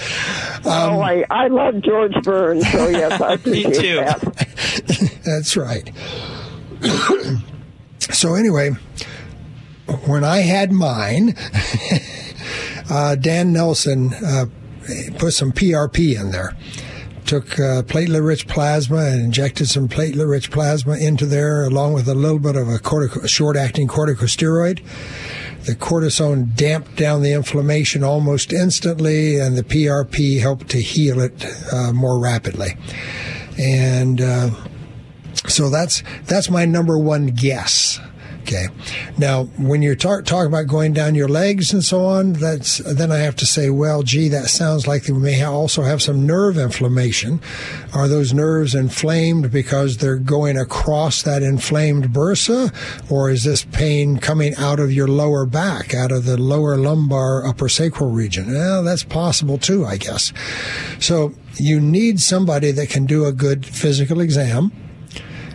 oh, 0.65 1.01
I 1.01 1.25
I 1.29 1.47
love 1.47 1.81
George 1.81 2.13
Burns, 2.23 2.69
so 2.71 2.87
yes, 2.89 3.21
I 3.21 3.33
appreciate 3.35 3.75
too. 3.75 3.95
that. 3.97 5.21
that's 5.25 5.55
right. 5.57 5.91
so 7.99 8.35
anyway, 8.35 8.71
when 10.05 10.23
I 10.23 10.37
had 10.39 10.71
mine, 10.71 11.35
uh, 12.89 13.15
Dan 13.15 13.53
Nelson 13.53 14.13
uh, 14.13 14.45
put 15.17 15.33
some 15.33 15.51
PRP 15.51 16.19
in 16.19 16.31
there. 16.31 16.55
Took 17.25 17.59
uh, 17.59 17.83
platelet-rich 17.83 18.47
plasma 18.47 18.97
and 18.97 19.21
injected 19.21 19.67
some 19.69 19.87
platelet-rich 19.87 20.51
plasma 20.51 20.97
into 20.97 21.25
there, 21.25 21.63
along 21.63 21.93
with 21.93 22.07
a 22.07 22.15
little 22.15 22.39
bit 22.39 22.55
of 22.55 22.67
a 22.67 22.77
cortico- 22.77 23.27
short-acting 23.27 23.87
corticosteroid. 23.87 24.83
The 25.65 25.75
cortisone 25.75 26.55
damped 26.55 26.97
down 26.97 27.21
the 27.21 27.31
inflammation 27.31 28.03
almost 28.03 28.51
instantly, 28.51 29.39
and 29.39 29.57
the 29.57 29.63
PRP 29.63 30.39
helped 30.41 30.69
to 30.69 30.81
heal 30.81 31.21
it 31.21 31.45
uh, 31.71 31.93
more 31.93 32.19
rapidly. 32.19 32.75
And 33.57 34.19
uh, 34.19 34.49
so 35.47 35.69
that's 35.69 36.03
that's 36.25 36.49
my 36.49 36.65
number 36.65 36.97
one 36.97 37.27
guess. 37.27 37.99
Okay. 38.43 38.67
Now, 39.17 39.45
when 39.57 39.81
you're 39.81 39.95
tar- 39.95 40.21
talking 40.21 40.47
about 40.47 40.67
going 40.67 40.91
down 40.91 41.15
your 41.15 41.29
legs 41.29 41.71
and 41.71 41.81
so 41.81 42.05
on, 42.05 42.33
that's 42.33 42.79
then 42.79 43.09
I 43.09 43.19
have 43.19 43.37
to 43.37 43.45
say, 43.45 43.69
well, 43.69 44.03
gee, 44.03 44.27
that 44.27 44.49
sounds 44.49 44.85
like 44.85 45.07
we 45.07 45.13
may 45.13 45.41
also 45.43 45.83
have 45.83 46.01
some 46.01 46.27
nerve 46.27 46.57
inflammation. 46.57 47.39
Are 47.93 48.09
those 48.09 48.33
nerves 48.33 48.75
inflamed 48.75 49.49
because 49.49 49.97
they're 49.97 50.17
going 50.17 50.57
across 50.57 51.21
that 51.21 51.41
inflamed 51.41 52.09
bursa, 52.09 52.73
or 53.09 53.29
is 53.29 53.45
this 53.45 53.63
pain 53.63 54.17
coming 54.17 54.53
out 54.55 54.81
of 54.81 54.91
your 54.91 55.07
lower 55.07 55.45
back, 55.45 55.93
out 55.93 56.11
of 56.11 56.25
the 56.25 56.35
lower 56.35 56.75
lumbar, 56.75 57.47
upper 57.47 57.69
sacral 57.69 58.11
region? 58.11 58.51
Well, 58.51 58.83
that's 58.83 59.05
possible 59.05 59.57
too, 59.57 59.85
I 59.85 59.95
guess. 59.95 60.33
So 60.99 61.33
you 61.55 61.79
need 61.79 62.19
somebody 62.19 62.71
that 62.71 62.89
can 62.89 63.05
do 63.05 63.23
a 63.23 63.31
good 63.31 63.65
physical 63.65 64.19
exam 64.19 64.73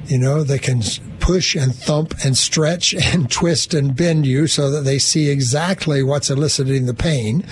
you 0.08 0.16
know, 0.16 0.42
they 0.42 0.58
can 0.58 0.80
push 1.28 1.54
and 1.54 1.74
thump 1.74 2.14
and 2.24 2.38
stretch 2.38 2.94
and 3.12 3.30
twist 3.30 3.74
and 3.74 3.94
bend 3.94 4.24
you 4.24 4.46
so 4.46 4.70
that 4.70 4.80
they 4.84 4.98
see 4.98 5.28
exactly 5.28 6.02
what's 6.02 6.30
eliciting 6.30 6.86
the 6.86 6.94
pain 6.94 7.44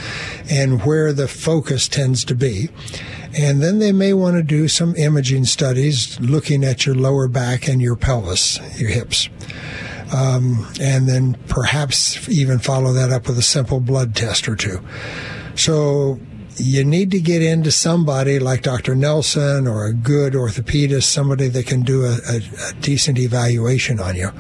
and 0.49 0.83
where 0.87 1.13
the 1.13 1.29
focus 1.29 1.87
tends 1.87 2.25
to 2.25 2.35
be. 2.35 2.71
And 3.37 3.63
then 3.63 3.79
they 3.79 3.93
may 3.93 4.15
want 4.15 4.37
to 4.37 4.43
do 4.43 4.67
some 4.67 4.97
imaging 4.97 5.45
studies 5.45 6.19
looking 6.21 6.65
at 6.65 6.87
your 6.87 6.95
lower 6.95 7.29
back 7.29 7.69
and 7.69 7.83
your 7.83 7.97
pelvis, 7.97 8.59
your 8.81 8.89
hips. 8.89 9.29
Um, 10.11 10.67
and 10.81 11.07
then 11.07 11.37
perhaps 11.47 12.31
even 12.31 12.59
follow 12.59 12.95
that 12.95 13.11
up 13.11 13.29
with 13.29 13.37
a 13.37 13.43
simple 13.43 13.81
blood 13.81 14.17
test 14.17 14.49
or 14.49 14.57
two. 14.57 14.81
So 15.55 16.19
you 16.59 16.85
need 16.85 17.11
to 17.11 17.21
get 17.21 17.43
into 17.43 17.71
somebody 17.71 18.39
like 18.39 18.63
Dr. 18.63 18.95
Nelson 18.95 19.67
or 19.67 19.87
a 19.87 19.93
good 19.93 20.33
orthopedist, 20.33 21.05
somebody 21.05 21.49
that 21.49 21.67
can 21.67 21.83
do 21.83 22.05
a, 22.05 22.19
a, 22.29 22.41
a 22.69 22.73
decent 22.81 23.19
evaluation 23.19 24.01
on 24.01 24.17
you. 24.17 24.31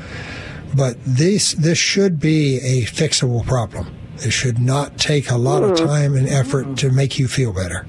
But 0.74 0.96
this 1.04 1.52
this 1.52 1.78
should 1.78 2.20
be 2.20 2.58
a 2.58 2.82
fixable 2.82 3.46
problem. 3.46 3.94
It 4.18 4.30
should 4.30 4.58
not 4.58 4.98
take 4.98 5.30
a 5.30 5.36
lot 5.36 5.62
of 5.62 5.76
time 5.76 6.14
and 6.14 6.28
effort 6.28 6.76
to 6.78 6.90
make 6.90 7.18
you 7.18 7.28
feel 7.28 7.52
better. 7.52 7.86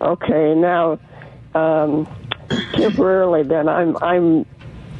Okay, 0.00 0.54
now 0.54 0.98
um, 1.54 2.08
temporarily, 2.74 3.42
then 3.42 3.68
I'm 3.68 3.96
I'm 4.02 4.46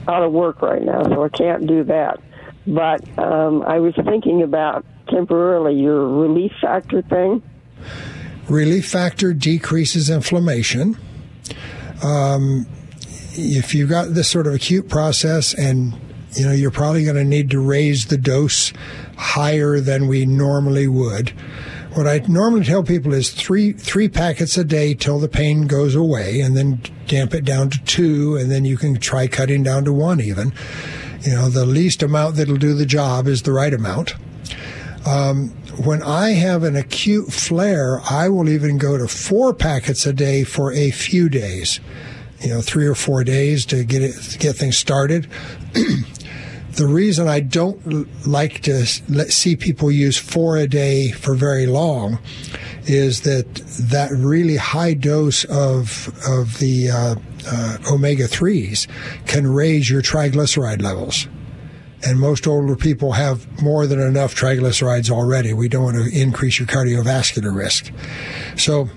out 0.09 0.23
of 0.23 0.33
work 0.33 0.63
right 0.63 0.83
now, 0.83 1.03
so 1.05 1.25
I 1.25 1.29
can't 1.29 1.67
do 1.67 1.85
that. 1.85 2.21
But 2.67 3.19
um, 3.19 3.63
I 3.63 3.81
was 3.81 3.95
thinking 4.05 4.43
about 4.43 4.85
temporarily 5.09 5.75
your 5.75 6.09
relief 6.09 6.53
factor 6.61 7.03
thing. 7.03 7.43
Relief 8.49 8.87
factor 8.89 9.33
decreases 9.33 10.11
inflammation. 10.11 10.97
Um, 12.03 12.67
if 13.35 13.75
you've 13.75 13.91
got 13.91 14.15
this 14.15 14.29
sort 14.29 14.47
of 14.47 14.55
acute 14.55 14.89
process 14.89 15.55
and 15.55 15.95
you 16.35 16.45
know 16.45 16.53
you're 16.53 16.71
probably 16.71 17.05
going 17.05 17.17
to 17.17 17.25
need 17.25 17.51
to 17.51 17.61
raise 17.61 18.07
the 18.07 18.17
dose 18.17 18.73
higher 19.17 19.81
than 19.81 20.07
we 20.07 20.27
normally 20.27 20.87
would 20.87 21.31
what 21.95 22.07
i 22.07 22.19
normally 22.29 22.65
tell 22.65 22.83
people 22.83 23.13
is 23.13 23.31
three 23.31 23.73
three 23.73 24.09
packets 24.09 24.57
a 24.57 24.65
day 24.65 24.95
till 24.95 25.19
the 25.19 25.29
pain 25.29 25.67
goes 25.67 25.95
away 25.95 26.41
and 26.41 26.57
then 26.57 26.81
damp 27.07 27.35
it 27.35 27.45
down 27.45 27.71
to 27.71 27.83
two 27.85 28.37
and 28.37 28.51
then 28.51 28.65
you 28.65 28.77
can 28.77 28.99
try 28.99 29.27
cutting 29.27 29.63
down 29.63 29.85
to 29.85 29.93
one 29.93 30.21
even 30.21 30.53
you 31.23 31.33
know 31.33 31.49
the 31.49 31.67
least 31.67 32.03
amount 32.03 32.37
that'll 32.37 32.57
do 32.57 32.75
the 32.75 32.87
job 32.87 33.27
is 33.27 33.43
the 33.43 33.53
right 33.53 33.75
amount 33.75 34.15
um, 35.07 35.49
when 35.85 36.03
I 36.03 36.31
have 36.31 36.63
an 36.63 36.77
acute 36.77 37.33
flare, 37.33 38.01
I 38.09 38.29
will 38.29 38.49
even 38.49 38.79
go 38.79 38.97
to 38.97 39.09
four 39.09 39.53
packets 39.53 40.07
a 40.07 40.13
day 40.13 40.45
for 40.45 40.73
a 40.73 40.91
few 40.91 41.29
days. 41.29 41.81
You 42.41 42.51
know, 42.51 42.61
three 42.61 42.87
or 42.87 42.95
four 42.95 43.25
days 43.25 43.65
to 43.67 43.85
get 43.85 44.03
it 44.03 44.37
get 44.39 44.57
things 44.57 44.77
started. 44.77 45.29
the 46.73 46.87
reason 46.87 47.29
I 47.29 47.41
don't 47.41 48.27
like 48.27 48.63
to 48.63 48.87
let, 49.09 49.33
see 49.33 49.57
people 49.57 49.91
use 49.91 50.17
four 50.19 50.57
a 50.57 50.67
day 50.67 51.13
for 51.13 51.35
very 51.35 51.67
long 51.67 52.19
is 52.85 53.21
that 53.21 53.55
that 53.91 54.11
really 54.11 54.57
high 54.57 54.95
dose 54.95 55.45
of 55.45 56.09
of 56.29 56.59
the 56.59 56.91
uh, 56.91 57.15
uh, 57.47 57.77
omega 57.93 58.27
threes 58.27 58.89
can 59.27 59.47
raise 59.47 59.89
your 59.89 60.03
triglyceride 60.03 60.83
levels 60.83 61.29
and 62.05 62.19
most 62.19 62.47
older 62.47 62.77
people 62.77 63.13
have 63.13 63.63
more 63.63 63.87
than 63.87 64.01
enough 64.01 64.35
triglycerides 64.35 65.11
already. 65.11 65.53
We 65.53 65.69
don't 65.69 65.85
want 65.85 65.97
to 65.97 66.21
increase 66.21 66.59
your 66.59 66.67
cardiovascular 66.67 67.55
risk. 67.55 67.93
So, 68.57 68.89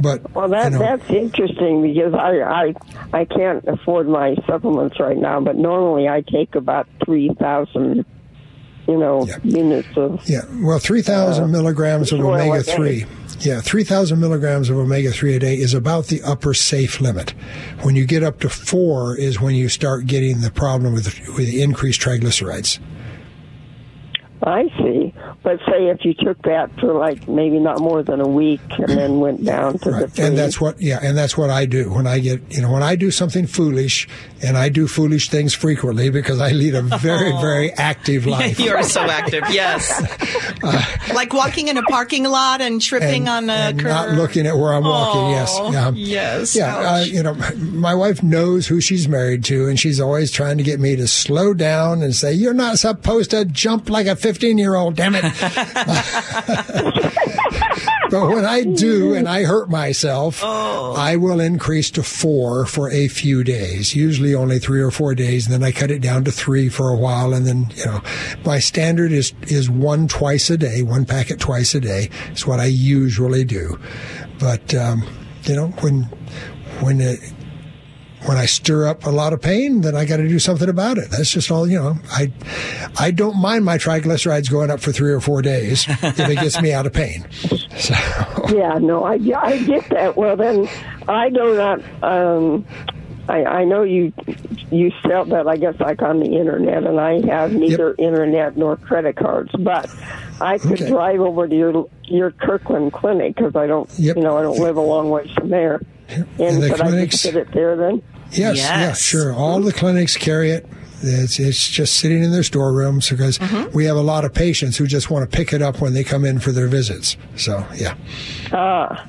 but 0.00 0.30
well, 0.34 0.48
that 0.48 0.72
you 0.72 0.78
know, 0.78 0.84
that's 0.84 1.08
interesting 1.10 1.82
because 1.82 2.14
I 2.14 2.40
I 2.40 2.74
I 3.12 3.24
can't 3.24 3.64
afford 3.66 4.08
my 4.08 4.36
supplements 4.46 4.98
right 4.98 5.16
now, 5.16 5.40
but 5.40 5.56
normally 5.56 6.08
I 6.08 6.22
take 6.22 6.54
about 6.54 6.88
three 7.04 7.30
thousand, 7.38 8.04
you 8.90 8.98
know, 8.98 9.24
Yeah. 9.26 9.36
units 9.44 9.88
of. 9.96 10.20
yeah, 10.28 10.42
well, 10.62 10.78
three 10.78 11.02
thousand 11.02 11.44
Uh, 11.44 11.48
milligrams 11.48 12.10
of 12.12 12.18
fish 12.18 12.26
oil 12.26 12.34
a 12.34 12.42
omega 12.48 12.64
day. 12.64 12.74
three. 12.76 13.04
Yeah, 13.40 13.60
three 13.62 13.84
thousand 13.84 14.20
milligrams 14.20 14.68
of 14.68 14.76
omega 14.76 15.12
three 15.12 15.34
a 15.34 15.38
day 15.38 15.54
is 15.54 15.72
about 15.72 16.08
the 16.08 16.20
upper 16.22 16.52
safe 16.52 17.00
limit. 17.00 17.32
When 17.82 17.96
you 17.96 18.04
get 18.04 18.22
up 18.22 18.40
to 18.40 18.48
four, 18.50 19.16
is 19.16 19.40
when 19.40 19.54
you 19.54 19.68
start 19.68 20.06
getting 20.06 20.40
the 20.40 20.50
problem 20.50 20.92
with 20.92 21.06
with 21.36 21.48
increased 21.48 22.00
triglycerides. 22.02 22.78
I 24.42 24.68
see, 24.78 25.12
but 25.42 25.58
say 25.68 25.88
if 25.88 26.04
you 26.04 26.14
took 26.14 26.40
that 26.42 26.70
for 26.80 26.94
like 26.94 27.28
maybe 27.28 27.58
not 27.58 27.78
more 27.80 28.02
than 28.02 28.20
a 28.20 28.26
week 28.28 28.60
and 28.78 28.88
then 28.88 29.20
went 29.20 29.44
down 29.44 29.78
to 29.80 29.84
the 29.84 29.90
Right. 29.90 30.10
three. 30.10 30.24
And 30.24 30.38
that's 30.38 30.58
what, 30.60 30.80
yeah, 30.80 30.98
and 31.02 31.16
that's 31.16 31.36
what 31.36 31.50
I 31.50 31.66
do 31.66 31.92
when 31.92 32.06
I 32.06 32.20
get, 32.20 32.40
you 32.50 32.62
know, 32.62 32.72
when 32.72 32.82
I 32.82 32.96
do 32.96 33.10
something 33.10 33.46
foolish, 33.46 34.08
and 34.42 34.56
I 34.56 34.70
do 34.70 34.86
foolish 34.88 35.28
things 35.28 35.52
frequently 35.52 36.08
because 36.08 36.40
I 36.40 36.52
lead 36.52 36.74
a 36.74 36.80
very, 36.80 37.30
very 37.42 37.70
active 37.74 38.24
life. 38.36 38.58
you 38.58 38.70
are 38.74 38.82
so 38.82 39.02
active. 39.02 39.44
Yes. 39.50 39.90
like 41.14 41.32
walking 41.34 41.68
in 41.68 41.76
a 41.76 41.82
parking 41.82 42.24
lot 42.24 42.60
and 42.62 42.80
tripping 42.80 43.28
and, 43.28 43.50
on 43.50 43.50
a 43.50 43.52
and 43.52 43.78
curb. 43.80 43.88
not 43.88 44.10
looking 44.12 44.46
at 44.46 44.56
where 44.56 44.72
I'm 44.72 44.84
walking. 44.84 45.30
Yes, 45.32 45.50
Oh, 45.58 45.70
yeah, 45.72 45.90
yes. 45.94 46.56
yeah. 46.56 46.76
Uh, 46.76 47.00
you 47.00 47.22
know, 47.22 47.34
my 47.58 47.94
wife 47.94 48.22
knows 48.22 48.66
who 48.66 48.80
she's 48.80 49.06
married 49.08 49.44
to, 49.44 49.68
and 49.68 49.78
she's 49.78 50.00
always 50.00 50.30
trying 50.30 50.56
to 50.56 50.62
get 50.64 50.80
me 50.80 50.96
to 50.96 51.06
slow 51.06 51.52
down 51.52 52.02
and 52.02 52.14
say, 52.14 52.32
"You're 52.32 52.54
not 52.54 52.78
supposed 52.78 53.30
to 53.32 53.44
jump 53.44 53.90
like 53.90 54.06
a 54.06 54.16
15 54.30 54.58
year 54.58 54.76
old." 54.76 54.94
Damn 54.94 55.14
it! 55.16 55.24
but 58.10 58.28
when 58.28 58.44
I 58.44 58.62
do 58.62 59.14
and 59.14 59.28
I 59.28 59.42
hurt 59.42 59.68
myself, 59.68 60.40
Oh. 60.44 60.94
I 60.96 61.16
will 61.16 61.40
increase 61.40 61.90
to 61.92 62.02
four 62.04 62.64
for 62.64 62.88
a 62.90 63.08
few 63.08 63.42
days. 63.42 63.96
Usually 63.96 64.34
only 64.34 64.60
three 64.60 64.80
or 64.80 64.92
four 64.92 65.16
days, 65.16 65.46
and 65.46 65.52
then 65.54 65.64
I 65.64 65.72
cut 65.72 65.90
it 65.90 66.00
down 66.00 66.22
to 66.24 66.30
three 66.32 66.68
for 66.68 66.88
a 66.90 66.96
while, 66.96 67.34
and 67.34 67.44
then 67.44 67.72
you 67.74 67.86
know, 67.86 68.00
my 68.44 68.60
standard 68.60 69.10
is 69.10 69.32
is 69.42 69.68
one 69.68 70.06
twice 70.06 70.48
a 70.50 70.56
day, 70.56 70.82
one 70.82 71.04
packet 71.06 71.40
twice 71.40 71.74
a 71.74 71.80
day. 71.80 72.08
Is 72.32 72.46
what 72.46 72.60
I 72.60 72.66
usually 72.66 73.44
do. 73.44 73.78
But 74.38 74.72
um, 74.74 75.02
you 75.44 75.56
know, 75.56 75.68
when 75.80 76.04
when 76.80 77.00
it, 77.00 77.18
when 78.26 78.36
I 78.36 78.46
stir 78.46 78.86
up 78.86 79.06
a 79.06 79.10
lot 79.10 79.32
of 79.32 79.40
pain, 79.40 79.80
then 79.80 79.96
I 79.96 80.04
got 80.04 80.18
to 80.18 80.28
do 80.28 80.38
something 80.38 80.68
about 80.68 80.98
it. 80.98 81.10
That's 81.10 81.30
just 81.30 81.50
all, 81.50 81.66
you 81.68 81.78
know. 81.78 81.96
I, 82.10 82.30
I 82.98 83.10
don't 83.10 83.40
mind 83.40 83.64
my 83.64 83.78
triglycerides 83.78 84.50
going 84.50 84.70
up 84.70 84.80
for 84.80 84.92
three 84.92 85.12
or 85.12 85.20
four 85.20 85.40
days 85.42 85.86
if 85.88 86.18
it 86.20 86.38
gets 86.38 86.60
me 86.60 86.72
out 86.72 86.86
of 86.86 86.92
pain. 86.92 87.26
So, 87.78 87.94
Yeah, 88.54 88.78
no, 88.78 89.04
I, 89.04 89.14
I 89.14 89.58
get 89.64 89.88
that. 89.90 90.16
Well, 90.16 90.36
then 90.36 90.68
I 91.08 91.30
do 91.30 91.54
not. 91.56 91.80
Um, 92.02 92.66
I, 93.28 93.44
I 93.44 93.64
know 93.64 93.82
you 93.84 94.12
you 94.72 94.90
sell 95.06 95.24
that, 95.26 95.46
I 95.46 95.56
guess, 95.56 95.78
like 95.80 96.02
on 96.02 96.20
the 96.20 96.36
internet, 96.36 96.84
and 96.84 96.98
I 97.00 97.24
have 97.26 97.52
neither 97.52 97.94
internet 97.98 98.56
nor 98.56 98.76
credit 98.76 99.16
cards. 99.16 99.50
But 99.58 99.88
I 100.40 100.58
could 100.58 100.72
Okay. 100.72 100.88
drive 100.88 101.20
over 101.20 101.46
to 101.48 101.54
your 101.56 101.88
your 102.04 102.32
Kirkland 102.32 102.92
clinic 102.92 103.36
because 103.36 103.54
I 103.56 103.66
don't, 103.66 103.88
Yep. 103.98 104.16
you 104.16 104.22
know, 104.22 104.36
I 104.36 104.42
don't 104.42 104.58
live 104.58 104.76
a 104.76 104.80
long 104.80 105.10
ways 105.10 105.30
from 105.32 105.48
there. 105.50 105.80
And, 106.10 106.26
And 106.40 106.62
the 106.62 106.70
could 106.70 106.80
I 106.80 106.88
clinics- 106.88 107.22
just 107.22 107.24
get 107.24 107.36
it 107.36 107.52
there 107.52 107.76
then? 107.76 108.02
yes, 108.32 108.56
yeah, 108.58 108.80
Yes. 108.80 109.00
sure. 109.02 109.32
All 109.32 109.60
the 109.60 109.72
clinics 109.72 110.16
carry 110.16 110.50
it. 110.50 110.66
It's, 111.02 111.38
it's 111.38 111.66
just 111.66 111.96
sitting 111.96 112.22
in 112.22 112.30
their 112.30 112.42
storerooms 112.42 113.08
because 113.08 113.38
we 113.72 113.86
have 113.86 113.96
a 113.96 114.02
lot 114.02 114.24
of 114.26 114.34
patients 114.34 114.76
who 114.76 114.86
just 114.86 115.10
want 115.10 115.28
to 115.30 115.34
pick 115.36 115.52
it 115.54 115.62
up 115.62 115.80
when 115.80 115.94
they 115.94 116.04
come 116.04 116.24
in 116.26 116.40
for 116.40 116.52
their 116.52 116.66
visits. 116.68 117.16
So, 117.36 117.64
yeah. 117.74 117.94
Ah, 118.52 119.06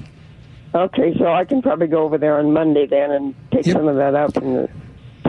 okay. 0.74 1.14
So 1.20 1.28
I 1.28 1.44
can 1.44 1.62
probably 1.62 1.88
go 1.88 2.04
over 2.04 2.18
there 2.18 2.40
on 2.40 2.54
Monday 2.54 2.86
then 2.88 3.12
and 3.12 3.36
pick 3.52 3.66
Yep. 3.66 3.76
some 3.76 3.88
of 3.90 3.98
that 3.98 4.16
up 4.16 4.38
and 4.38 4.70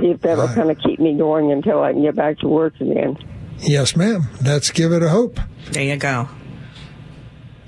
see 0.01 0.11
if 0.11 0.21
that'll 0.21 0.47
Right. 0.47 0.55
kind 0.55 0.71
of 0.71 0.79
keep 0.79 1.01
me 1.01 1.19
going 1.19 1.51
until 1.51 1.83
I 1.83 1.93
can 1.93 2.03
get 2.03 2.15
back 2.15 2.39
to 2.41 2.49
work 2.49 2.75
again. 2.81 3.17
Yes, 3.61 3.97
ma'am. 3.97 4.29
Let's 4.45 4.71
give 4.71 4.93
it 4.93 5.03
a 5.03 5.09
hope. 5.09 5.41
There 5.73 5.83
you 5.83 5.97
go. 5.97 6.29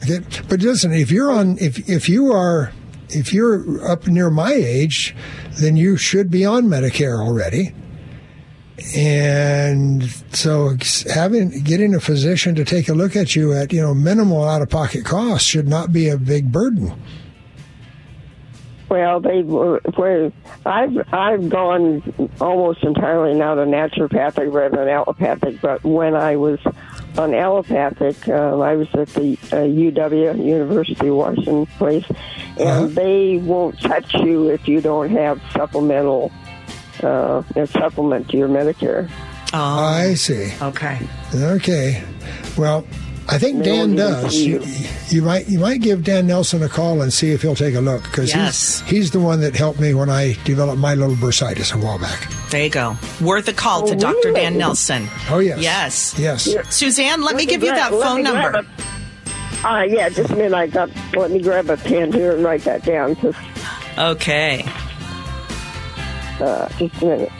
Okay. 0.04 0.20
But 0.48 0.60
listen, 0.60 0.92
if 0.92 1.10
you're 1.10 1.32
on, 1.32 1.56
if 1.60 1.88
if 1.88 2.08
you 2.08 2.32
are 2.32 2.70
if 3.14 3.32
you're 3.32 3.86
up 3.86 4.06
near 4.06 4.30
my 4.30 4.52
age, 4.52 5.14
then 5.60 5.76
you 5.76 5.96
should 5.96 6.30
be 6.30 6.44
on 6.44 6.64
Medicare 6.64 7.18
already. 7.18 7.74
And 8.96 10.04
so 10.32 10.76
having 11.12 11.62
getting 11.62 11.94
a 11.94 12.00
physician 12.00 12.54
to 12.56 12.64
take 12.64 12.88
a 12.88 12.94
look 12.94 13.14
at 13.14 13.36
you 13.36 13.52
at, 13.52 13.72
you 13.72 13.80
know, 13.80 13.94
minimal 13.94 14.46
out 14.46 14.62
of 14.62 14.68
pocket 14.68 15.04
costs 15.04 15.48
should 15.48 15.68
not 15.68 15.92
be 15.92 16.08
a 16.08 16.18
big 16.18 16.50
burden. 16.50 16.92
Well, 18.88 19.20
they 19.20 19.42
were. 19.42 19.80
I've 20.66 20.96
I've 21.12 21.48
gone 21.48 22.30
almost 22.40 22.84
entirely 22.84 23.36
now 23.36 23.54
to 23.54 23.62
naturopathic 23.62 24.52
rather 24.52 24.76
than 24.76 24.88
allopathic. 24.88 25.60
But 25.60 25.82
when 25.82 26.14
I 26.14 26.36
was 26.36 26.60
on 27.16 27.34
allopathic, 27.34 28.28
uh, 28.28 28.60
I 28.60 28.76
was 28.76 28.88
at 28.94 29.08
the 29.08 29.38
uh, 29.50 29.66
UW 29.66 30.44
University 30.44 31.08
of 31.08 31.16
Washington 31.16 31.66
place, 31.78 32.04
and 32.58 32.68
Uh-huh. 32.68 32.86
they 32.86 33.38
won't 33.38 33.78
touch 33.80 34.12
you 34.14 34.48
if 34.48 34.66
you 34.68 34.80
don't 34.80 35.10
have 35.10 35.40
supplemental 35.52 36.30
uh, 37.02 37.42
a 37.56 37.66
supplement 37.66 38.28
to 38.30 38.36
your 38.36 38.48
Medicare. 38.48 39.10
Oh, 39.52 39.58
I 39.58 40.14
see. 40.14 40.52
okay. 40.62 40.98
Okay. 41.34 42.02
Well, 42.56 42.86
I 43.28 43.38
think 43.38 43.58
They 43.58 43.64
Dan 43.76 43.94
does. 43.96 44.36
You, 44.36 44.60
you. 44.62 44.88
you 45.08 45.22
might 45.22 45.48
you 45.48 45.58
might 45.58 45.80
give 45.80 46.04
Dan 46.04 46.26
Nelson 46.26 46.62
a 46.62 46.68
call 46.68 47.00
and 47.02 47.10
see 47.12 47.30
if 47.32 47.40
he'll 47.42 47.54
take 47.54 47.74
a 47.74 47.80
look 47.80 48.02
because 48.04 48.30
Yes. 48.34 48.80
he's 48.82 48.90
he's 48.90 49.10
the 49.12 49.20
one 49.20 49.40
that 49.40 49.54
helped 49.56 49.80
me 49.80 49.94
when 49.94 50.10
I 50.10 50.36
developed 50.44 50.78
my 50.78 50.94
little 50.94 51.14
bursitis 51.16 51.74
a 51.74 51.78
while 51.78 51.98
back. 51.98 52.28
There 52.50 52.62
you 52.62 52.70
go. 52.70 52.96
Worth 53.22 53.48
a 53.48 53.52
call 53.54 53.86
to 53.86 53.94
Oh, 53.94 53.98
Dr. 53.98 54.28
really? 54.28 54.40
Dan 54.40 54.58
Nelson. 54.58 55.08
Oh 55.30 55.38
yes. 55.38 55.58
Yes. 55.60 56.14
Yes. 56.18 56.74
Suzanne, 56.74 57.22
let, 57.22 57.34
me 57.36 57.42
me 57.44 57.46
give 57.46 57.62
you 57.62 57.70
grab- 57.70 57.92
that 57.92 58.00
phone 58.02 58.22
me 58.24 58.30
grab 58.30 58.52
number. 58.54 58.70
A- 59.64 59.68
Uh, 59.68 59.82
yeah, 59.82 60.08
just 60.08 60.30
a 60.30 60.36
minute. 60.36 60.54
I 60.54 60.66
got. 60.66 60.90
Let 61.14 61.30
me 61.30 61.40
grab 61.40 61.70
a 61.70 61.76
pen 61.76 62.12
here 62.12 62.32
and 62.36 62.44
write 62.44 62.62
that 62.64 62.84
down. 62.84 63.16
Just, 63.20 63.38
Okay. 63.98 64.64
uh, 66.40 66.68
just 66.78 67.02
a 67.02 67.04
minute. 67.06 67.32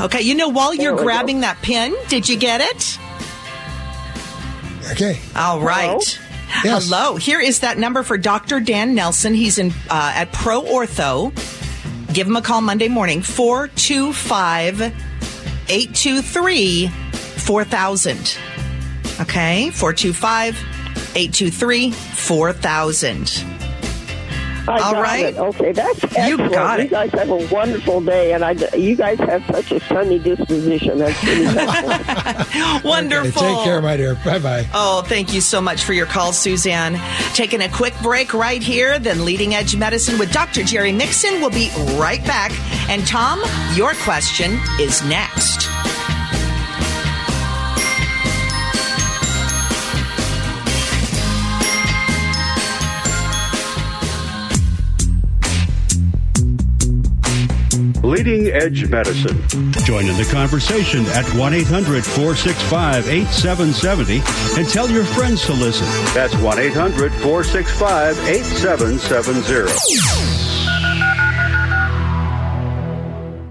Okay. 0.00 0.20
You 0.20 0.34
know, 0.34 0.48
while 0.48 0.72
you're 0.74 0.92
There 0.94 0.96
we 0.96 1.02
grabbing 1.02 1.40
that 1.40 1.60
pen, 1.62 1.94
did 2.08 2.28
you 2.28 2.36
get 2.36 2.60
it? 2.60 2.98
Okay. 4.92 5.18
All 5.36 5.60
right. 5.60 6.18
Yes. 6.64 6.86
Hello. 6.88 7.16
Here 7.16 7.40
is 7.40 7.60
that 7.60 7.78
number 7.78 8.02
for 8.02 8.16
Dr. 8.16 8.58
Dan 8.60 8.94
Nelson. 8.94 9.34
He's 9.34 9.58
in 9.58 9.70
uh, 9.90 10.12
at 10.14 10.32
Pro 10.32 10.62
Ortho. 10.62 11.32
Give 12.14 12.26
him 12.26 12.36
a 12.36 12.42
call 12.42 12.60
Monday 12.62 12.88
morning 12.88 13.20
425 13.20 14.80
823 15.68 16.88
4000. 16.88 18.38
Okay? 19.20 19.70
425 19.70 20.56
823 21.14 21.90
4000. 21.92 23.44
I 24.68 24.80
All 24.82 24.92
got 24.92 25.02
right. 25.02 25.24
it. 25.24 25.38
Okay, 25.38 25.72
that's 25.72 26.04
excellent. 26.04 26.52
got 26.52 26.80
it. 26.80 26.84
You 26.84 26.90
guys 26.90 27.10
have 27.12 27.30
a 27.30 27.46
wonderful 27.46 28.02
day, 28.02 28.34
and 28.34 28.44
I, 28.44 28.52
you 28.76 28.96
guys 28.96 29.18
have 29.20 29.42
such 29.46 29.72
a 29.72 29.80
sunny 29.80 30.18
disposition. 30.18 30.98
That's 30.98 31.24
really. 31.24 32.84
Wonderful. 32.88 33.42
Okay, 33.42 33.54
take 33.54 33.64
care, 33.64 33.80
my 33.80 33.96
dear. 33.96 34.14
Bye 34.16 34.38
bye. 34.38 34.66
Oh, 34.74 35.02
thank 35.06 35.32
you 35.32 35.40
so 35.40 35.62
much 35.62 35.84
for 35.84 35.94
your 35.94 36.04
call, 36.04 36.34
Suzanne. 36.34 37.00
Taking 37.32 37.62
a 37.62 37.68
quick 37.70 37.94
break 38.02 38.34
right 38.34 38.62
here, 38.62 38.98
then 38.98 39.24
Leading 39.24 39.54
Edge 39.54 39.74
Medicine 39.74 40.18
with 40.18 40.32
Dr. 40.32 40.62
Jerry 40.62 40.92
Mixon. 40.92 41.40
We'll 41.40 41.48
be 41.50 41.70
right 41.98 42.22
back. 42.24 42.52
And 42.90 43.06
Tom, 43.06 43.40
your 43.74 43.94
question 43.94 44.58
is 44.78 45.02
next. 45.04 45.66
Leading 58.28 58.52
Edge 58.52 58.90
Medicine. 58.90 59.42
Join 59.86 60.04
in 60.04 60.14
the 60.18 60.28
conversation 60.30 61.06
at 61.06 61.24
1 61.34 61.54
800 61.54 62.04
465 62.04 63.08
8770 63.08 64.20
and 64.60 64.68
tell 64.68 64.90
your 64.90 65.04
friends 65.04 65.46
to 65.46 65.54
listen. 65.54 65.86
That's 66.12 66.36
1 66.36 66.58
800 66.58 67.10
465 67.10 68.18
8770. 68.28 70.37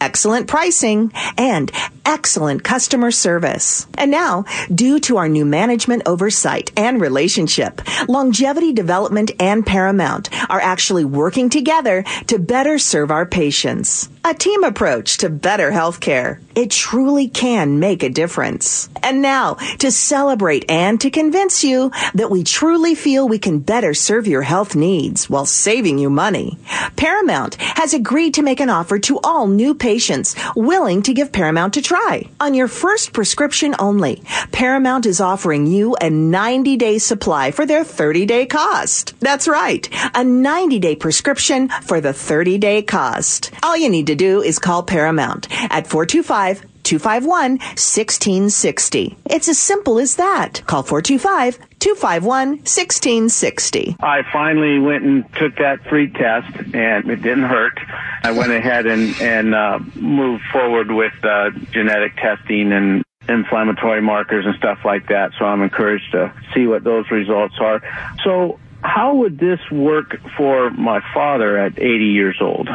excellent 0.00 0.48
pricing, 0.48 1.12
and 1.36 1.70
excellent 2.04 2.64
customer 2.64 3.10
service. 3.10 3.86
And 3.96 4.10
now, 4.10 4.44
due 4.74 5.00
to 5.00 5.16
our 5.16 5.28
new 5.28 5.44
management 5.44 6.02
oversight 6.06 6.72
and 6.76 7.00
relationship, 7.00 7.80
Longevity 8.08 8.72
Development 8.72 9.30
and 9.38 9.64
Paramount 9.64 10.28
are 10.50 10.60
actually 10.60 11.04
working 11.04 11.48
together 11.48 12.04
to 12.26 12.38
better 12.38 12.78
serve 12.78 13.10
our 13.10 13.26
patients. 13.26 14.08
A 14.24 14.34
team 14.34 14.62
approach 14.62 15.16
to 15.18 15.28
better 15.28 15.72
healthcare. 15.72 16.38
It 16.54 16.70
truly 16.70 17.26
can 17.26 17.80
make 17.80 18.04
a 18.04 18.08
difference. 18.08 18.88
And 19.02 19.20
now, 19.20 19.54
to 19.78 19.90
celebrate 19.90 20.70
and 20.70 21.00
to 21.00 21.10
convince 21.10 21.64
you 21.64 21.90
that 22.14 22.30
we 22.30 22.44
truly 22.44 22.94
feel 22.94 23.26
we 23.26 23.40
can 23.40 23.58
better 23.58 23.94
serve 23.94 24.28
your 24.28 24.42
health 24.42 24.76
needs 24.76 25.28
while 25.28 25.44
saving 25.44 25.98
you 25.98 26.08
money, 26.08 26.56
Paramount 26.94 27.56
has 27.56 27.94
agreed 27.94 28.34
to 28.34 28.42
make 28.42 28.60
an 28.60 28.70
offer 28.70 29.00
to 29.00 29.18
all 29.24 29.48
new 29.48 29.74
patients 29.74 30.36
willing 30.54 31.02
to 31.02 31.14
give 31.14 31.32
Paramount 31.32 31.76
a 31.78 31.82
try. 31.82 32.22
On 32.38 32.54
your 32.54 32.68
first 32.68 33.12
prescription 33.12 33.74
only, 33.80 34.22
Paramount 34.52 35.04
is 35.04 35.20
offering 35.20 35.66
you 35.66 35.96
a 36.00 36.10
90 36.10 36.76
day 36.76 36.98
supply 36.98 37.50
for 37.50 37.66
their 37.66 37.82
30 37.82 38.26
day 38.26 38.46
cost. 38.46 39.18
That's 39.18 39.48
right, 39.48 39.88
a 40.14 40.22
90 40.22 40.78
day 40.78 40.94
prescription 40.94 41.68
for 41.68 42.00
the 42.00 42.12
30 42.12 42.58
day 42.58 42.82
cost. 42.82 43.50
All 43.64 43.76
you 43.76 43.88
need 43.88 44.06
to 44.06 44.11
do 44.14 44.42
is 44.42 44.58
call 44.58 44.82
Paramount 44.82 45.48
at 45.72 45.86
425 45.86 46.66
251 46.82 47.52
1660. 47.52 49.16
It's 49.26 49.48
as 49.48 49.58
simple 49.58 49.98
as 49.98 50.16
that. 50.16 50.62
Call 50.66 50.82
425 50.82 51.58
251 51.78 52.48
1660. 52.48 53.96
I 54.00 54.22
finally 54.32 54.78
went 54.78 55.04
and 55.04 55.24
took 55.34 55.56
that 55.56 55.84
free 55.88 56.10
test, 56.10 56.54
and 56.74 57.10
it 57.10 57.22
didn't 57.22 57.44
hurt. 57.44 57.78
I 58.22 58.32
went 58.32 58.52
ahead 58.52 58.86
and 58.86 59.14
and 59.20 59.54
uh, 59.54 59.78
moved 59.94 60.44
forward 60.52 60.90
with 60.90 61.14
uh, 61.22 61.50
genetic 61.70 62.16
testing 62.16 62.72
and 62.72 63.04
inflammatory 63.28 64.02
markers 64.02 64.46
and 64.46 64.54
stuff 64.56 64.80
like 64.84 65.08
that. 65.08 65.32
So 65.38 65.44
I'm 65.44 65.62
encouraged 65.62 66.12
to 66.12 66.32
see 66.54 66.66
what 66.66 66.84
those 66.84 67.10
results 67.10 67.54
are. 67.60 67.82
So 68.24 68.58
how 68.82 69.14
would 69.14 69.38
this 69.38 69.60
work 69.70 70.20
for 70.36 70.70
my 70.70 71.00
father 71.14 71.56
at 71.56 71.78
80 71.78 72.04
years 72.06 72.38
old? 72.40 72.68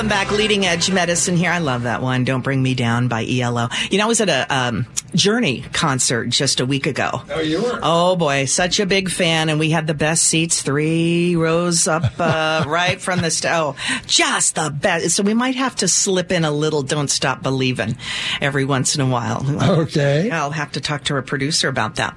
Welcome 0.00 0.16
back, 0.16 0.30
Leading 0.30 0.64
Edge 0.64 0.90
Medicine 0.90 1.36
here. 1.36 1.50
I 1.50 1.58
love 1.58 1.82
that 1.82 2.00
one. 2.00 2.24
Don't 2.24 2.40
Bring 2.40 2.62
Me 2.62 2.74
Down 2.74 3.08
by 3.08 3.22
ELO. 3.22 3.68
You 3.90 3.98
know, 3.98 4.04
I 4.04 4.06
was 4.06 4.22
at 4.22 4.30
a 4.30 4.46
um, 4.48 4.86
Journey 5.14 5.62
concert 5.72 6.28
just 6.30 6.60
a 6.60 6.66
week 6.66 6.86
ago. 6.86 7.22
Oh, 7.30 7.40
you 7.40 7.62
were? 7.62 7.78
Oh 7.82 8.16
boy, 8.16 8.44
such 8.44 8.80
a 8.80 8.86
big 8.86 9.10
fan, 9.10 9.48
and 9.48 9.58
we 9.58 9.70
had 9.70 9.86
the 9.86 9.94
best 9.94 10.22
seats, 10.24 10.62
three 10.62 11.36
rows 11.36 11.88
up, 11.88 12.04
uh, 12.18 12.64
right 12.68 13.00
from 13.00 13.20
the 13.20 13.30
st- 13.30 13.52
oh, 13.52 13.76
just 14.06 14.54
the 14.54 14.70
best. 14.70 15.10
So 15.16 15.22
we 15.22 15.34
might 15.34 15.56
have 15.56 15.76
to 15.76 15.88
slip 15.88 16.32
in 16.32 16.44
a 16.44 16.50
little 16.50 16.82
"Don't 16.82 17.10
Stop 17.10 17.42
Believing" 17.42 17.96
every 18.40 18.64
once 18.64 18.94
in 18.94 19.00
a 19.00 19.06
while. 19.06 19.44
Okay. 19.80 20.30
I'll 20.30 20.50
have 20.50 20.72
to 20.72 20.80
talk 20.80 21.04
to 21.04 21.14
our 21.14 21.22
producer 21.22 21.68
about 21.68 21.96
that. 21.96 22.16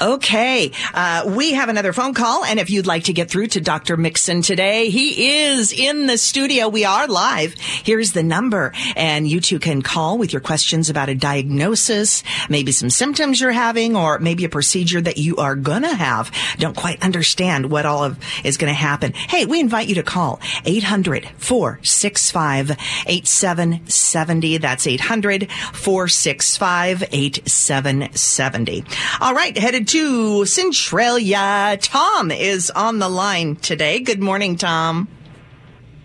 Okay, 0.00 0.72
uh, 0.94 1.24
we 1.26 1.52
have 1.52 1.68
another 1.68 1.92
phone 1.92 2.14
call, 2.14 2.44
and 2.44 2.58
if 2.58 2.70
you'd 2.70 2.86
like 2.86 3.04
to 3.04 3.12
get 3.12 3.30
through 3.30 3.48
to 3.48 3.60
Dr. 3.60 3.96
Mixon 3.96 4.42
today, 4.42 4.88
he 4.88 5.44
is 5.44 5.72
in 5.72 6.06
the 6.06 6.18
studio. 6.18 6.68
We 6.68 6.84
are 6.84 7.06
live. 7.06 7.54
Here's 7.54 8.12
the 8.12 8.22
number. 8.22 8.72
And 8.96 9.28
you 9.28 9.40
two 9.40 9.58
can 9.58 9.82
call 9.82 10.18
with 10.18 10.32
your 10.32 10.40
questions 10.40 10.90
about 10.90 11.08
a 11.08 11.14
diagnosis, 11.14 12.22
maybe 12.48 12.72
some 12.72 12.90
symptoms 12.90 13.40
you're 13.40 13.52
having, 13.52 13.96
or 13.96 14.18
maybe 14.18 14.44
a 14.44 14.48
procedure 14.48 15.00
that 15.00 15.18
you 15.18 15.36
are 15.36 15.54
going 15.54 15.82
to 15.82 15.94
have. 15.94 16.30
Don't 16.58 16.76
quite 16.76 17.02
understand 17.02 17.70
what 17.70 17.86
all 17.86 18.04
of 18.04 18.18
is 18.44 18.56
going 18.56 18.72
to 18.72 18.78
happen. 18.78 19.12
Hey, 19.12 19.46
we 19.46 19.60
invite 19.60 19.88
you 19.88 19.96
to 19.96 20.02
call 20.02 20.40
800 20.64 21.28
465 21.38 22.70
8770. 23.06 24.58
That's 24.58 24.86
800 24.86 25.50
465 25.50 27.02
8770. 27.12 28.84
All 29.20 29.34
right, 29.34 29.56
headed 29.56 29.88
to 29.88 30.46
Centralia. 30.46 31.78
Tom 31.80 32.30
is 32.30 32.70
on 32.70 32.98
the 32.98 33.08
line 33.08 33.56
today. 33.56 34.00
Good 34.00 34.20
morning, 34.20 34.56
Tom. 34.56 35.08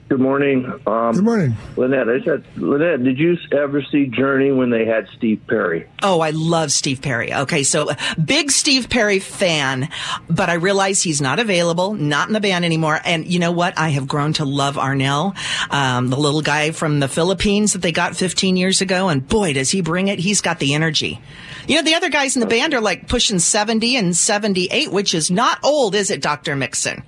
Good 0.09 0.21
morning. 0.21 0.65
Um, 0.87 1.15
Good 1.15 1.23
morning. 1.25 1.57
Lynette. 1.75 2.07
I 2.07 2.23
said, 2.23 2.45
Lynette, 2.55 3.03
did 3.03 3.19
you 3.19 3.37
ever 3.51 3.81
see 3.81 4.05
Journey 4.05 4.53
when 4.53 4.69
they 4.69 4.85
had 4.85 5.09
Steve 5.17 5.41
Perry? 5.47 5.85
Oh, 6.01 6.21
I 6.21 6.29
love 6.29 6.71
Steve 6.71 7.01
Perry. 7.01 7.33
Okay, 7.33 7.63
so 7.63 7.89
big 8.23 8.51
Steve 8.51 8.89
Perry 8.89 9.19
fan, 9.19 9.89
but 10.29 10.49
I 10.49 10.53
realize 10.53 11.03
he's 11.03 11.19
not 11.19 11.39
available, 11.39 11.93
not 11.93 12.29
in 12.29 12.33
the 12.33 12.39
band 12.39 12.63
anymore. 12.63 13.01
And 13.03 13.27
you 13.27 13.39
know 13.39 13.51
what? 13.51 13.77
I 13.77 13.89
have 13.89 14.07
grown 14.07 14.31
to 14.33 14.45
love 14.45 14.77
Arnel, 14.77 15.35
um, 15.73 16.09
the 16.09 16.17
little 16.17 16.41
guy 16.41 16.71
from 16.71 17.01
the 17.01 17.09
Philippines 17.09 17.73
that 17.73 17.81
they 17.81 17.91
got 17.91 18.15
15 18.15 18.55
years 18.55 18.79
ago. 18.79 19.09
And 19.09 19.27
boy, 19.27 19.53
does 19.53 19.71
he 19.71 19.81
bring 19.81 20.07
it. 20.07 20.19
He's 20.19 20.39
got 20.39 20.59
the 20.59 20.73
energy. 20.73 21.19
You 21.67 21.75
know, 21.75 21.81
the 21.81 21.95
other 21.95 22.09
guys 22.09 22.37
in 22.37 22.39
the 22.39 22.45
band 22.45 22.73
are 22.73 22.79
like 22.79 23.09
pushing 23.09 23.39
70 23.39 23.97
and 23.97 24.15
78, 24.15 24.89
which 24.89 25.13
is 25.13 25.29
not 25.29 25.59
old, 25.65 25.95
is 25.95 26.11
it, 26.11 26.21
Dr. 26.21 26.55
Mixon? 26.55 27.03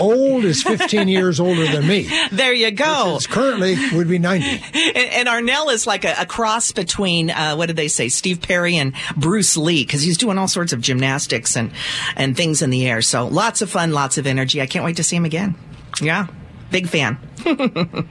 Old 0.00 0.44
is 0.44 0.62
15 0.62 1.08
years 1.08 1.40
older 1.40 1.66
than 1.66 1.86
me. 1.86 2.08
There 2.30 2.52
you 2.52 2.70
go. 2.70 3.16
It's 3.16 3.26
currently 3.26 3.76
would 3.92 4.08
be 4.08 4.18
90. 4.18 4.46
And, 4.46 4.96
and 4.96 5.28
Arnel 5.28 5.72
is 5.72 5.86
like 5.86 6.04
a, 6.04 6.14
a 6.18 6.26
cross 6.26 6.72
between 6.72 7.30
uh, 7.30 7.54
what 7.56 7.66
did 7.66 7.76
they 7.76 7.88
say, 7.88 8.08
Steve 8.08 8.40
Perry 8.42 8.76
and 8.76 8.94
Bruce 9.16 9.56
Lee, 9.56 9.84
because 9.84 10.02
he's 10.02 10.18
doing 10.18 10.38
all 10.38 10.48
sorts 10.48 10.72
of 10.72 10.80
gymnastics 10.80 11.56
and 11.56 11.70
and 12.16 12.36
things 12.36 12.62
in 12.62 12.70
the 12.70 12.86
air. 12.86 13.02
So 13.02 13.26
lots 13.26 13.62
of 13.62 13.70
fun, 13.70 13.92
lots 13.92 14.18
of 14.18 14.26
energy. 14.26 14.60
I 14.60 14.66
can't 14.66 14.84
wait 14.84 14.96
to 14.96 15.04
see 15.04 15.16
him 15.16 15.24
again. 15.24 15.54
Yeah, 16.00 16.26
big 16.70 16.88
fan. 16.88 17.18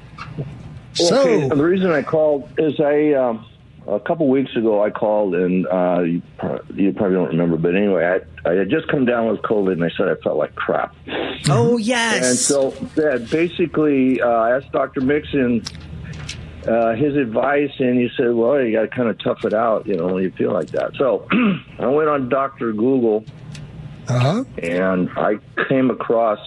So, 0.95 1.19
okay, 1.19 1.49
the 1.49 1.63
reason 1.63 1.91
I 1.91 2.01
called 2.03 2.49
is 2.57 2.79
I 2.79 3.11
um, 3.13 3.45
a 3.87 3.99
couple 3.99 4.27
weeks 4.27 4.55
ago 4.55 4.83
I 4.83 4.89
called 4.89 5.35
and 5.35 5.67
uh, 5.67 6.01
you, 6.01 6.21
pro- 6.37 6.61
you 6.73 6.91
probably 6.93 7.15
don't 7.15 7.29
remember, 7.29 7.57
but 7.57 7.75
anyway, 7.75 8.19
I, 8.45 8.49
I 8.49 8.53
had 8.53 8.69
just 8.69 8.87
come 8.87 9.05
down 9.05 9.27
with 9.27 9.41
COVID 9.41 9.73
and 9.73 9.83
I 9.83 9.89
said 9.95 10.07
I 10.07 10.15
felt 10.21 10.37
like 10.37 10.55
crap. 10.55 10.95
Oh 11.49 11.77
yes. 11.77 12.27
And 12.27 12.37
so 12.37 12.71
that 12.95 13.29
basically, 13.29 14.21
uh, 14.21 14.27
I 14.27 14.57
asked 14.57 14.71
Dr. 14.71 15.01
Mixon 15.01 15.63
uh, 16.67 16.95
his 16.95 17.15
advice, 17.15 17.71
and 17.79 17.99
he 17.99 18.09
said, 18.17 18.33
"Well, 18.33 18.59
you 18.61 18.73
got 18.73 18.81
to 18.81 18.87
kind 18.87 19.09
of 19.09 19.19
tough 19.19 19.45
it 19.45 19.53
out, 19.53 19.85
you 19.85 19.95
know, 19.95 20.07
when 20.07 20.23
you 20.23 20.31
feel 20.31 20.51
like 20.51 20.69
that." 20.71 20.95
So 20.95 21.27
I 21.79 21.87
went 21.87 22.09
on 22.09 22.29
Dr. 22.29 22.73
Google, 22.73 23.23
uh 24.07 24.19
huh. 24.19 24.43
and 24.57 25.09
I 25.15 25.35
came 25.69 25.91
across 25.91 26.39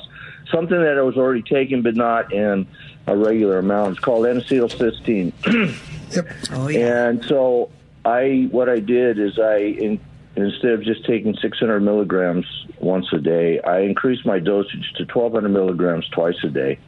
something 0.50 0.76
that 0.76 0.98
I 0.98 1.02
was 1.02 1.16
already 1.16 1.42
taking, 1.42 1.82
but 1.82 1.94
not 1.94 2.32
in 2.32 2.66
a 3.06 3.16
regular 3.16 3.58
amount. 3.58 3.92
It's 3.92 4.00
called 4.00 4.26
N-acetylcysteine. 4.26 5.32
Yep. 6.10 6.28
oh 6.52 6.68
yeah. 6.68 7.08
And 7.08 7.24
so 7.24 7.70
I, 8.04 8.48
what 8.50 8.68
I 8.68 8.80
did 8.80 9.18
is 9.18 9.38
I, 9.38 9.56
in, 9.56 10.00
instead 10.36 10.72
of 10.72 10.82
just 10.82 11.04
taking 11.04 11.36
600 11.40 11.80
milligrams 11.80 12.46
once 12.80 13.06
a 13.12 13.18
day, 13.18 13.60
I 13.60 13.80
increased 13.80 14.24
my 14.24 14.38
dosage 14.38 14.92
to 14.96 15.04
1200 15.04 15.48
milligrams 15.48 16.08
twice 16.08 16.36
a 16.44 16.48
day. 16.48 16.78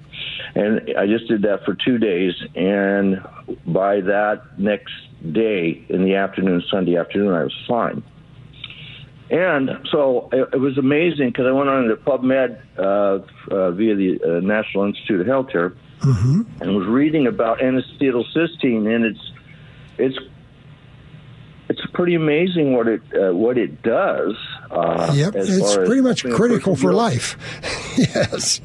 And 0.54 0.92
I 0.98 1.06
just 1.06 1.28
did 1.28 1.42
that 1.42 1.64
for 1.64 1.74
two 1.74 1.98
days. 1.98 2.34
And 2.54 3.20
by 3.66 4.00
that 4.00 4.58
next 4.58 4.92
day 5.32 5.84
in 5.88 6.04
the 6.04 6.14
afternoon, 6.14 6.62
Sunday 6.70 6.96
afternoon, 6.96 7.34
I 7.34 7.44
was 7.44 7.64
fine. 7.68 8.02
And 9.30 9.70
so 9.92 10.28
it, 10.32 10.48
it 10.54 10.60
was 10.60 10.76
amazing 10.76 11.28
because 11.28 11.46
I 11.46 11.52
went 11.52 11.68
on 11.68 11.84
to 11.84 11.96
PubMed 11.96 12.60
uh, 12.76 13.54
uh, 13.54 13.70
via 13.70 13.94
the 13.94 14.18
uh, 14.22 14.40
National 14.40 14.84
Institute 14.84 15.20
of 15.20 15.26
Health 15.26 15.50
here 15.52 15.76
and 16.02 16.76
was 16.76 16.86
reading 16.86 17.26
about 17.26 17.62
N-acetylcysteine, 17.62 18.92
and 18.94 19.04
it's 19.04 19.32
it's 19.98 20.18
it's 21.68 21.86
pretty 21.92 22.14
amazing 22.14 22.72
what 22.74 22.88
it 22.88 23.02
uh, 23.14 23.32
what 23.34 23.58
it 23.58 23.82
does. 23.82 24.34
Uh, 24.70 25.12
Yep. 25.14 25.34
It's 25.36 25.76
pretty 25.76 26.00
much 26.00 26.24
critical 26.24 26.76
for 26.76 26.92
life. 26.92 27.36
yes. 27.98 28.60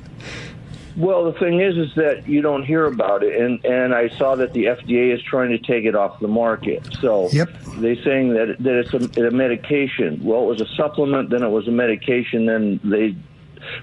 Well, 0.97 1.25
the 1.29 1.37
thing 1.37 1.59
is, 1.59 1.75
is 1.77 1.93
that 1.95 2.25
you 2.25 2.41
don't 2.41 2.63
hear 2.63 2.85
about 2.85 3.21
it, 3.21 3.35
and 3.39 3.63
and 3.65 3.93
I 3.93 4.07
saw 4.17 4.35
that 4.35 4.53
the 4.53 4.65
FDA 4.65 5.13
is 5.13 5.21
trying 5.23 5.49
to 5.49 5.57
take 5.57 5.83
it 5.83 5.93
off 5.93 6.19
the 6.21 6.29
market. 6.29 6.87
So 7.01 7.27
Yep. 7.33 7.49
they're 7.79 8.01
saying 8.01 8.29
that 8.33 8.55
that 8.59 8.75
it's 8.79 9.17
a, 9.17 9.27
a 9.27 9.31
medication. 9.31 10.23
Well, 10.23 10.43
it 10.43 10.47
was 10.47 10.61
a 10.61 10.67
supplement, 10.75 11.29
then 11.31 11.43
it 11.43 11.49
was 11.49 11.67
a 11.67 11.71
medication, 11.71 12.45
then 12.45 12.79
they, 12.83 13.13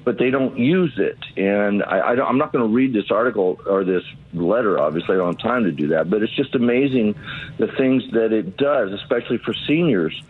but 0.05 0.19
they 0.19 0.31
don't 0.31 0.59
use 0.59 0.99
it. 0.99 1.19
And 1.37 1.83
I, 1.83 2.11
I 2.11 2.15
don't, 2.15 2.27
I'm 2.27 2.39
not 2.39 2.53
going 2.53 2.69
to 2.69 2.75
read 2.75 2.93
this 2.93 3.11
article 3.11 3.61
or 3.67 3.85
this 3.85 4.03
letter. 4.33 4.79
Obviously, 4.79 5.15
I 5.15 5.19
don't 5.19 5.39
have 5.41 5.51
time 5.51 5.65
to 5.65 5.73
do 5.73 5.89
that. 5.89 6.11
But 6.11 6.23
it's 6.23 6.35
just 6.35 6.55
amazing 6.55 7.15
the 7.59 7.69
things 7.79 8.03
that 8.13 8.33
it 8.33 8.57
does, 8.57 8.93
especially 8.93 9.39
for 9.39 9.55
seniors. 9.67 10.21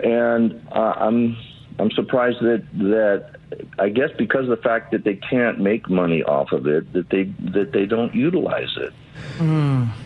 And 0.00 0.66
uh, 0.72 0.94
I'm 0.96 1.36
I'm 1.78 1.90
surprised 1.90 2.40
that 2.40 2.64
that 2.74 3.36
I 3.78 3.88
guess 3.88 4.10
because 4.16 4.44
of 4.44 4.50
the 4.50 4.62
fact 4.62 4.92
that 4.92 5.04
they 5.04 5.14
can't 5.14 5.60
make 5.60 5.88
money 5.88 6.22
off 6.22 6.52
of 6.52 6.66
it, 6.66 6.92
that 6.92 7.10
they 7.10 7.24
that 7.52 7.72
they 7.72 7.86
don't 7.86 8.14
utilize 8.14 8.76
it. 8.76 8.92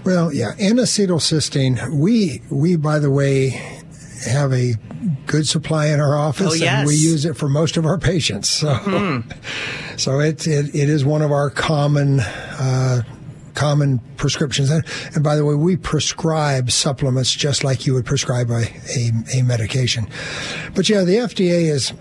Well, 0.05 0.33
yeah, 0.33 0.53
N-acetylcysteine. 0.59 1.99
We 1.99 2.43
we 2.51 2.77
by 2.77 2.99
the 2.99 3.11
way 3.11 3.78
have 4.27 4.53
a 4.53 4.75
good 5.27 5.47
supply 5.47 5.87
in 5.89 6.01
our 6.01 6.17
office, 6.17 6.53
Oh, 6.53 6.55
yes. 6.55 6.79
and 6.81 6.87
we 6.89 6.95
use 6.97 7.25
it 7.25 7.37
for 7.37 7.49
most 7.49 7.77
of 7.77 7.87
our 7.87 7.99
patients. 7.99 8.49
So, 8.49 9.23
so 9.97 10.21
it, 10.21 10.47
it 10.47 10.75
it 10.75 10.89
is 10.89 11.05
one 11.05 11.23
of 11.23 11.31
our 11.33 11.51
common. 11.51 12.21
Uh, 12.21 13.03
Common 13.55 13.99
prescriptions, 14.17 14.71
and, 14.71 14.85
and 15.17 15.25
by 15.25 15.35
the 15.35 15.45
way, 15.45 15.57
we 15.57 15.75
prescribe 15.77 16.71
supplements 16.71 17.33
just 17.35 17.65
like 17.65 17.87
you 17.89 17.95
would 17.95 18.07
prescribe 18.07 18.51
a, 18.51 18.67
a, 18.97 19.11
a 19.41 19.43
medication. 19.43 20.09
But 20.77 20.89
yeah, 20.89 21.03
the 21.03 21.17
FDA 21.17 21.69
is 21.69 21.93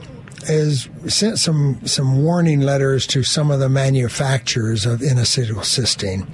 has 0.48 0.88
sent 1.08 1.40
some 1.40 1.80
some 1.88 2.22
warning 2.22 2.60
letters 2.60 3.08
to 3.08 3.24
some 3.24 3.50
of 3.50 3.60
the 3.60 3.70
manufacturers 3.70 4.86
of 4.86 5.02
N-acetylcysteine. 5.02 6.28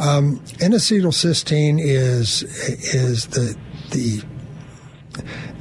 Um, 0.00 0.42
N-acetylcysteine 0.60 1.78
is 1.80 2.42
is 2.42 3.26
the 3.26 3.56
the 3.92 4.22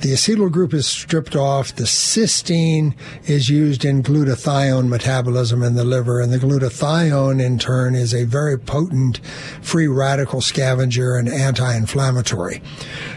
the 0.01 0.13
acetyl 0.13 0.51
group 0.51 0.73
is 0.73 0.87
stripped 0.87 1.35
off. 1.35 1.75
The 1.75 1.83
cysteine 1.83 2.95
is 3.25 3.49
used 3.49 3.83
in 3.83 4.03
glutathione 4.03 4.87
metabolism 4.87 5.63
in 5.63 5.75
the 5.75 5.83
liver, 5.83 6.21
and 6.21 6.31
the 6.31 6.37
glutathione, 6.37 7.41
in 7.41 7.59
turn, 7.59 7.95
is 7.95 8.13
a 8.13 8.25
very 8.25 8.57
potent 8.57 9.19
free 9.61 9.87
radical 9.87 10.41
scavenger 10.41 11.15
and 11.15 11.27
anti-inflammatory. 11.27 12.61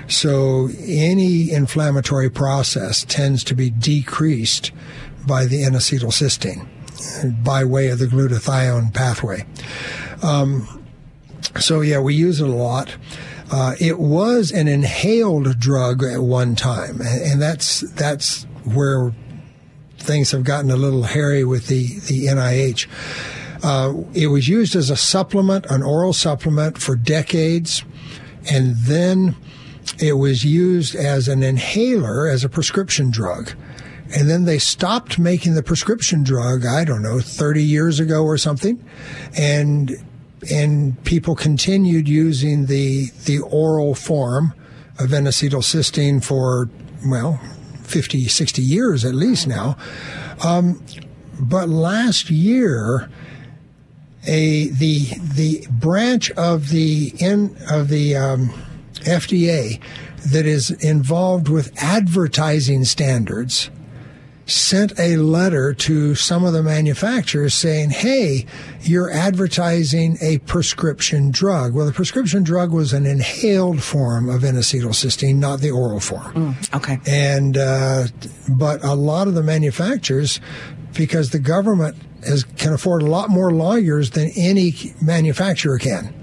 So 0.08 0.68
any 0.78 1.50
inflammatory 1.50 2.30
process 2.30 3.04
tends 3.04 3.44
to 3.44 3.54
be 3.54 3.70
decreased 3.70 4.72
by 5.26 5.46
the 5.46 5.64
N-acetylcysteine 5.64 6.66
by 7.44 7.64
way 7.64 7.88
of 7.88 7.98
the 7.98 8.06
glutathione 8.06 8.92
pathway. 8.92 9.44
Um, 10.22 10.84
so 11.58 11.80
yeah, 11.80 11.98
we 11.98 12.14
use 12.14 12.40
it 12.40 12.48
a 12.48 12.52
lot. 12.52 12.96
Uh, 13.50 13.74
it 13.80 13.98
was 13.98 14.52
an 14.52 14.68
inhaled 14.68 15.58
drug 15.58 16.04
at 16.04 16.20
one 16.20 16.54
time, 16.54 17.00
and, 17.00 17.42
that's 17.42 17.80
that's 17.94 18.44
where 18.64 19.12
things 19.98 20.30
have 20.30 20.44
gotten 20.44 20.70
a 20.70 20.76
little 20.76 21.02
hairy 21.02 21.44
with 21.44 21.66
the 21.66 21.98
the 22.00 22.26
NIH. 22.26 22.86
Uh, 23.62 23.94
it 24.14 24.28
was 24.28 24.48
used 24.48 24.76
as 24.76 24.88
a 24.88 24.96
supplement, 24.96 25.66
an 25.66 25.82
oral 25.82 26.12
supplement, 26.12 26.78
for 26.78 26.94
decades, 26.94 27.84
and 28.50 28.76
then 28.76 29.34
it 29.98 30.14
was 30.14 30.44
used 30.44 30.94
as 30.94 31.28
an 31.28 31.42
inhaler, 31.42 32.28
as 32.28 32.44
a 32.44 32.48
prescription 32.48 33.10
drug. 33.10 33.52
And 34.16 34.28
then 34.28 34.44
they 34.44 34.58
stopped 34.58 35.18
making 35.18 35.54
the 35.54 35.62
prescription 35.62 36.22
drug, 36.22 36.66
I 36.66 36.84
don't 36.84 37.02
know, 37.02 37.20
30 37.20 37.62
years 37.62 38.00
ago 38.00 38.24
or 38.24 38.38
something. 38.38 38.84
And 39.36 39.96
and 40.50 41.02
people 41.04 41.34
continued 41.34 42.08
using 42.08 42.66
the 42.66 43.10
the 43.24 43.38
oral 43.40 43.94
form 43.94 44.54
of 44.98 45.12
N-acetylcysteine 45.12 46.22
for 46.22 46.68
well 47.06 47.40
50 47.82 48.28
60 48.28 48.62
years 48.62 49.04
at 49.04 49.14
least 49.14 49.46
now. 49.46 49.76
Um, 50.44 50.84
but 51.38 51.68
last 51.68 52.30
year 52.30 53.10
a 54.26 54.68
the 54.68 55.06
the 55.34 55.66
branch 55.70 56.30
of 56.32 56.68
the 56.68 57.12
in 57.18 57.56
of 57.70 57.88
the 57.88 58.16
um, 58.16 58.50
FDA 59.00 59.80
that 60.32 60.46
is 60.46 60.70
involved 60.70 61.48
with 61.48 61.72
advertising 61.82 62.84
standards 62.84 63.70
sent 64.50 64.98
a 64.98 65.16
letter 65.16 65.72
to 65.72 66.14
some 66.14 66.44
of 66.44 66.52
the 66.52 66.62
manufacturers 66.62 67.54
saying, 67.54 67.90
hey, 67.90 68.46
you're 68.82 69.10
advertising 69.10 70.18
a 70.20 70.38
prescription 70.38 71.30
drug. 71.30 71.74
Well, 71.74 71.86
the 71.86 71.92
prescription 71.92 72.42
drug 72.42 72.72
was 72.72 72.92
an 72.92 73.06
inhaled 73.06 73.82
form 73.82 74.28
of 74.28 74.44
N-acetylcysteine, 74.44 75.36
not 75.36 75.60
the 75.60 75.70
oral 75.70 76.00
form. 76.00 76.56
Okay. 76.74 76.98
And, 77.06 77.56
uh, 77.56 78.08
but 78.48 78.82
a 78.84 78.94
lot 78.94 79.28
of 79.28 79.34
the 79.34 79.42
manufacturers, 79.42 80.40
because 80.94 81.30
the 81.30 81.38
government 81.38 81.96
has, 82.26 82.44
can 82.44 82.72
afford 82.72 83.02
a 83.02 83.06
lot 83.06 83.30
more 83.30 83.52
lawyers 83.52 84.10
than 84.10 84.30
any 84.36 84.74
manufacturer 85.00 85.78
can. 85.78 86.14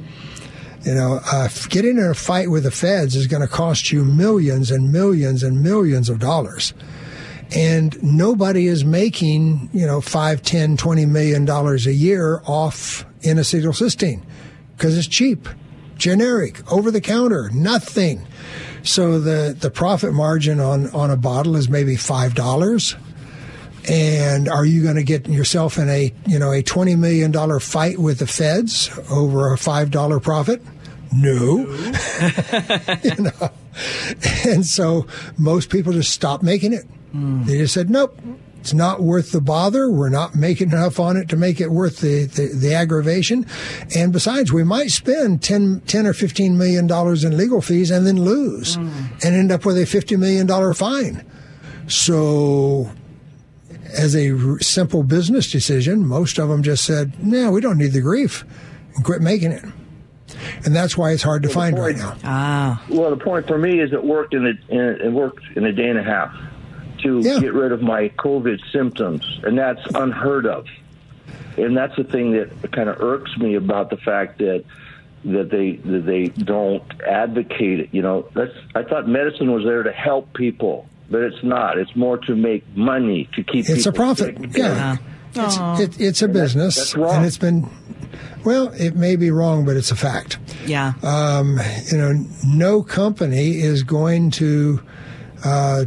You 0.84 0.94
know, 0.94 1.20
uh, 1.32 1.50
getting 1.70 1.98
in 1.98 2.06
a 2.06 2.14
fight 2.14 2.50
with 2.50 2.64
the 2.64 2.72
feds 2.72 3.16
is 3.16 3.28
going 3.28 3.42
to 3.42 3.48
cost 3.48 3.92
you 3.92 4.06
millions 4.06 4.72
and 4.72 4.92
millions 4.92 5.44
and 5.44 5.62
millions 5.62 6.10
of 6.10 6.20
dollars. 6.20 6.74
And 7.56 8.02
nobody 8.04 8.68
is 8.68 8.84
making, 8.84 9.70
you 9.74 9.86
know, 9.86 10.02
five, 10.02 10.41
ten, 10.41 10.76
twenty 10.76 11.06
million 11.06 11.45
dollars 11.45 11.88
a 11.88 11.93
year 11.93 12.41
off 12.45 13.06
N-acetylcysteine 13.24 14.22
because 14.76 14.98
it's 14.98 15.08
cheap, 15.08 15.48
generic, 15.98 16.70
over 16.72 16.91
the 16.91 17.02
counter, 17.02 17.50
nothing. 17.54 18.28
So 18.84 19.20
the, 19.20 19.56
the 19.58 19.72
profit 19.72 20.14
margin 20.14 20.60
on, 20.60 20.89
on 20.91 21.10
a 21.10 21.18
bottle 21.18 21.56
is 21.56 21.70
maybe 21.70 21.95
five 21.95 22.36
dollars. 22.36 22.95
And 23.89 24.50
are 24.50 24.66
you 24.66 24.84
going 24.84 24.98
to 24.98 25.04
get 25.04 25.30
yourself 25.30 25.78
in 25.78 25.89
a 25.89 26.14
you 26.26 26.39
know 26.39 26.52
a 26.52 26.62
twenty 26.62 26.95
million 26.95 27.32
dollar 27.32 27.60
fight 27.60 27.98
with 27.98 28.20
the 28.20 28.28
feds 28.28 28.89
over 29.10 29.54
a 29.54 29.58
five 29.58 29.91
dollar 29.91 30.20
profit? 30.20 30.62
No. 31.14 31.60
you 33.04 33.16
know, 33.24 33.50
and 34.45 34.66
so 34.66 35.08
most 35.38 35.70
people 35.70 35.93
just 35.93 36.12
stop 36.12 36.43
making 36.43 36.74
it. 36.74 36.86
They 37.45 37.57
just 37.57 37.74
said, 37.74 37.89
nope, 37.89 38.20
it's 38.59 38.74
not 38.74 39.01
worth 39.01 39.32
the 39.32 39.39
bother. 39.41 39.89
We're 39.89 40.09
not 40.09 40.36
making 40.36 40.72
enough 40.72 40.99
on 40.99 41.15
it 41.15 41.30
to 41.30 41.38
make 41.38 41.61
it 41.61 41.72
worth 41.72 42.01
the, 42.01 42.26
the, 42.26 42.47
the 42.53 42.74
aggravation. 42.74 43.45
And 43.95 44.11
besides, 44.11 44.51
we 44.51 44.63
might 44.63 44.89
spend 44.91 45.41
10, 45.41 45.82
10 45.88 46.05
or 46.05 46.13
15 46.13 46.57
million 46.57 46.86
dollars 46.86 47.24
in 47.24 47.38
legal 47.38 47.61
fees 47.61 47.91
and 47.91 48.05
then 48.05 48.22
lose 48.22 48.76
and 48.76 49.24
end 49.24 49.51
up 49.51 49.65
with 49.65 49.78
a 49.78 49.86
50 49.86 50.18
million 50.18 50.45
dollar 50.47 50.74
fine. 50.74 51.26
So 51.88 52.89
as 53.97 54.15
a 54.15 54.32
r- 54.32 54.59
simple 54.59 55.03
business 55.03 55.51
decision, 55.51 56.05
most 56.05 56.38
of 56.38 56.49
them 56.49 56.61
just 56.61 56.84
said, 56.84 57.24
no, 57.26 57.51
we 57.51 57.61
don't 57.61 57.78
need 57.78 57.93
the 57.93 58.01
grief 58.01 58.43
and 58.95 59.05
quit 59.05 59.22
making 59.22 59.51
it. 59.53 59.63
And 60.65 60.76
that's 60.76 60.97
why 60.97 61.11
it's 61.11 61.24
hard 61.24 61.43
to 61.43 61.49
find 61.49 61.80
right 61.80 61.95
now. 61.95 62.18
Ah. 62.26 62.84
Well, 62.89 63.11
the 63.11 63.24
point 63.24 63.47
for 63.47 63.57
me 63.57 63.80
is 63.80 63.93
it 63.93 64.03
worked 64.03 64.34
in 64.34 64.45
a, 64.45 64.74
in, 64.74 64.80
it 65.07 65.11
worked 65.13 65.43
in 65.55 65.63
a 65.63 65.72
day 65.72 65.88
and 65.88 65.97
a 65.97 66.03
half 66.03 66.36
to 67.08 67.28
Yeah. 67.28 67.39
get 67.39 67.53
rid 67.53 67.72
of 67.72 67.82
my 67.82 68.10
COVID 68.18 68.60
symptoms, 68.72 69.24
and 69.43 69.58
that's 69.58 69.82
unheard 69.95 70.45
of. 70.45 70.66
And 71.58 71.76
that's 71.76 71.95
the 71.95 72.03
thing 72.03 72.34
that 72.34 72.72
kind 72.72 72.88
of 72.89 73.01
irks 73.01 73.36
me 73.38 73.55
about 73.55 73.89
the 73.89 73.97
fact 73.97 74.38
that 74.39 74.64
that 75.26 75.49
they 75.49 75.72
that 75.89 76.05
they 76.05 76.28
don't 76.43 76.84
advocate 77.01 77.80
it. 77.80 77.89
You 77.91 78.01
know, 78.01 78.26
that's 78.36 78.53
I 78.76 78.84
thought 78.84 79.08
medicine 79.08 79.51
was 79.51 79.64
there 79.64 79.84
to 79.84 79.91
help 79.91 80.34
people, 80.34 80.88
but 81.10 81.22
it's 81.22 81.43
not. 81.43 81.78
It's 81.78 81.95
more 81.95 82.18
to 82.20 82.36
make 82.36 82.64
money 82.78 83.28
to 83.36 83.43
keep. 83.43 83.68
It's 83.70 83.86
a 83.88 83.91
profit. 83.91 84.38
sick. 84.38 84.58
Yeah. 84.58 84.97
It's, 85.36 85.58
it, 85.97 86.01
it's 86.01 86.22
a 86.22 86.28
business. 86.28 86.76
that's 86.76 86.95
wrong. 86.95 87.18
And 87.18 87.26
it's 87.26 87.38
been, 87.38 87.70
well, 88.43 88.70
it 88.70 88.95
may 88.95 89.16
be 89.16 89.30
wrong, 89.30 89.66
but 89.66 89.76
it's 89.78 89.91
a 89.91 89.95
fact. 89.95 90.39
Yeah. 90.66 90.93
Um, 91.03 91.60
you 91.91 91.97
know, 91.97 92.26
no 92.45 92.82
company 92.82 93.60
is 93.60 93.84
going 93.84 94.32
to 94.32 94.82
uh, 95.45 95.86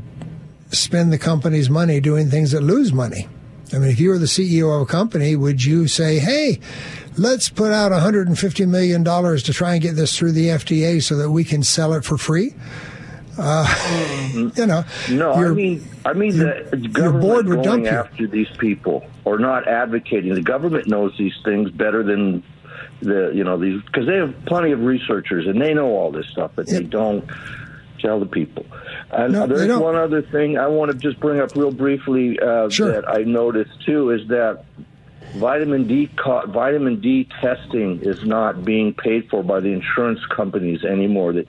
spend 0.71 1.13
the 1.13 1.19
company's 1.19 1.69
money 1.71 2.01
doing 2.01 2.29
things 2.31 2.53
that 2.53 2.63
lose 2.63 2.93
money. 2.93 3.29
I 3.73 3.79
mean, 3.79 3.91
if 3.91 4.01
you 4.01 4.09
were 4.11 4.19
the 4.19 4.27
CEO 4.27 4.75
of 4.75 4.83
a 4.83 4.87
company, 4.87 5.37
would 5.37 5.65
you 5.65 5.87
say, 5.87 6.19
hey, 6.19 6.59
let's 7.17 7.49
put 7.49 7.71
out 7.73 7.93
$150 7.93 8.69
million 8.69 9.05
to 9.05 9.53
try 9.53 9.75
and 9.75 9.83
get 9.83 9.95
this 9.95 10.19
through 10.19 10.33
the 10.33 10.47
FDA 10.49 11.01
so 11.03 11.17
that 11.17 11.31
we 11.31 11.45
can 11.45 11.63
sell 11.63 11.93
it 11.93 12.05
for 12.05 12.19
free? 12.19 12.53
Uh, 13.39 14.53
you 14.57 14.67
know, 14.67 14.85
No, 15.11 15.33
I 15.33 15.49
mean, 15.51 15.87
I 16.05 16.13
mean 16.15 16.35
your- 16.35 16.65
the 16.65 16.89
government 16.89 17.21
board 17.23 17.47
would 17.49 17.65
going 17.65 17.85
dump 17.85 17.85
you. 17.85 17.91
after 17.91 18.27
these 18.27 18.49
people 18.59 19.07
or 19.25 19.39
not 19.39 19.69
advocating. 19.69 20.35
The 20.35 20.43
government 20.43 20.89
knows 20.89 21.15
these 21.17 21.35
things 21.45 21.71
better 21.71 22.03
than 22.03 22.43
the 23.03 23.31
you 23.35 23.45
know 23.45 23.57
these 23.57 23.81
because 23.83 24.07
they 24.07 24.17
have 24.17 24.35
plenty 24.45 24.73
of 24.73 24.81
researchers 24.81 25.47
and 25.47 25.63
they 25.63 25.73
know 25.73 25.87
all 25.89 26.11
this 26.11 26.27
stuff, 26.27 26.51
but 26.55 26.67
they 26.67 26.83
don't 26.83 27.25
tell 28.01 28.19
the 28.21 28.27
people. 28.27 28.67
And 29.13 29.33
No, 29.33 29.47
there's 29.47 29.77
one 29.79 29.97
other 29.97 30.23
thing 30.23 30.57
I 30.59 30.69
want 30.69 30.93
to 30.93 30.97
just 30.99 31.19
bring 31.21 31.41
up 31.41 31.55
real 31.57 31.73
briefly 31.73 32.39
uh, 32.39 32.69
Sure. 32.69 32.93
that 32.93 33.09
I 33.09 33.23
noticed 33.25 33.85
too 33.85 34.11
is 34.11 34.27
that 34.29 34.65
vitamin 35.35 35.87
D 35.89 36.09
co- 36.23 36.47
vitamin 36.47 37.01
D 37.01 37.29
testing 37.41 38.01
is 38.03 38.25
not 38.25 38.65
being 38.65 38.95
paid 38.95 39.29
for 39.29 39.43
by 39.43 39.61
the 39.61 39.69
insurance 39.71 40.21
companies 40.35 40.85
anymore. 40.85 41.33
That 41.33 41.47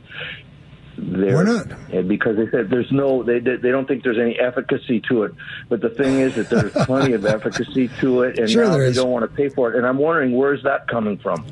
Why 0.97 1.43
not? 1.43 2.07
because 2.07 2.35
they 2.37 2.49
said 2.51 2.69
there's 2.69 2.91
no, 2.91 3.23
they 3.23 3.39
they 3.39 3.55
they 3.55 3.69
don't 3.71 3.87
think 3.87 4.03
there's 4.03 4.19
any 4.19 4.37
efficacy 4.39 4.99
to 5.09 5.23
it. 5.23 5.31
But 5.69 5.81
the 5.81 5.89
thing 5.89 6.19
is 6.19 6.35
that 6.35 6.49
there's 6.49 6.71
plenty 6.85 7.13
of 7.13 7.25
efficacy 7.25 7.89
to 8.01 8.23
it, 8.23 8.37
and 8.39 8.49
Sure 8.49 8.65
now 8.65 8.77
they 8.77 8.85
is. 8.87 8.95
don't 8.97 9.09
want 9.09 9.23
to 9.29 9.35
pay 9.35 9.49
for 9.49 9.71
it. 9.71 9.77
And 9.77 9.85
I'm 9.87 9.97
wondering 9.97 10.35
where's 10.35 10.61
that 10.63 10.87
coming 10.87 11.17
from? 11.17 11.45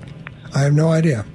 I 0.53 0.62
have 0.62 0.74
no 0.74 0.89
idea. 0.89 1.26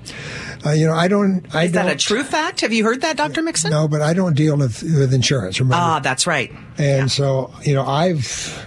Uh, 0.64 0.70
you 0.70 0.86
know, 0.86 0.94
I 0.94 1.08
don't. 1.08 1.44
I 1.54 1.64
Is 1.64 1.72
don't, 1.72 1.86
that 1.86 1.94
a 1.94 1.98
true 1.98 2.24
fact? 2.24 2.60
Have 2.62 2.72
you 2.72 2.84
heard 2.84 3.02
that, 3.02 3.16
Dr. 3.16 3.42
Mixon? 3.42 3.70
No, 3.70 3.86
but 3.88 4.00
I 4.00 4.14
don't 4.14 4.34
deal 4.34 4.56
with 4.56 4.82
with 4.82 5.12
insurance. 5.12 5.60
Remember, 5.60 5.76
Ah, 5.76 6.00
that's 6.00 6.26
right. 6.26 6.52
and 6.78 7.10
so 7.10 7.52
you 7.62 7.74
know, 7.74 7.84
I've 7.84 8.66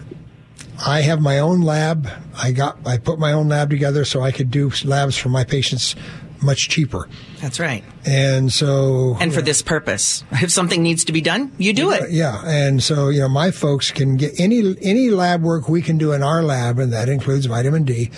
I 0.86 1.02
have 1.02 1.22
my 1.22 1.40
own 1.40 1.62
lab. 1.62 2.08
I 2.36 2.52
got 2.52 2.78
I 2.86 2.98
put 2.98 3.18
my 3.20 3.34
own 3.34 3.48
lab 3.50 3.70
together 3.70 4.06
so 4.06 4.22
I 4.22 4.32
could 4.32 4.52
do 4.52 4.72
labs 4.86 5.18
for 5.18 5.30
my 5.30 5.44
patients 5.44 5.96
much 6.44 6.70
cheaper. 6.70 7.10
That's 7.42 7.60
right. 7.60 7.84
And 8.06 8.54
so 8.54 9.18
And 9.20 9.34
for 9.34 9.42
this 9.42 9.64
purpose, 9.64 10.24
if 10.34 10.52
something 10.52 10.84
needs 10.84 11.04
to 11.06 11.12
be 11.12 11.20
done, 11.22 11.52
you 11.58 11.74
do 11.74 11.92
it. 11.92 12.12
Yeah, 12.12 12.44
and 12.46 12.84
so 12.84 13.10
you 13.10 13.22
know, 13.22 13.30
my 13.30 13.50
folks 13.50 13.90
can 13.90 14.18
get 14.18 14.40
any 14.40 14.76
any 14.84 15.10
lab 15.10 15.42
work 15.42 15.68
we 15.68 15.82
can 15.82 15.98
do 15.98 16.12
in 16.12 16.22
our 16.22 16.44
lab, 16.44 16.78
and 16.78 16.94
that 16.94 17.10
includes 17.10 17.48
vitamin 17.48 17.86
D. 17.86 18.12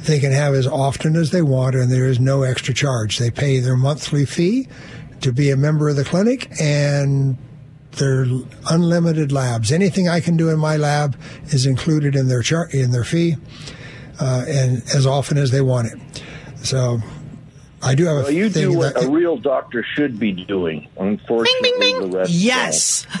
They 0.00 0.20
can 0.20 0.32
have 0.32 0.54
as 0.54 0.66
often 0.66 1.16
as 1.16 1.30
they 1.32 1.42
want, 1.42 1.74
and 1.74 1.90
there 1.90 2.06
is 2.06 2.20
no 2.20 2.42
extra 2.42 2.72
charge. 2.72 3.18
They 3.18 3.30
pay 3.30 3.58
their 3.58 3.76
monthly 3.76 4.24
fee 4.24 4.68
to 5.20 5.32
be 5.32 5.50
a 5.50 5.56
member 5.56 5.88
of 5.88 5.96
the 5.96 6.04
clinic, 6.04 6.48
and 6.60 7.36
they're 7.96 8.26
unlimited 8.70 9.32
labs. 9.32 9.72
Anything 9.72 10.08
I 10.08 10.20
can 10.20 10.36
do 10.36 10.48
in 10.50 10.58
my 10.58 10.76
lab 10.76 11.16
is 11.46 11.66
included 11.66 12.14
in 12.14 12.28
their 12.28 12.42
char- 12.42 12.68
in 12.70 12.92
their 12.92 13.02
fee, 13.04 13.36
uh, 14.20 14.44
and 14.46 14.82
as 14.94 15.04
often 15.06 15.36
as 15.36 15.50
they 15.50 15.60
want 15.60 15.88
it. 15.88 16.22
So. 16.64 17.00
I 17.80 17.94
do 17.94 18.06
have 18.06 18.16
a 18.16 18.20
Well, 18.22 18.30
you 18.32 18.50
thing 18.50 18.72
do 18.72 18.76
what 18.76 18.94
that 18.96 19.04
a 19.04 19.08
real 19.08 19.36
doctor 19.36 19.84
should 19.94 20.18
be 20.18 20.32
doing. 20.32 20.88
Unfortunately, 20.98 21.70
Bing, 21.70 21.78
bing, 21.78 22.00
bing. 22.00 22.10
the 22.10 22.18
rest 22.18 22.32
Yes. 22.32 23.06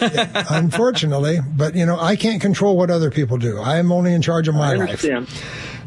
unfortunately, 0.50 1.38
but 1.56 1.76
you 1.76 1.86
know, 1.86 1.96
I 1.98 2.16
can't 2.16 2.42
control 2.42 2.76
what 2.76 2.90
other 2.90 3.08
people 3.10 3.36
do. 3.38 3.60
I'm 3.60 3.92
only 3.92 4.12
in 4.12 4.20
charge 4.20 4.48
of 4.48 4.54
don't. 4.54 4.60
my 4.60 4.72
I 4.72 4.74
life. 4.74 5.04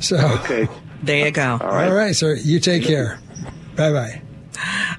Understand. 0.02 0.40
So, 0.40 0.54
Okay. 0.54 0.68
There 1.04 1.26
you 1.26 1.32
go. 1.32 1.58
All 1.60 1.68
right, 1.68 1.88
All 1.90 1.96
right 1.96 2.16
sir. 2.16 2.36
You 2.36 2.60
take 2.60 2.84
care. 2.84 3.20
Bye 3.76 3.92
bye. 3.92 4.22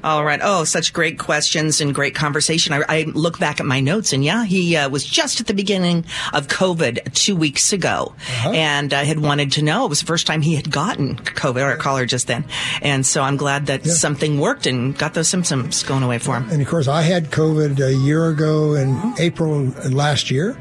All 0.03 0.25
right. 0.25 0.41
Oh, 0.43 0.65
such 0.65 0.93
great 0.93 1.17
questions 1.21 1.81
and 1.81 1.95
great 1.95 2.17
conversation. 2.17 2.73
I, 2.73 2.83
I 2.89 3.03
look 3.05 3.39
back 3.39 3.61
at 3.61 3.67
my 3.67 3.79
notes, 3.79 4.13
and 4.13 4.25
yeah, 4.25 4.45
he 4.45 4.77
uh, 4.77 4.89
was 4.89 5.05
just 5.05 5.41
at 5.41 5.47
the 5.47 5.55
beginning 5.55 6.05
of 6.33 6.49
COVID 6.49 7.15
two 7.15 7.37
weeks 7.37 7.73
ago, 7.73 8.13
and 8.45 8.93
I 8.93 9.05
had 9.05 9.21
wanted 9.21 9.53
to 9.53 9.63
know. 9.63 9.85
It 9.85 9.89
was 9.91 10.01
the 10.01 10.07
first 10.07 10.27
time 10.27 10.43
he 10.43 10.57
had 10.57 10.73
gotten 10.73 11.15
COVID 11.17 11.63
or 11.63 11.77
caller 11.77 12.05
just 12.07 12.27
then, 12.27 12.45
and 12.81 13.07
so 13.07 13.23
I'm 13.23 13.37
glad 13.37 13.67
that 13.67 13.87
something 13.87 14.41
worked 14.41 14.67
and 14.67 14.99
got 14.99 15.15
those 15.15 15.29
symptoms 15.29 15.85
going 15.85 16.03
away 16.03 16.19
for 16.19 16.35
him. 16.37 16.51
And 16.51 16.61
of 16.61 16.67
course, 16.67 16.89
I 16.89 17.03
had 17.03 17.31
COVID 17.31 17.79
a 17.79 17.95
year 17.95 18.27
ago 18.29 18.75
in 18.75 18.89
Mm-hmm. 18.97 19.13
April 19.19 19.65
last 19.93 20.31
year, 20.33 20.57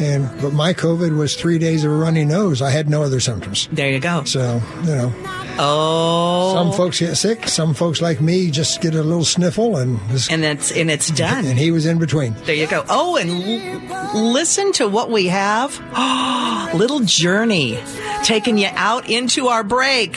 and 0.00 0.28
but 0.40 0.52
my 0.52 0.72
COVID 0.74 1.16
was 1.16 1.36
three 1.36 1.58
days 1.58 1.84
of 1.84 1.92
a 1.92 1.94
runny 1.94 2.24
nose. 2.24 2.62
I 2.62 2.70
had 2.70 2.88
no 2.88 3.02
other 3.02 3.20
symptoms. 3.20 3.68
There 3.72 3.90
you 3.90 4.00
go. 4.00 4.24
So 4.24 4.60
you 4.84 4.86
know, 4.94 5.12
Oh, 5.58 6.54
some 6.54 6.72
folks 6.72 6.98
get 7.00 7.14
sick. 7.16 7.46
Some 7.46 7.74
folks 7.74 8.00
like 8.00 8.20
me 8.20 8.50
just 8.50 8.80
get 8.80 8.94
a 8.94 9.02
little 9.02 9.24
sniffle, 9.24 9.76
and 9.76 10.00
just, 10.10 10.30
and 10.32 10.42
it's 10.44 10.72
and 10.72 10.90
it's 10.90 11.10
done. 11.10 11.44
and 11.44 11.58
he 11.58 11.70
was 11.70 11.84
in 11.86 11.98
between. 11.98 12.34
There 12.44 12.54
you 12.54 12.66
go. 12.66 12.84
Oh, 12.88 13.16
and 13.16 13.30
l- 13.30 14.32
listen 14.32 14.72
to 14.74 14.88
what 14.88 15.10
we 15.10 15.26
have. 15.26 15.78
Oh, 15.94 16.70
Little 16.74 17.00
journey 17.00 17.78
taking 18.24 18.56
you 18.56 18.68
out 18.72 19.10
into 19.10 19.48
our 19.48 19.62
break. 19.62 20.16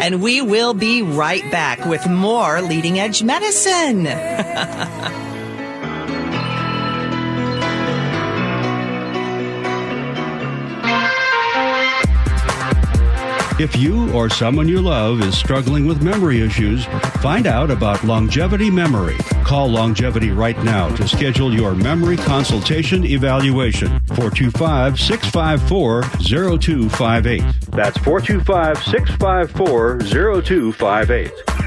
And 0.00 0.22
we 0.22 0.40
will 0.40 0.74
be 0.74 1.02
right 1.02 1.48
back 1.52 1.84
with 1.86 2.08
more 2.08 2.60
leading 2.62 2.98
edge 2.98 3.22
medicine. 3.22 4.06
If 13.58 13.76
you 13.76 14.12
or 14.12 14.28
someone 14.28 14.68
you 14.68 14.80
love 14.80 15.20
is 15.20 15.38
struggling 15.38 15.86
with 15.86 16.02
memory 16.02 16.40
issues, 16.42 16.86
Find 17.24 17.46
out 17.46 17.70
about 17.70 18.04
longevity 18.04 18.70
memory. 18.70 19.16
Call 19.44 19.68
Longevity 19.68 20.30
right 20.30 20.62
now 20.62 20.94
to 20.94 21.08
schedule 21.08 21.54
your 21.54 21.74
memory 21.74 22.18
consultation 22.18 23.02
evaluation. 23.02 23.88
425 24.08 25.00
654 25.00 26.02
0258. 26.02 27.42
That's 27.70 27.96
425 27.96 28.76
654 28.84 30.00
0258. 30.42 31.63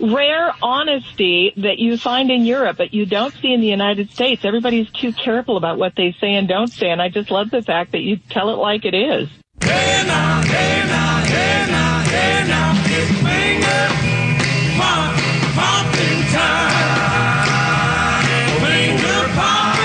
rare 0.00 0.54
honesty 0.62 1.52
that 1.58 1.78
you 1.78 1.98
find 1.98 2.30
in 2.30 2.46
Europe, 2.46 2.78
but 2.78 2.94
you 2.94 3.04
don't 3.04 3.34
see 3.34 3.52
in 3.52 3.60
the 3.60 3.66
United 3.66 4.10
States. 4.10 4.42
Everybody's 4.42 4.90
too 4.90 5.12
careful 5.12 5.58
about 5.58 5.76
what 5.76 5.96
they 5.96 6.16
say 6.18 6.32
and 6.32 6.48
don't 6.48 6.68
say, 6.68 6.88
and 6.88 7.02
I 7.02 7.10
just 7.10 7.30
love 7.38 7.50
the 7.50 7.62
fact 7.62 7.92
that 7.92 8.00
you 8.00 8.16
tell 8.30 8.50
it 8.50 8.56
like 8.56 8.84
it 8.84 8.94
is. 8.94 9.28
Hey 9.62 10.02
now, 10.06 10.42
hey 10.42 10.82
now, 10.88 11.22
hey 11.22 11.66
now, 11.70 12.00
hey 12.02 12.44
now, 12.48 12.74
finger 13.22 13.86
pop, 14.74 15.14
time. 16.34 16.74
Finger 18.58 19.22
popping, 19.38 19.77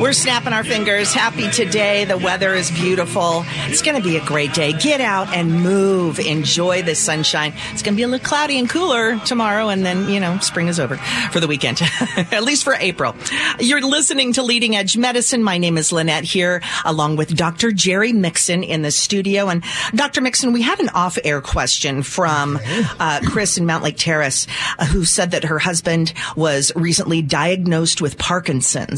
We're 0.00 0.12
snapping 0.12 0.52
our 0.52 0.62
fingers. 0.62 1.12
Happy 1.12 1.50
today. 1.50 2.04
The 2.04 2.16
weather 2.16 2.54
is 2.54 2.70
beautiful. 2.70 3.44
It's 3.66 3.82
going 3.82 4.00
to 4.00 4.02
be 4.02 4.16
a 4.16 4.24
great 4.24 4.54
day. 4.54 4.72
Get 4.72 5.00
out 5.00 5.28
and 5.34 5.62
move. 5.62 6.20
Enjoy 6.20 6.82
the 6.82 6.94
sunshine. 6.94 7.52
It's 7.72 7.82
going 7.82 7.94
to 7.94 7.96
be 7.96 8.04
a 8.04 8.08
little 8.08 8.24
cloudy 8.24 8.58
and 8.58 8.70
cooler 8.70 9.18
tomorrow, 9.20 9.68
and 9.70 9.84
then, 9.84 10.08
you 10.08 10.20
know, 10.20 10.38
spring 10.38 10.68
is 10.68 10.78
over 10.78 10.96
for 11.32 11.40
the 11.40 11.48
weekend, 11.48 11.80
at 12.16 12.44
least 12.44 12.62
for 12.62 12.74
April. 12.74 13.16
You're 13.58 13.80
listening 13.80 14.34
to 14.34 14.42
Leading 14.42 14.76
Edge 14.76 14.96
Medicine. 14.96 15.42
My 15.42 15.58
name 15.58 15.78
is 15.78 15.90
Lynette 15.90 16.24
here, 16.24 16.62
along 16.84 17.16
with 17.16 17.36
Dr. 17.36 17.72
Jerry 17.72 18.12
Mixon 18.12 18.62
in 18.62 18.82
the 18.82 18.92
studio. 18.92 19.48
And 19.48 19.64
Dr. 19.94 20.20
Mixon, 20.20 20.52
we 20.52 20.62
had 20.62 20.78
an 20.78 20.90
off 20.90 21.18
air 21.24 21.40
question 21.40 22.02
from 22.02 22.60
uh, 23.00 23.20
Chris 23.26 23.58
in 23.58 23.66
Mountlake 23.66 23.96
Terrace, 23.96 24.46
uh, 24.78 24.86
who 24.86 25.04
said 25.04 25.32
that 25.32 25.44
her 25.44 25.58
husband 25.58 26.12
was 26.36 26.70
recently 26.76 27.20
diagnosed 27.20 28.00
with 28.00 28.16
Parkinson's 28.16 28.91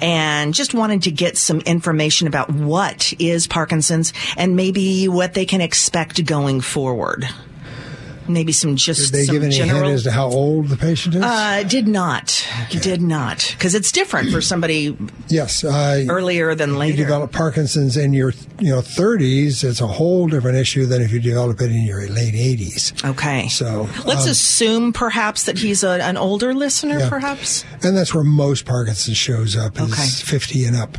and 0.00 0.54
just 0.54 0.74
wanted 0.74 1.02
to 1.02 1.10
get 1.10 1.36
some 1.36 1.60
information 1.60 2.26
about 2.26 2.50
what 2.50 3.12
is 3.18 3.46
Parkinson's 3.46 4.12
and 4.36 4.56
maybe 4.56 5.08
what 5.08 5.34
they 5.34 5.46
can 5.46 5.60
expect 5.60 6.24
going 6.24 6.60
forward. 6.60 7.28
Maybe 8.28 8.52
some 8.52 8.76
just 8.76 9.12
Did 9.12 9.20
they 9.20 9.24
some 9.24 9.34
give 9.36 9.42
any 9.42 9.56
general. 9.56 9.82
hint 9.82 9.94
as 9.94 10.02
to 10.04 10.12
how 10.12 10.26
old 10.26 10.68
the 10.68 10.76
patient 10.76 11.14
is? 11.16 11.22
uh, 11.22 11.64
did 11.66 11.88
not, 11.88 12.46
did 12.70 13.02
not, 13.02 13.48
because 13.56 13.74
it's 13.74 13.90
different 13.90 14.30
for 14.30 14.40
somebody 14.40 14.96
yes. 15.28 15.64
Uh, 15.64 16.04
earlier 16.08 16.54
than 16.54 16.78
later. 16.78 16.96
you 16.98 17.02
develop 17.04 17.32
Parkinson's 17.32 17.96
in 17.96 18.12
your 18.12 18.32
you 18.60 18.70
know 18.70 18.80
30s, 18.80 19.64
it's 19.64 19.80
a 19.80 19.86
whole 19.86 20.28
different 20.28 20.56
issue 20.56 20.86
than 20.86 21.02
if 21.02 21.10
you 21.12 21.20
develop 21.20 21.60
it 21.60 21.70
in 21.72 21.82
your 21.84 22.06
late 22.08 22.34
80s. 22.34 23.04
Okay. 23.10 23.48
So 23.48 23.88
Let's 24.04 24.24
um, 24.24 24.30
assume 24.30 24.92
perhaps 24.92 25.44
that 25.44 25.58
he's 25.58 25.82
a, 25.82 26.00
an 26.02 26.16
older 26.16 26.54
listener, 26.54 26.98
Yeah. 27.00 27.08
perhaps. 27.08 27.64
and 27.82 27.96
that's 27.96 28.14
where 28.14 28.24
most 28.24 28.64
Parkinson's 28.66 29.16
shows 29.16 29.56
up 29.56 29.76
is 29.80 29.92
Okay. 29.92 30.06
50 30.06 30.64
and 30.66 30.76
up. 30.76 30.98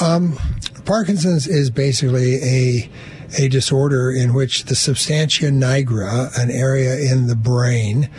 Um, 0.00 0.38
Parkinson's 0.84 1.46
is 1.46 1.70
basically 1.70 2.34
a 2.42 2.90
a 3.38 3.48
disorder 3.48 4.10
in 4.10 4.34
which 4.34 4.64
the 4.64 4.74
substantia 4.74 5.46
nigra, 5.46 6.36
an 6.38 6.50
area 6.50 6.98
in 6.98 7.26
the 7.26 7.36
brain 7.36 8.10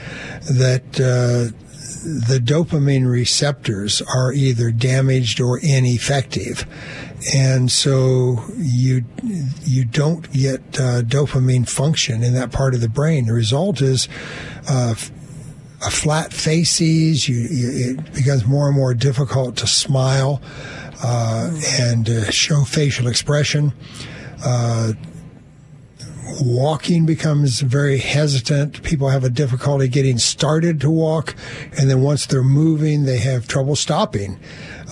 that 0.49 0.99
uh, 0.99 1.55
the 2.03 2.39
dopamine 2.39 3.09
receptors 3.09 4.01
are 4.01 4.33
either 4.33 4.71
damaged 4.71 5.39
or 5.39 5.59
ineffective. 5.59 6.65
And 7.33 7.71
so 7.71 8.43
you 8.57 9.05
you 9.61 9.85
don't 9.85 10.29
get 10.33 10.59
uh, 10.77 11.03
dopamine 11.03 11.69
function 11.69 12.21
in 12.21 12.33
that 12.33 12.51
part 12.51 12.73
of 12.73 12.81
the 12.81 12.89
brain. 12.89 13.27
The 13.27 13.33
result 13.33 13.81
is 13.81 14.09
uh, 14.67 14.95
a 15.85 15.89
flat 15.89 16.33
faces. 16.33 17.29
You, 17.29 17.35
you, 17.35 17.91
it 17.91 18.13
becomes 18.13 18.45
more 18.45 18.67
and 18.67 18.75
more 18.75 18.93
difficult 18.93 19.55
to 19.57 19.67
smile 19.67 20.41
uh, 21.01 21.51
and 21.79 22.09
uh, 22.09 22.29
show 22.29 22.63
facial 22.63 23.07
expression. 23.07 23.71
Uh, 24.43 24.93
walking 26.41 27.05
becomes 27.05 27.61
very 27.61 27.97
hesitant. 27.97 28.81
People 28.83 29.09
have 29.09 29.23
a 29.23 29.29
difficulty 29.29 29.87
getting 29.87 30.17
started 30.17 30.81
to 30.81 30.89
walk, 30.89 31.35
and 31.77 31.89
then 31.89 32.01
once 32.01 32.25
they're 32.25 32.43
moving, 32.43 33.03
they 33.03 33.19
have 33.19 33.47
trouble 33.47 33.75
stopping. 33.75 34.39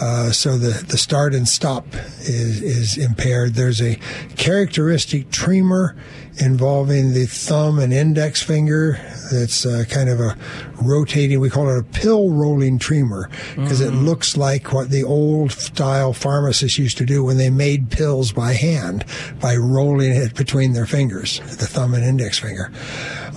Uh, 0.02 0.32
so 0.32 0.58
the, 0.58 0.84
the 0.86 0.98
start 0.98 1.36
and 1.36 1.48
stop 1.48 1.86
is, 2.22 2.62
is 2.62 2.98
impaired. 2.98 3.54
There's 3.54 3.82
a 3.82 3.98
characteristic 4.36 5.30
tremor 5.30 5.96
involving 6.40 7.14
the 7.14 7.26
thumb 7.28 7.78
and 7.78 7.94
index 7.94 8.42
finger 8.42 9.00
that's 9.32 9.66
uh, 9.66 9.84
kind 9.90 10.10
of 10.10 10.20
a 10.20 10.36
rotating, 10.82 11.40
we 11.40 11.50
call 11.50 11.70
it 11.70 11.78
a 11.78 11.84
pill 11.84 12.32
rolling 12.32 12.80
tremor 12.80 13.30
because 13.56 13.82
it 13.82 13.92
looks 13.92 14.36
like 14.36 14.74
what 14.74 14.90
the 14.90 15.04
old 15.04 15.52
style 15.52 16.14
pharmacists 16.14 16.80
used 16.80 16.98
to 16.98 17.06
do 17.06 17.24
when 17.24 17.38
they 17.38 17.50
made 17.50 17.92
pills 17.92 18.32
by 18.32 18.54
hand 18.54 19.06
by 19.40 19.56
rolling 19.56 20.12
it 20.12 20.34
between 20.36 20.74
their 20.74 20.88
fingers, 20.88 21.40
the 21.58 21.68
thumb 21.68 21.94
and 21.94 22.04
index 22.04 22.40
finger. 22.40 22.72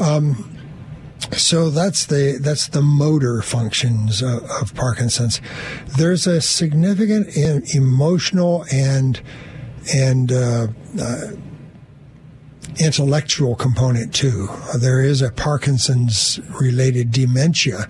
Um, 0.01 0.54
so 1.33 1.70
that's 1.70 2.07
the 2.07 2.39
that's 2.41 2.68
the 2.68 2.83
motor 2.83 3.43
functions 3.43 4.22
of, 4.22 4.43
of 4.45 4.75
Parkinson's. 4.75 5.41
There's 5.97 6.27
a 6.27 6.41
significant 6.41 7.37
em- 7.37 7.62
emotional 7.75 8.64
and 8.72 9.20
and 9.93 10.33
uh, 10.33 10.68
uh, 11.01 11.31
intellectual 12.79 13.55
component 13.55 14.14
too. 14.14 14.49
There 14.79 15.01
is 15.01 15.22
a 15.22 15.31
Parkinson's 15.31 16.41
related 16.61 17.11
dementia 17.11 17.89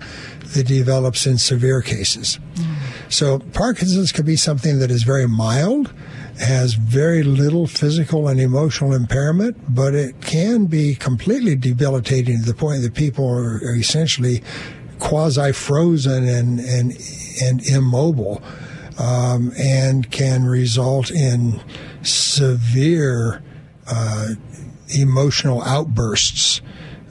that 0.53 0.67
develops 0.67 1.25
in 1.25 1.37
severe 1.37 1.81
cases. 1.81 2.39
So 3.09 3.39
Parkinson's 3.39 4.11
could 4.11 4.25
be 4.25 4.35
something 4.35 4.79
that 4.79 4.91
is 4.91 5.03
very 5.03 5.27
mild, 5.27 5.93
has 6.39 6.73
very 6.73 7.23
little 7.23 7.65
physical 7.65 8.27
and 8.27 8.39
emotional 8.39 8.93
impairment, 8.93 9.57
but 9.73 9.93
it 9.93 10.21
can 10.21 10.65
be 10.65 10.95
completely 10.95 11.55
debilitating 11.55 12.39
to 12.39 12.45
the 12.45 12.53
point 12.53 12.81
that 12.81 12.93
people 12.93 13.27
are, 13.27 13.55
are 13.57 13.75
essentially 13.75 14.43
quasi 14.99 15.51
frozen 15.51 16.27
and, 16.27 16.59
and, 16.59 16.97
and 17.41 17.65
immobile, 17.67 18.41
um, 18.99 19.51
and 19.57 20.11
can 20.11 20.43
result 20.45 21.09
in 21.11 21.61
severe 22.01 23.41
uh, 23.87 24.29
emotional 24.97 25.61
outbursts, 25.63 26.61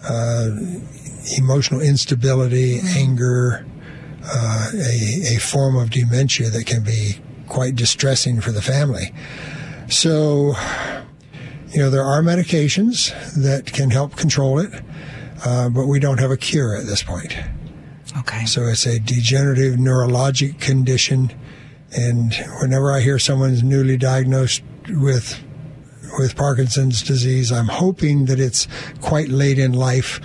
uh, 0.09 0.51
emotional 1.39 1.81
instability, 1.81 2.81
anger, 2.97 3.67
uh, 4.27 4.71
a, 4.75 5.37
a 5.37 5.39
form 5.39 5.77
of 5.77 5.91
dementia 5.91 6.49
that 6.49 6.67
can 6.67 6.83
be 6.83 7.21
quite 7.49 7.77
distressing 7.77 8.41
for 8.41 8.53
the 8.53 8.63
family. 8.63 9.13
So, 9.89 10.55
you 11.69 11.79
know, 11.79 11.91
there 11.91 12.05
are 12.05 12.23
medications 12.23 13.13
that 13.35 13.67
can 13.67 13.91
help 13.91 14.17
control 14.17 14.59
it, 14.59 14.73
uh, 15.45 15.69
but 15.69 15.87
we 15.87 15.99
don't 15.99 16.21
have 16.21 16.31
a 16.31 16.37
cure 16.37 16.77
at 16.77 16.87
this 16.87 17.03
point. 17.03 17.37
Okay. 18.19 18.45
So 18.47 18.63
it's 18.63 18.87
a 18.87 18.99
degenerative 18.99 19.75
neurologic 19.75 20.61
condition, 20.61 21.33
and 21.97 22.35
whenever 22.61 22.93
I 22.93 23.01
hear 23.01 23.19
someone's 23.19 23.63
newly 23.63 23.97
diagnosed 23.97 24.63
with 24.89 25.43
with 26.19 26.37
Parkinson's 26.37 27.03
disease, 27.03 27.51
I'm 27.51 27.67
hoping 27.67 28.27
that 28.27 28.39
it's 28.39 28.69
quite 29.01 29.29
late 29.29 29.59
in 29.59 29.73
life 29.73 30.21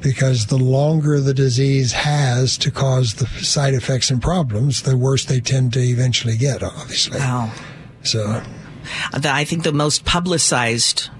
because 0.00 0.46
the 0.46 0.56
longer 0.58 1.20
the 1.20 1.34
disease 1.34 1.92
has 1.92 2.56
to 2.58 2.70
cause 2.70 3.14
the 3.14 3.26
side 3.42 3.74
effects 3.74 4.10
and 4.10 4.20
problems, 4.22 4.82
the 4.82 4.96
worse 4.96 5.24
they 5.24 5.40
tend 5.40 5.72
to 5.74 5.80
eventually 5.80 6.36
get, 6.36 6.62
obviously. 6.62 7.18
Wow. 7.18 7.50
So, 8.02 8.42
I 9.12 9.44
think 9.44 9.64
the 9.64 9.72
most 9.72 10.04
publicized 10.04 11.10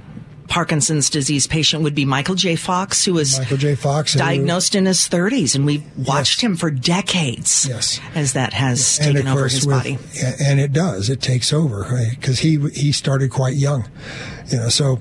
Parkinson's 0.49 1.11
disease 1.11 1.49
patient 1.49 1.83
would 1.83 1.97
be 1.97 2.05
Michael 2.05 2.37
J. 2.37 2.55
Fox, 2.55 3.05
who 3.05 3.15
was 3.15 3.39
Michael 3.39 3.57
J. 3.57 3.75
Fox 3.75 4.13
who- 4.13 4.21
diagnosed 4.21 4.77
in 4.77 4.87
his 4.87 5.01
30s, 5.09 5.57
and 5.57 5.67
we've 5.67 5.83
watched 5.97 6.41
him 6.41 6.57
for 6.57 6.71
decades. 6.71 7.67
Yes. 7.69 7.99
as 8.15 8.35
that 8.35 8.53
has 8.53 9.01
and 9.03 9.17
taken 9.17 9.29
over 9.29 9.49
his 9.49 9.67
with- 9.67 9.77
body. 9.77 9.99
and 10.45 10.61
it 10.61 10.73
does. 10.73 11.11
It 11.11 11.21
takes 11.21 11.53
over 11.53 12.07
because 12.11 12.39
he 12.39 12.59
he 12.73 12.93
started 12.93 13.31
quite 13.31 13.57
young, 13.57 13.89
you 14.49 14.59
know. 14.59 14.69
So 14.69 15.01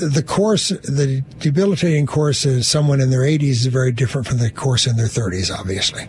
the 0.00 0.22
course, 0.26 0.68
the 0.68 1.22
debilitating 1.40 2.06
course 2.06 2.44
of 2.44 2.64
someone 2.64 3.00
in 3.00 3.10
their 3.10 3.22
80s 3.22 3.50
is 3.50 3.66
very 3.66 3.92
different 3.92 4.26
from 4.26 4.38
the 4.38 4.50
course 4.50 4.86
in 4.86 4.96
their 4.96 5.06
30s, 5.06 5.50
obviously. 5.56 6.06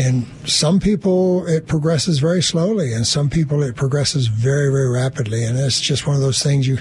And 0.00 0.26
some 0.46 0.80
people 0.80 1.46
it 1.46 1.66
progresses 1.66 2.18
very 2.18 2.42
slowly, 2.42 2.94
and 2.94 3.06
some 3.06 3.28
people 3.28 3.62
it 3.62 3.76
progresses 3.76 4.26
very, 4.26 4.70
very 4.70 4.88
rapidly. 4.88 5.44
And 5.44 5.58
it's 5.58 5.80
just 5.82 6.06
one 6.06 6.16
of 6.16 6.22
those 6.22 6.42
things 6.42 6.66
you 6.66 6.78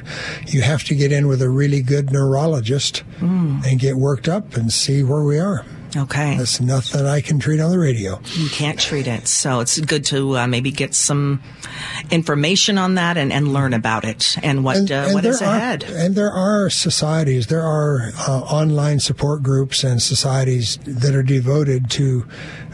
you 0.47 0.61
have 0.61 0.83
to 0.85 0.95
get 0.95 1.11
in 1.11 1.27
with 1.27 1.41
a 1.41 1.49
really 1.49 1.81
good 1.81 2.11
neurologist 2.11 3.03
Mm. 3.19 3.65
and 3.65 3.79
get 3.79 3.97
worked 3.97 4.27
up 4.29 4.55
and 4.55 4.71
see 4.71 5.03
where 5.03 5.23
we 5.23 5.37
are. 5.39 5.65
Okay. 5.95 6.37
That's 6.37 6.61
nothing 6.61 7.05
I 7.05 7.21
can 7.21 7.39
treat 7.39 7.59
on 7.59 7.69
the 7.69 7.79
radio. 7.79 8.21
You 8.33 8.49
can't 8.49 8.79
treat 8.79 9.07
it. 9.07 9.27
So 9.27 9.59
it's 9.59 9.79
good 9.79 10.05
to 10.05 10.37
uh, 10.37 10.47
maybe 10.47 10.71
get 10.71 10.93
some 10.93 11.41
information 12.09 12.77
on 12.77 12.95
that 12.95 13.17
and, 13.17 13.31
and 13.33 13.51
learn 13.53 13.73
about 13.73 14.05
it 14.05 14.37
and 14.41 14.63
what 14.63 14.89
uh, 14.89 15.09
what 15.09 15.23
there 15.23 15.33
is 15.33 15.41
ahead. 15.41 15.83
Are, 15.83 15.97
and 15.97 16.15
there 16.15 16.31
are 16.31 16.69
societies, 16.69 17.47
there 17.47 17.61
are 17.61 18.11
uh, 18.27 18.39
online 18.39 18.99
support 18.99 19.43
groups 19.43 19.83
and 19.83 20.01
societies 20.01 20.77
that 20.85 21.13
are 21.13 21.23
devoted 21.23 21.89
to 21.91 22.25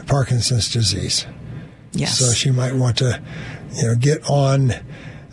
Parkinson's 0.06 0.70
disease. 0.70 1.26
Yes. 1.92 2.18
So 2.18 2.32
she 2.32 2.50
might 2.50 2.74
want 2.74 2.98
to, 2.98 3.20
you 3.74 3.88
know, 3.88 3.94
get 3.96 4.28
on 4.30 4.72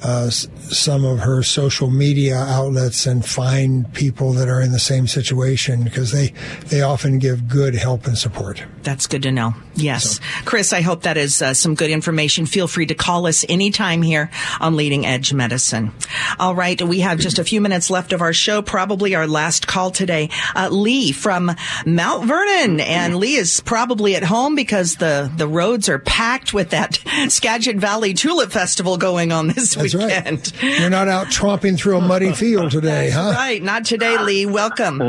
uh, 0.03 0.29
some 0.29 1.05
of 1.05 1.19
her 1.19 1.43
social 1.43 1.89
media 1.89 2.35
outlets 2.35 3.05
and 3.05 3.25
find 3.25 3.91
people 3.93 4.33
that 4.33 4.47
are 4.47 4.61
in 4.61 4.71
the 4.71 4.79
same 4.79 5.07
situation 5.07 5.83
because 5.83 6.11
they 6.11 6.33
they 6.67 6.81
often 6.81 7.19
give 7.19 7.47
good 7.47 7.75
help 7.75 8.05
and 8.05 8.17
support. 8.17 8.63
That's 8.83 9.07
good 9.07 9.23
to 9.23 9.31
know. 9.31 9.53
Yes. 9.75 10.19
Chris, 10.45 10.73
I 10.73 10.81
hope 10.81 11.03
that 11.03 11.17
is 11.17 11.41
uh, 11.41 11.53
some 11.53 11.75
good 11.75 11.89
information. 11.89 12.45
Feel 12.45 12.67
free 12.67 12.85
to 12.87 12.95
call 12.95 13.27
us 13.27 13.45
anytime 13.49 14.01
here 14.01 14.29
on 14.59 14.75
Leading 14.75 15.05
Edge 15.05 15.33
Medicine. 15.33 15.91
All 16.39 16.55
right. 16.55 16.81
We 16.81 17.01
have 17.01 17.19
just 17.19 17.39
a 17.39 17.43
few 17.43 17.59
minutes 17.61 17.89
left 17.89 18.13
of 18.13 18.21
our 18.21 18.33
show, 18.33 18.61
probably 18.61 19.15
our 19.15 19.27
last 19.27 19.67
call 19.67 19.91
today. 19.91 20.29
Uh, 20.55 20.69
Lee 20.71 21.11
from 21.11 21.51
Mount 21.85 22.25
Vernon. 22.25 22.79
And 22.79 23.17
Lee 23.17 23.35
is 23.35 23.59
probably 23.61 24.15
at 24.15 24.23
home 24.23 24.55
because 24.55 24.95
the, 24.95 25.31
the 25.35 25.47
roads 25.47 25.89
are 25.89 25.99
packed 25.99 26.53
with 26.53 26.69
that 26.69 26.99
Skagit 27.29 27.75
Valley 27.77 28.13
Tulip 28.13 28.51
Festival 28.51 28.97
going 28.97 29.31
on 29.31 29.47
this 29.47 29.75
That's 29.75 29.93
weekend. 29.93 30.53
right. 30.63 30.79
You're 30.79 30.89
not 30.89 31.07
out 31.07 31.27
tromping 31.27 31.77
through 31.77 31.97
a 31.97 32.01
muddy 32.01 32.31
field 32.31 32.71
today, 32.71 33.09
huh? 33.09 33.33
Right. 33.35 33.61
Not 33.61 33.85
today, 33.85 34.17
Lee. 34.17 34.45
Welcome. 34.45 35.01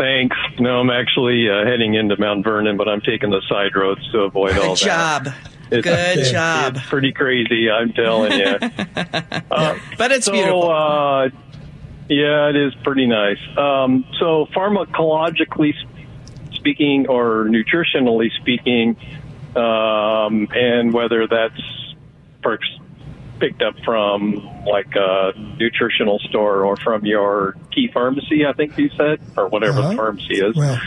Thanks. 0.00 0.34
No, 0.58 0.80
I'm 0.80 0.88
actually 0.88 1.50
uh, 1.50 1.62
heading 1.66 1.92
into 1.92 2.18
Mount 2.18 2.42
Vernon, 2.42 2.78
but 2.78 2.88
I'm 2.88 3.02
taking 3.02 3.28
the 3.28 3.42
side 3.50 3.76
roads 3.76 4.00
to 4.12 4.20
avoid 4.20 4.56
all 4.56 4.74
that. 4.74 4.78
Good 4.78 4.86
job. 4.86 5.24
that. 5.24 5.82
Good 5.82 6.24
job. 6.32 6.76
It's 6.76 6.86
pretty 6.88 7.12
crazy, 7.12 7.70
I'm 7.70 7.92
telling 7.92 8.32
you. 8.32 8.56
Uh, 9.50 9.76
but 9.98 10.12
it's 10.12 10.26
so, 10.26 10.32
beautiful. 10.32 10.70
Uh, 10.70 11.28
yeah, 12.08 12.48
it 12.48 12.56
is 12.56 12.72
pretty 12.84 13.06
nice. 13.06 13.40
Um, 13.58 14.04
so, 14.18 14.46
pharmacologically 14.54 15.74
speaking, 16.52 17.08
or 17.08 17.46
nutritionally 17.46 18.30
speaking, 18.40 18.96
um, 19.56 20.48
and 20.54 20.94
whether 20.94 21.26
that's 21.26 21.60
perks 22.42 22.68
picked 23.40 23.62
up 23.62 23.74
from 23.84 24.34
like 24.66 24.94
a 24.94 25.32
nutritional 25.58 26.18
store 26.28 26.64
or 26.64 26.76
from 26.76 27.04
your 27.06 27.56
key 27.74 27.88
pharmacy, 27.92 28.44
I 28.46 28.52
think 28.52 28.76
you 28.78 28.90
said, 28.96 29.20
or 29.36 29.48
whatever 29.48 29.80
the 29.82 29.96
pharmacy 29.96 30.34
is. 30.34 30.54
Well, 30.56 30.78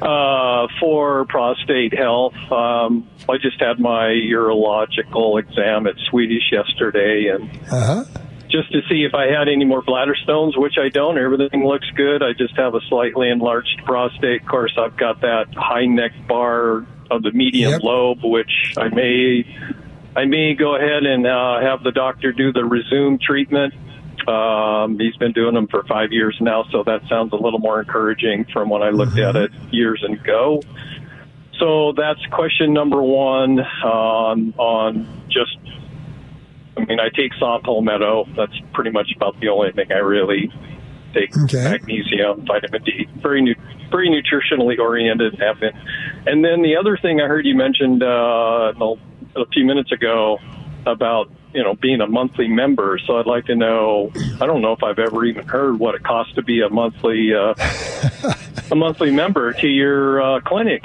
Uh, 0.00 0.66
for 0.80 1.24
prostate 1.26 1.96
health, 1.96 2.34
um, 2.50 3.06
I 3.28 3.36
just 3.40 3.60
had 3.60 3.78
my 3.78 4.06
urological 4.08 5.38
exam 5.38 5.86
at 5.86 5.94
Swedish 6.10 6.50
yesterday, 6.50 7.28
and 7.28 7.48
uh 7.70 7.86
huh. 7.86 8.04
just 8.50 8.72
to 8.72 8.80
see 8.88 9.04
if 9.04 9.14
I 9.14 9.26
had 9.26 9.46
any 9.48 9.64
more 9.64 9.80
bladder 9.80 10.16
stones, 10.16 10.56
which 10.56 10.74
I 10.76 10.88
don't. 10.88 11.18
Everything 11.18 11.64
looks 11.64 11.86
good. 11.94 12.20
I 12.20 12.32
just 12.32 12.56
have 12.56 12.74
a 12.74 12.80
slightly 12.88 13.30
enlarged 13.30 13.80
prostate. 13.84 14.42
Of 14.42 14.48
course, 14.48 14.76
I've 14.76 14.96
got 14.96 15.20
that 15.20 15.54
high 15.54 15.86
neck 15.86 16.10
bar 16.26 16.84
of 17.08 17.22
the 17.22 17.30
medium 17.32 17.80
lobe, 17.84 18.24
which 18.24 18.74
I 18.76 18.88
may 18.88 19.44
I 20.14 20.26
may 20.26 20.54
go 20.54 20.76
ahead 20.76 21.04
and 21.04 21.26
uh, 21.26 21.60
have 21.60 21.82
the 21.82 21.92
doctor 21.92 22.32
do 22.32 22.52
the 22.52 22.60
Rezum 22.60 23.20
treatment. 23.20 23.74
Um, 24.28 24.98
he's 24.98 25.16
been 25.16 25.32
doing 25.32 25.54
them 25.54 25.66
for 25.68 25.84
five 25.84 26.12
years 26.12 26.36
now, 26.40 26.64
so 26.70 26.84
that 26.84 27.00
sounds 27.08 27.32
a 27.32 27.36
little 27.36 27.58
more 27.58 27.80
encouraging 27.80 28.44
from 28.52 28.68
when 28.68 28.82
I 28.82 28.90
looked 28.90 29.18
at 29.18 29.36
it 29.36 29.50
years 29.72 30.04
ago. 30.04 30.62
So 31.58 31.92
that's 31.96 32.24
question 32.26 32.72
number 32.72 33.02
one 33.02 33.60
on 33.60 34.54
on 34.58 35.24
just. 35.28 35.56
I 36.76 36.84
mean, 36.84 37.00
I 37.00 37.10
take 37.14 37.34
saw 37.38 37.60
palmetto. 37.62 38.26
That's 38.36 38.54
pretty 38.72 38.90
much 38.90 39.12
about 39.14 39.38
the 39.40 39.48
only 39.48 39.72
thing 39.72 39.92
I 39.92 39.98
really 39.98 40.50
take. 41.14 41.30
Magnesium, 41.70 42.46
vitamin 42.46 42.82
D, 42.82 43.06
very 43.20 43.42
nu- 43.42 43.54
very 43.90 44.08
nutritionally 44.08 44.78
oriented. 44.78 45.38
Have 45.40 45.60
been. 45.60 45.72
And 46.26 46.44
then 46.44 46.62
the 46.62 46.76
other 46.76 46.96
thing 46.96 47.20
I 47.20 47.26
heard 47.26 47.44
you 47.44 47.54
mentioned 47.54 48.02
uh, 48.02 48.72
a 49.36 49.46
few 49.46 49.64
minutes 49.64 49.92
ago 49.92 50.38
about 50.86 51.30
you 51.54 51.62
know 51.62 51.74
being 51.74 52.00
a 52.00 52.06
monthly 52.06 52.48
member. 52.48 52.98
So 53.06 53.18
I'd 53.18 53.26
like 53.26 53.46
to 53.46 53.54
know. 53.54 54.10
I 54.40 54.46
don't 54.46 54.62
know 54.62 54.72
if 54.72 54.82
I've 54.82 54.98
ever 54.98 55.24
even 55.24 55.46
heard 55.46 55.78
what 55.78 55.94
it 55.94 56.02
costs 56.02 56.34
to 56.34 56.42
be 56.42 56.60
a 56.62 56.68
monthly 56.68 57.34
uh, 57.34 57.54
a 58.70 58.74
monthly 58.74 59.10
member 59.10 59.52
to 59.52 59.66
your 59.68 60.20
uh, 60.22 60.40
clinic. 60.40 60.82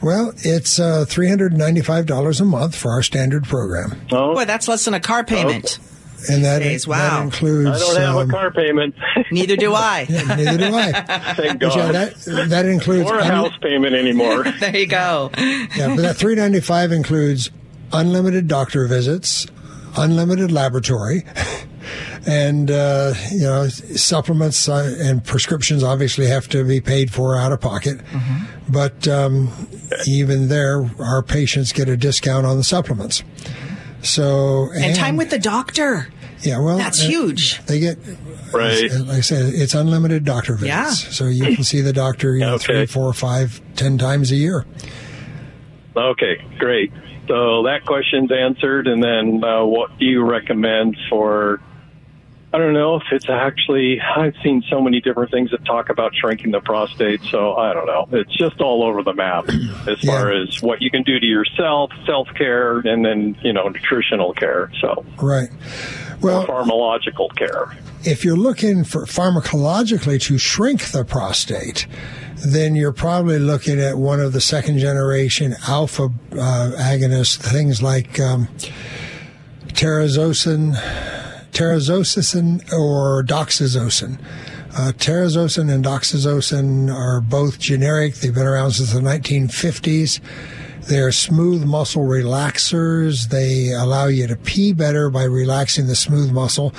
Well, 0.00 0.32
it's 0.38 0.78
uh, 0.78 1.04
three 1.08 1.28
hundred 1.28 1.54
ninety-five 1.54 2.06
dollars 2.06 2.40
a 2.40 2.44
month 2.44 2.76
for 2.76 2.92
our 2.92 3.02
standard 3.02 3.44
program, 3.44 4.00
Oh, 4.12 4.34
Boy, 4.34 4.44
that's 4.44 4.68
less 4.68 4.84
than 4.84 4.94
a 4.94 5.00
car 5.00 5.24
payment. 5.24 5.78
And 6.30 6.44
that, 6.44 6.58
Days, 6.60 6.84
that 6.86 7.22
includes. 7.22 7.68
I 7.70 7.78
don't 7.78 8.00
have 8.00 8.16
um, 8.16 8.28
a 8.28 8.32
car 8.32 8.50
payment. 8.50 8.94
Neither 9.32 9.56
do 9.56 9.74
I. 9.74 10.06
neither 10.36 10.58
do 10.58 10.74
I. 10.74 10.92
Thank 11.36 11.60
But 11.60 11.76
yeah, 11.76 11.92
God. 11.92 11.94
that 11.94 12.48
that 12.50 12.66
includes 12.66 13.10
or 13.10 13.18
a 13.18 13.22
un- 13.22 13.30
house 13.30 13.56
payment 13.60 13.94
anymore. 13.94 14.44
there 14.60 14.76
you 14.76 14.86
go. 14.86 15.30
yeah, 15.36 15.88
but 15.94 16.02
that 16.02 16.16
three 16.16 16.34
ninety 16.34 16.60
five 16.60 16.92
includes 16.92 17.50
unlimited 17.92 18.48
doctor 18.48 18.86
visits, 18.86 19.46
unlimited 19.96 20.50
laboratory, 20.52 21.24
and 22.26 22.70
uh, 22.70 23.14
you 23.30 23.40
know 23.40 23.68
supplements 23.68 24.68
uh, 24.68 24.94
and 25.00 25.24
prescriptions. 25.24 25.82
Obviously, 25.82 26.26
have 26.26 26.48
to 26.48 26.64
be 26.64 26.80
paid 26.80 27.12
for 27.12 27.36
out 27.36 27.52
of 27.52 27.60
pocket. 27.60 28.00
But 28.68 29.08
um, 29.08 29.50
even 30.06 30.48
there, 30.48 30.88
our 30.98 31.22
patients 31.22 31.72
get 31.72 31.88
a 31.88 31.96
discount 31.96 32.44
on 32.46 32.56
the 32.58 32.64
supplements. 32.64 33.22
So 34.02 34.70
And 34.74 34.94
time 34.94 35.16
with 35.16 35.30
the 35.30 35.38
doctor. 35.38 36.08
yeah, 36.40 36.58
well, 36.60 36.78
That's 36.78 37.02
uh, 37.04 37.08
huge. 37.08 37.64
They 37.66 37.80
get 37.80 37.98
Right. 38.52 38.90
Like 38.90 39.18
I 39.18 39.20
said, 39.20 39.52
it's 39.54 39.74
unlimited 39.74 40.24
doctor 40.24 40.54
visits. 40.54 40.68
Yeah. 40.68 40.90
So 40.90 41.26
you 41.26 41.54
can 41.54 41.64
see 41.64 41.80
the 41.82 41.92
doctor, 41.92 42.34
you 42.34 42.40
know, 42.40 42.54
Okay. 42.54 42.64
three, 42.64 42.86
four, 42.86 43.12
five, 43.12 43.60
ten 43.76 43.98
times 43.98 44.30
a 44.32 44.36
year. 44.36 44.64
Okay, 45.96 46.36
great. 46.58 46.92
So 47.26 47.64
that 47.64 47.84
question's 47.84 48.30
answered, 48.32 48.86
and 48.86 49.02
then 49.02 49.42
uh, 49.44 49.64
what 49.64 49.98
do 49.98 50.06
you 50.06 50.24
recommend 50.24 50.96
for? 51.10 51.60
I 52.52 52.56
don't 52.58 52.72
know 52.72 52.96
if 52.96 53.02
it's 53.12 53.28
actually. 53.28 54.00
I've 54.00 54.34
seen 54.42 54.62
so 54.70 54.80
many 54.80 55.00
different 55.02 55.30
things 55.30 55.50
that 55.50 55.64
talk 55.66 55.90
about 55.90 56.14
shrinking 56.14 56.52
the 56.52 56.60
prostate, 56.60 57.20
so 57.24 57.54
I 57.54 57.74
don't 57.74 57.86
know. 57.86 58.08
It's 58.12 58.34
just 58.36 58.60
all 58.60 58.84
over 58.84 59.02
the 59.02 59.12
map 59.12 59.48
as 59.86 60.00
far 60.00 60.32
as 60.32 60.62
what 60.62 60.80
you 60.80 60.90
can 60.90 61.02
do 61.02 61.20
to 61.20 61.26
yourself, 61.26 61.90
self 62.06 62.28
care, 62.34 62.78
and 62.78 63.04
then 63.04 63.36
you 63.42 63.52
know 63.52 63.68
nutritional 63.68 64.32
care. 64.32 64.70
So 64.80 65.04
Right. 65.20 65.50
Well, 66.22 66.46
pharmacological 66.46 67.36
care. 67.36 67.76
if 68.02 68.24
you're 68.24 68.36
looking 68.36 68.82
for 68.82 69.04
pharmacologically 69.04 70.20
to 70.22 70.38
shrink 70.38 70.90
the 70.90 71.04
prostate, 71.04 71.86
then 72.46 72.74
you're 72.74 72.92
probably 72.92 73.38
looking 73.38 73.78
at 73.78 73.96
one 73.98 74.20
of 74.20 74.32
the 74.32 74.40
second 74.40 74.78
generation 74.78 75.54
alpha 75.68 76.04
uh, 76.32 76.72
agonists, 76.76 77.36
things 77.36 77.82
like 77.82 78.18
um, 78.18 78.48
terazosin, 79.74 80.74
terazosin 81.58 82.72
or 82.72 83.24
doxazosin. 83.24 84.18
Uh, 84.76 84.92
terazosin 84.92 85.72
and 85.72 85.84
doxazosin 85.84 86.92
are 86.92 87.20
both 87.20 87.58
generic. 87.58 88.14
They've 88.14 88.34
been 88.34 88.46
around 88.46 88.72
since 88.72 88.92
the 88.92 89.00
1950s. 89.00 90.20
They're 90.82 91.10
smooth 91.10 91.64
muscle 91.64 92.04
relaxers. 92.04 93.28
They 93.28 93.72
allow 93.72 94.06
you 94.06 94.28
to 94.28 94.36
pee 94.36 94.72
better 94.72 95.10
by 95.10 95.24
relaxing 95.24 95.86
the 95.86 95.96
smooth 95.96 96.30
muscle, 96.30 96.72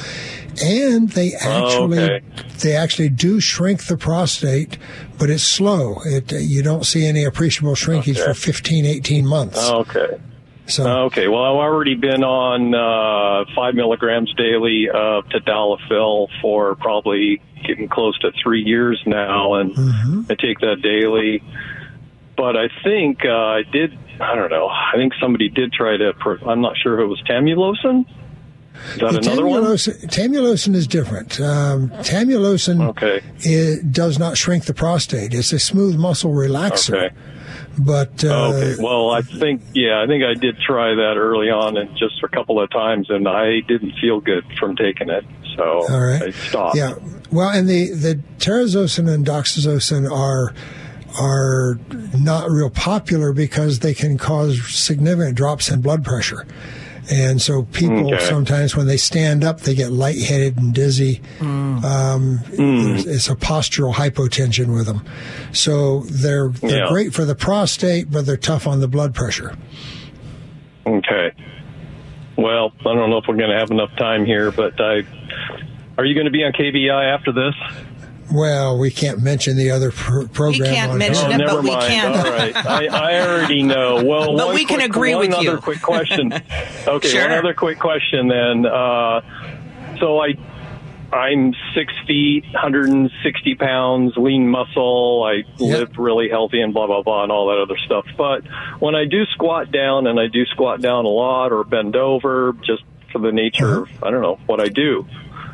and 0.64 1.10
they 1.10 1.34
actually 1.34 2.00
okay. 2.00 2.22
they 2.60 2.76
actually 2.76 3.10
do 3.10 3.40
shrink 3.40 3.86
the 3.86 3.98
prostate, 3.98 4.78
but 5.20 5.30
it's 5.30 5.44
slow. 5.44 6.02
It 6.06 6.32
you 6.32 6.64
don't 6.64 6.86
see 6.86 7.06
any 7.06 7.24
appreciable 7.24 7.76
shrinkage 7.76 8.18
Okay. 8.18 8.28
for 8.28 8.34
15, 8.34 8.86
18 8.86 9.28
months. 9.28 9.70
Okay. 9.70 10.18
So 10.70 11.06
Okay. 11.06 11.28
Well, 11.28 11.44
I've 11.44 11.56
already 11.56 11.96
been 11.96 12.24
on 12.24 12.74
uh, 12.76 13.46
five 13.56 13.76
milligrams 13.76 14.34
daily 14.36 14.88
of 14.90 15.26
tadalafil 15.26 16.28
for 16.42 16.76
probably 16.76 17.42
getting 17.66 17.90
close 17.90 18.18
to 18.20 18.32
three 18.42 18.62
years 18.62 19.02
now, 19.06 19.56
and 19.56 19.74
I 20.30 20.36
take 20.36 20.60
that 20.60 20.82
daily. 20.82 21.44
But 22.38 22.56
I 22.56 22.70
think 22.84 23.26
uh, 23.26 23.30
I 23.30 23.64
did. 23.64 23.98
I 24.22 24.36
don't 24.36 24.50
know. 24.50 24.68
I 24.68 24.94
think 24.96 25.14
somebody 25.20 25.50
did 25.50 25.74
try 25.74 25.98
to. 25.98 26.14
I'm 26.46 26.62
not 26.62 26.78
sure 26.78 27.00
if 27.00 27.04
it 27.04 27.08
was 27.08 27.22
tamsulosin. 27.24 28.06
Is 28.94 29.00
that 29.00 29.16
another 29.26 29.46
one? 29.46 29.64
tamsulosin, 29.64 30.04
tamsulosin 30.06 30.76
is 30.76 30.88
different. 30.88 31.40
Um, 31.42 31.90
tamsulosin 31.90 32.90
Okay. 32.90 33.22
it 33.40 33.92
does 33.92 34.18
not 34.18 34.38
shrink 34.38 34.66
the 34.66 34.74
prostate. 34.74 35.34
It's 35.34 35.52
a 35.52 35.60
smooth 35.60 35.98
muscle 35.98 36.32
relaxer. 36.32 37.08
Okay. 37.08 37.16
But 37.80 38.26
uh, 38.26 38.54
okay. 38.54 38.76
Well, 38.82 39.12
I 39.12 39.22
think 39.22 39.62
yeah, 39.74 40.02
I 40.04 40.08
think 40.08 40.24
I 40.24 40.34
did 40.34 40.60
try 40.60 40.96
that 40.96 41.16
early 41.16 41.50
on, 41.50 41.78
and 41.78 41.90
just 41.98 42.22
a 42.24 42.28
couple 42.28 42.62
of 42.62 42.70
times, 42.70 43.10
and 43.10 43.28
I 43.28 43.62
didn't 43.62 43.94
feel 44.02 44.20
good 44.20 44.44
from 44.60 44.76
taking 44.76 45.10
it, 45.10 45.24
so 45.56 45.86
All 45.90 46.02
right. 46.02 46.22
I 46.22 46.32
stopped. 46.32 46.76
Yeah. 46.76 46.96
Well, 47.32 47.50
and 47.50 47.70
the 47.70 47.92
the 47.92 48.16
terazosin 48.38 49.10
and 49.10 49.26
doxazosin 49.26 50.12
are 50.12 50.54
are 51.18 51.80
not 52.18 52.50
real 52.50 52.70
popular 52.70 53.32
because 53.32 53.80
they 53.80 53.94
can 53.94 54.18
cause 54.18 54.62
significant 54.68 55.36
drops 55.36 55.70
in 55.70 55.82
blood 55.82 56.04
pressure. 56.04 56.46
And 57.12 57.42
so 57.42 57.64
people 57.64 58.14
Okay. 58.14 58.24
sometimes 58.26 58.76
when 58.76 58.86
they 58.88 58.98
stand 58.98 59.44
up, 59.44 59.62
they 59.62 59.74
get 59.74 59.92
lightheaded 59.92 60.58
and 60.58 60.74
dizzy. 60.74 61.22
Um, 61.42 61.82
Mm. 62.52 63.00
it's- 63.00 63.06
It's 63.06 63.30
a 63.30 63.36
postural 63.36 63.94
hypotension 63.96 64.74
with 64.76 64.86
them. 64.86 65.02
So 65.52 66.02
they're, 66.02 66.50
they're 66.50 66.84
Yeah. 66.84 66.90
great 66.90 67.14
for 67.14 67.26
the 67.26 67.36
prostate, 67.36 68.12
but 68.12 68.26
they're 68.26 68.38
tough 68.38 68.68
on 68.68 68.80
the 68.80 68.88
blood 68.88 69.14
pressure. 69.16 69.54
Okay. 70.86 71.32
Well, 72.38 72.72
I 72.82 72.94
don't 72.94 73.10
know 73.10 73.18
if 73.18 73.26
we're 73.28 73.36
going 73.38 73.50
to 73.52 73.58
have 73.60 73.72
enough 73.72 73.96
time 73.98 74.26
here, 74.26 74.52
but 74.52 74.80
I. 74.80 75.04
Are 75.98 76.06
you 76.06 76.14
going 76.14 76.26
to 76.26 76.32
be 76.32 76.44
on 76.46 76.54
KBI 76.54 77.14
after 77.14 77.32
this? 77.34 77.54
Well, 78.32 78.78
we 78.78 78.92
can't 78.92 79.22
mention 79.24 79.58
the 79.58 79.72
other 79.72 79.92
pr- 79.92 80.28
program. 80.28 80.74
can't 80.74 80.92
on 80.92 80.98
mention 81.00 81.26
oh, 81.26 81.32
it, 81.32 81.38
never 81.38 81.54
but 81.56 81.64
we 81.64 81.70
mind. 81.72 81.84
can. 81.88 82.12
All 82.16 82.32
right, 82.32 82.56
I, 82.56 82.86
I 83.16 83.22
already 83.28 83.64
know. 83.64 84.04
Well, 84.04 84.36
But 84.38 84.46
one 84.48 84.56
we 84.56 84.66
can 84.66 84.78
quick- 84.78 84.90
agree 84.90 85.16
one 85.16 85.28
with 85.30 85.38
other 85.38 85.52
you. 85.52 85.58
quick 85.58 85.82
question. 85.82 86.32
Okay, 86.88 87.08
Sure. 87.10 87.22
one 87.24 87.32
other 87.32 87.54
quick 87.54 87.80
question 87.80 88.28
then. 88.28 88.66
Uh, 88.66 89.22
so 90.00 90.20
I, 90.20 90.34
I'm 91.16 91.54
six 91.76 91.92
feet, 92.08 92.44
160 92.54 93.56
pounds, 93.56 94.14
lean 94.18 94.48
muscle. 94.48 95.24
I 95.24 95.44
live 95.62 95.98
really 95.98 96.30
healthy 96.30 96.62
and 96.62 96.74
blah 96.74 96.88
blah 96.88 97.02
blah 97.04 97.24
and 97.24 97.32
all 97.32 97.48
that 97.50 97.60
other 97.62 97.78
stuff. 97.86 98.06
But 98.18 98.44
when 98.80 98.96
I 98.96 99.06
do 99.06 99.26
squat 99.34 99.72
down, 99.72 100.08
and 100.08 100.20
I 100.20 100.28
do 100.28 100.46
squat 100.46 100.82
down 100.82 101.06
a 101.06 101.10
lot 101.10 101.52
or 101.52 101.64
bend 101.64 101.96
over, 101.96 102.54
just 102.66 102.84
for 103.12 103.20
the 103.20 103.32
nature 103.32 103.80
of 103.84 104.04
I 104.04 104.12
don't 104.12 104.22
know 104.22 104.40
what 104.46 104.60
I 104.62 104.70
do. 104.70 105.06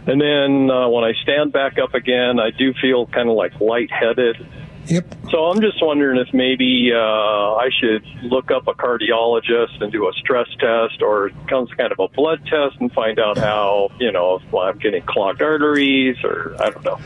And 0.08 0.22
then 0.22 0.70
uh, 0.70 0.88
when 0.90 1.04
I 1.04 1.14
stand 1.24 1.52
back 1.52 1.78
up 1.80 1.94
again, 1.94 2.40
I 2.40 2.52
do 2.52 2.74
feel 2.82 3.08
kind 3.08 3.30
of 3.30 3.36
like 3.36 3.60
lightheaded. 3.60 4.46
Yep. 4.88 5.16
So 5.32 5.46
I'm 5.46 5.62
just 5.62 5.82
wondering 5.82 6.20
if 6.20 6.32
maybe 6.32 6.92
uh, 6.94 7.56
I 7.56 7.70
should 7.80 8.06
look 8.24 8.52
up 8.52 8.68
a 8.68 8.74
cardiologist 8.74 9.82
and 9.82 9.92
do 9.92 10.08
a 10.08 10.14
stress 10.14 10.48
test 10.60 11.02
or 11.02 11.32
some 11.50 11.68
kind 11.68 11.92
of 11.92 12.00
a 12.00 12.08
blood 12.10 12.46
test 12.46 12.80
and 12.80 12.92
find 12.92 13.20
out 13.20 13.38
how, 13.38 13.90
you 14.00 14.12
know, 14.12 14.36
if 14.36 14.54
I'm 14.54 14.78
getting 14.78 15.02
clogged 15.02 15.42
arteries 15.42 16.18
or 16.24 16.56
I 16.60 16.70
don't 16.70 16.86
know. 16.86 17.00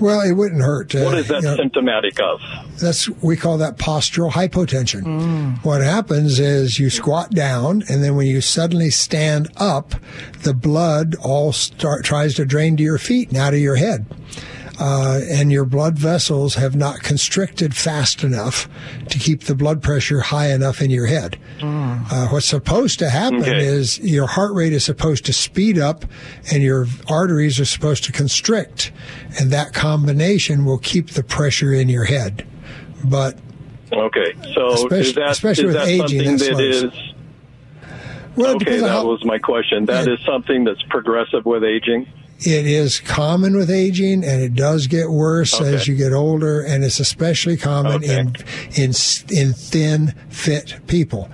Well, 0.00 0.20
it 0.22 0.32
wouldn't 0.32 0.62
hurt. 0.62 0.94
uh, 0.94 1.04
What 1.04 1.18
is 1.18 1.28
that 1.28 1.42
you 1.42 1.48
know, 1.48 1.56
symptomatic 1.56 2.18
of? 2.20 2.40
That's 2.80 3.08
we 3.22 3.36
call 3.36 3.58
that 3.58 3.78
postural 3.78 4.32
hypotension. 4.32 5.62
What 5.64 5.82
happens 5.82 6.40
is 6.40 6.78
you 6.78 6.90
squat 6.90 7.30
down, 7.30 7.84
and 7.88 8.02
then 8.02 8.16
when 8.16 8.26
you 8.26 8.40
suddenly 8.40 8.90
stand 8.90 9.48
up, 9.56 9.94
the 10.42 10.52
blood 10.54 11.14
all 11.22 11.52
start 11.52 12.04
tries 12.04 12.34
to 12.34 12.44
drain 12.44 12.76
to 12.76 12.82
your 12.82 12.98
feet 12.98 13.28
and 13.28 13.36
out 13.38 13.54
of 13.54 13.60
your 13.60 13.76
head. 13.76 14.04
Uh, 14.80 15.20
and 15.30 15.52
your 15.52 15.64
blood 15.64 15.96
vessels 15.96 16.56
have 16.56 16.74
not 16.74 17.00
constricted 17.00 17.76
fast 17.76 18.24
enough 18.24 18.68
to 19.08 19.18
keep 19.18 19.42
the 19.44 19.54
blood 19.54 19.80
pressure 19.82 20.18
high 20.20 20.50
enough 20.52 20.82
in 20.82 20.90
your 20.90 21.06
head. 21.06 21.38
Uh, 21.62 22.26
what's 22.28 22.46
supposed 22.46 22.98
to 22.98 23.08
happen 23.08 23.40
Okay. 23.40 23.64
is 23.64 23.98
your 24.00 24.26
heart 24.26 24.52
rate 24.52 24.72
is 24.72 24.84
supposed 24.84 25.24
to 25.26 25.32
speed 25.32 25.78
up 25.78 26.04
and 26.52 26.62
your 26.62 26.86
arteries 27.08 27.60
are 27.60 27.64
supposed 27.64 28.02
to 28.04 28.12
constrict. 28.12 28.90
And 29.38 29.50
that 29.52 29.72
combination 29.72 30.64
will 30.64 30.78
keep 30.78 31.10
the 31.10 31.22
pressure 31.22 31.72
in 31.72 31.88
your 31.88 32.04
head. 32.04 32.44
But 33.04 33.38
Okay, 33.92 34.32
so 34.54 34.72
Especially- 34.72 34.98
is 35.00 35.14
that, 35.14 35.30
especially 35.30 35.64
is 35.68 35.74
with 35.74 35.74
that 35.76 35.88
aging, 35.88 36.38
something 36.38 36.56
that 36.56 36.64
is 36.64 36.92
well, 38.36 38.56
okay? 38.56 38.80
That 38.80 38.88
how 38.90 39.06
was 39.06 39.24
my 39.24 39.38
question. 39.38 39.84
That 39.86 40.08
is 40.08 40.18
something 40.26 40.64
that's 40.64 40.82
progressive 40.90 41.46
with 41.46 41.62
aging. 41.62 42.08
It 42.46 42.66
is 42.66 43.00
common 43.00 43.56
with 43.56 43.70
aging 43.70 44.22
and 44.24 44.42
it 44.42 44.54
does 44.54 44.86
get 44.86 45.10
worse 45.10 45.54
Okay. 45.60 45.74
as 45.74 45.88
you 45.88 45.94
get 45.96 46.12
older 46.12 46.60
and 46.60 46.84
it's 46.84 47.00
especially 47.00 47.56
common 47.56 47.94
Okay. 47.96 48.18
in 48.18 48.34
in 48.74 48.92
in 49.30 49.52
thin 49.54 50.14
fit 50.28 50.76
people 50.86 51.30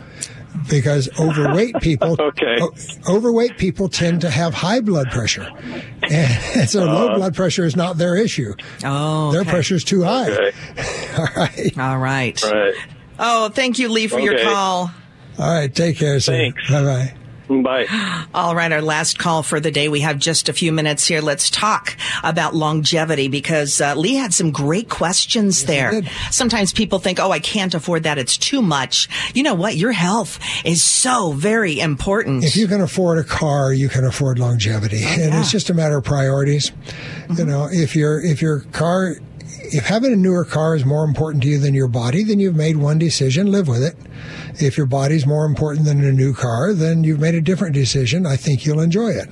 because 0.69 1.09
overweight 1.19 1.75
people 1.81 2.17
Okay. 2.19 2.59
o- 2.61 2.73
overweight 3.09 3.57
people 3.59 3.89
tend 3.89 4.21
to 4.23 4.31
have 4.31 4.53
high 4.55 4.81
blood 4.81 5.11
pressure 5.11 5.49
and 6.11 6.69
so 6.69 6.85
low 6.85 7.07
Uh-huh. 7.07 7.17
blood 7.17 7.35
pressure 7.35 7.65
is 7.65 7.77
not 7.77 7.97
their 7.99 8.17
issue 8.17 8.55
Oh, 8.85 9.33
their 9.33 9.45
pressure 9.45 9.75
is 9.77 9.85
too 9.85 10.03
high 10.03 10.31
Okay, 10.31 10.53
all 11.19 11.29
right 11.37 11.79
All 11.79 11.99
right. 11.99 12.43
right. 12.43 12.75
Oh, 13.19 13.49
thank 13.51 13.79
you, 13.79 13.89
Lee, 13.91 14.07
for 14.07 14.19
your 14.21 14.39
call. 14.43 14.91
all 15.39 15.53
right 15.55 15.73
take 15.75 15.97
care 15.97 16.21
sir 16.21 16.33
Thanks. 16.33 16.71
bye 16.71 17.15
bye 17.51 17.81
Bye. 17.81 18.27
All 18.35 18.55
right, 18.55 18.71
our 18.73 18.83
last 18.83 19.19
call 19.19 19.43
for 19.43 19.61
the 19.61 19.71
day. 19.71 19.89
We 19.89 20.01
have 20.01 20.19
just 20.19 20.49
a 20.49 20.53
few 20.53 20.73
minutes 20.73 21.07
here. 21.07 21.21
Let's 21.21 21.51
talk 21.51 21.97
about 22.23 22.55
longevity 22.55 23.29
because 23.29 23.81
uh, 23.81 23.95
Lee 23.95 24.15
had 24.15 24.35
some 24.35 24.51
great 24.51 24.89
questions 24.89 25.65
there. 25.65 26.03
Sometimes 26.31 26.73
people 26.73 26.99
think, 26.99 27.21
oh, 27.21 27.31
I 27.31 27.39
can't 27.39 27.75
afford 27.75 28.03
that. 28.05 28.19
It's 28.19 28.37
too 28.37 28.61
much. 28.61 29.09
You 29.35 29.43
know 29.43 29.55
what? 29.55 29.77
Your 29.77 29.93
health 29.93 30.39
is 30.65 30.83
so 30.83 31.33
very 31.33 31.81
important. 31.81 32.45
if 32.45 32.57
you 32.57 32.67
can 32.67 32.81
afford 32.81 33.19
a 33.19 33.25
car, 33.25 33.73
you 33.73 33.89
can 33.89 34.05
afford 34.05 34.39
longevity, 34.39 35.03
and 35.05 35.35
it's 35.35 35.51
just 35.51 35.71
a 35.71 35.75
matter 35.75 35.99
of 35.99 36.05
priorities. 36.05 36.73
You 37.37 37.45
know, 37.45 37.69
if 37.71 37.95
your 37.97 38.21
if 38.21 38.43
your 38.43 38.61
car, 38.73 39.17
if 39.73 39.87
having 39.87 40.13
a 40.13 40.17
newer 40.17 40.45
car 40.45 40.75
is 40.75 40.85
more 40.85 41.05
important 41.05 41.43
to 41.45 41.49
you 41.49 41.59
than 41.59 41.75
your 41.75 41.89
body, 41.89 42.25
then 42.25 42.41
you've 42.41 42.57
made 42.57 42.77
one 42.77 42.99
decision. 42.99 43.51
Live 43.51 43.69
with 43.69 43.83
it. 43.83 43.97
If 44.61 44.77
your 44.77 44.87
body's 44.87 45.27
more 45.27 45.47
important 45.47 45.87
than 45.87 46.05
a 46.05 46.13
new 46.13 46.35
car, 46.35 46.73
then 46.73 47.05
you've 47.05 47.21
made 47.21 47.35
a 47.35 47.41
different 47.41 47.75
decision. 47.75 48.27
I 48.27 48.37
think 48.37 48.67
you'll 48.67 48.81
enjoy 48.81 49.11
it. 49.11 49.29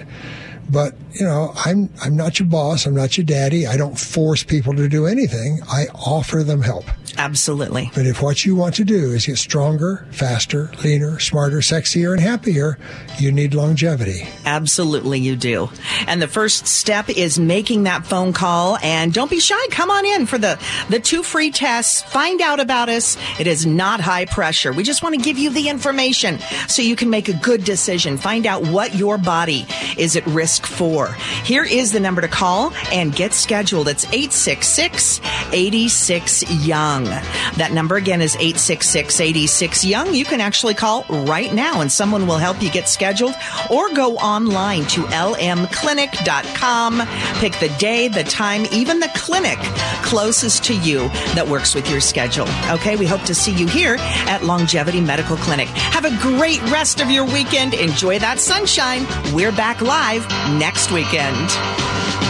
But 0.69 0.95
you 1.13 1.25
know, 1.25 1.53
I'm 1.57 1.91
I'm 2.03 2.17
not 2.17 2.39
your 2.39 2.49
boss. 2.49 2.87
I'm 2.87 2.95
not 2.95 3.17
your 3.17 3.25
daddy. 3.25 3.67
I 3.67 3.77
don't 3.77 3.99
force 3.99 4.43
people 4.45 4.75
to 4.75 4.89
do 4.89 5.07
anything. 5.07 5.61
I 5.69 5.87
offer 5.95 6.43
them 6.43 6.63
help. 6.63 6.85
Absolutely. 7.17 7.91
But 7.95 8.07
if 8.07 8.23
what 8.23 8.45
you 8.45 8.55
want 8.55 8.77
to 8.77 8.85
do 8.85 9.13
is 9.13 9.27
get 9.27 9.39
stronger, 9.39 10.07
faster, 10.11 10.71
leaner, 10.85 11.19
smarter, 11.19 11.59
sexier, 11.59 12.13
and 12.13 12.21
happier, 12.21 12.79
you 13.19 13.33
need 13.33 13.55
longevity. 13.55 14.23
Absolutely, 14.45 15.19
you 15.19 15.35
do. 15.35 15.69
And 16.07 16.23
the 16.23 16.29
first 16.29 16.67
step 16.67 17.09
is 17.09 17.39
making 17.39 17.85
that 17.85 18.07
phone 18.07 18.33
call. 18.33 18.79
And 18.83 19.13
don't 19.13 19.31
be 19.31 19.41
shy. 19.41 19.67
Come 19.71 19.91
on 19.91 20.05
in 20.05 20.27
for 20.27 20.39
the, 20.39 20.61
the 20.91 21.01
two 21.01 21.25
free 21.25 21.51
tests. 21.51 22.03
Find 22.03 22.41
out 22.41 22.61
about 22.61 22.89
us. 22.89 23.17
It 23.41 23.47
is 23.49 23.67
not 23.67 24.01
high 24.01 24.27
pressure. 24.27 24.73
We 24.73 24.85
just 24.85 25.03
want 25.03 25.17
to 25.17 25.21
give 25.21 25.39
you 25.39 25.51
the 25.51 25.69
information 25.69 26.39
so 26.69 26.83
you 26.83 26.95
can 26.95 27.11
make 27.11 27.29
a 27.29 27.35
good 27.35 27.65
decision. 27.65 28.17
Find 28.17 28.47
out 28.47 28.63
what 28.67 28.95
your 28.95 29.19
body 29.19 29.67
is 29.97 30.15
at 30.15 30.27
risk 30.27 30.58
for. 30.67 31.13
Here 31.45 31.65
is 31.65 31.93
the 31.93 32.01
number 32.01 32.21
to 32.21 32.29
call 32.29 32.73
and 32.93 33.15
get 33.15 33.33
scheduled. 33.33 33.89
It's 33.89 34.05
866 34.07 35.21
86 35.53 36.67
Young. 36.67 37.05
That 37.05 37.73
number 37.73 37.97
again 37.97 38.21
is 38.21 38.35
866 38.37 39.21
86 39.21 39.85
Young. 39.85 40.15
You 40.15 40.25
can 40.25 40.41
actually 40.41 40.75
call 40.75 41.05
right 41.09 41.53
now 41.53 41.81
and 41.81 41.91
someone 41.91 42.27
will 42.27 42.39
help 42.39 42.63
you 42.63 42.71
get 42.71 42.89
scheduled 42.89 43.35
or 43.71 43.93
go 43.95 44.17
online 44.17 44.85
to 44.87 45.03
lmclinic.com. 45.03 47.03
Pick 47.41 47.53
the 47.61 47.69
day, 47.79 48.09
the 48.09 48.25
time, 48.25 48.67
even 48.73 49.01
the 49.01 49.11
clinic 49.15 49.59
closest 50.03 50.65
to 50.65 50.75
you 50.75 51.09
that 51.35 51.47
works 51.47 51.75
with 51.75 51.91
your 51.91 52.01
schedule. 52.01 52.47
Okay, 52.71 52.97
we 52.97 53.07
hope 53.07 53.23
to 53.25 53.35
see 53.35 53.53
you 53.53 53.67
here 53.67 53.97
at 53.99 54.43
Longevity 54.43 55.01
Medical 55.01 55.37
Clinic. 55.37 55.69
Have 55.69 56.07
a 56.07 56.17
great 56.19 56.63
rest 56.71 57.01
of 57.01 57.11
your 57.11 57.25
weekend. 57.25 57.75
Enjoy 57.75 58.19
that 58.19 58.41
sunshine. 58.41 59.07
We're 59.35 59.53
back 59.53 59.83
live 59.83 60.27
next 60.57 60.91
weekend. 60.91 62.28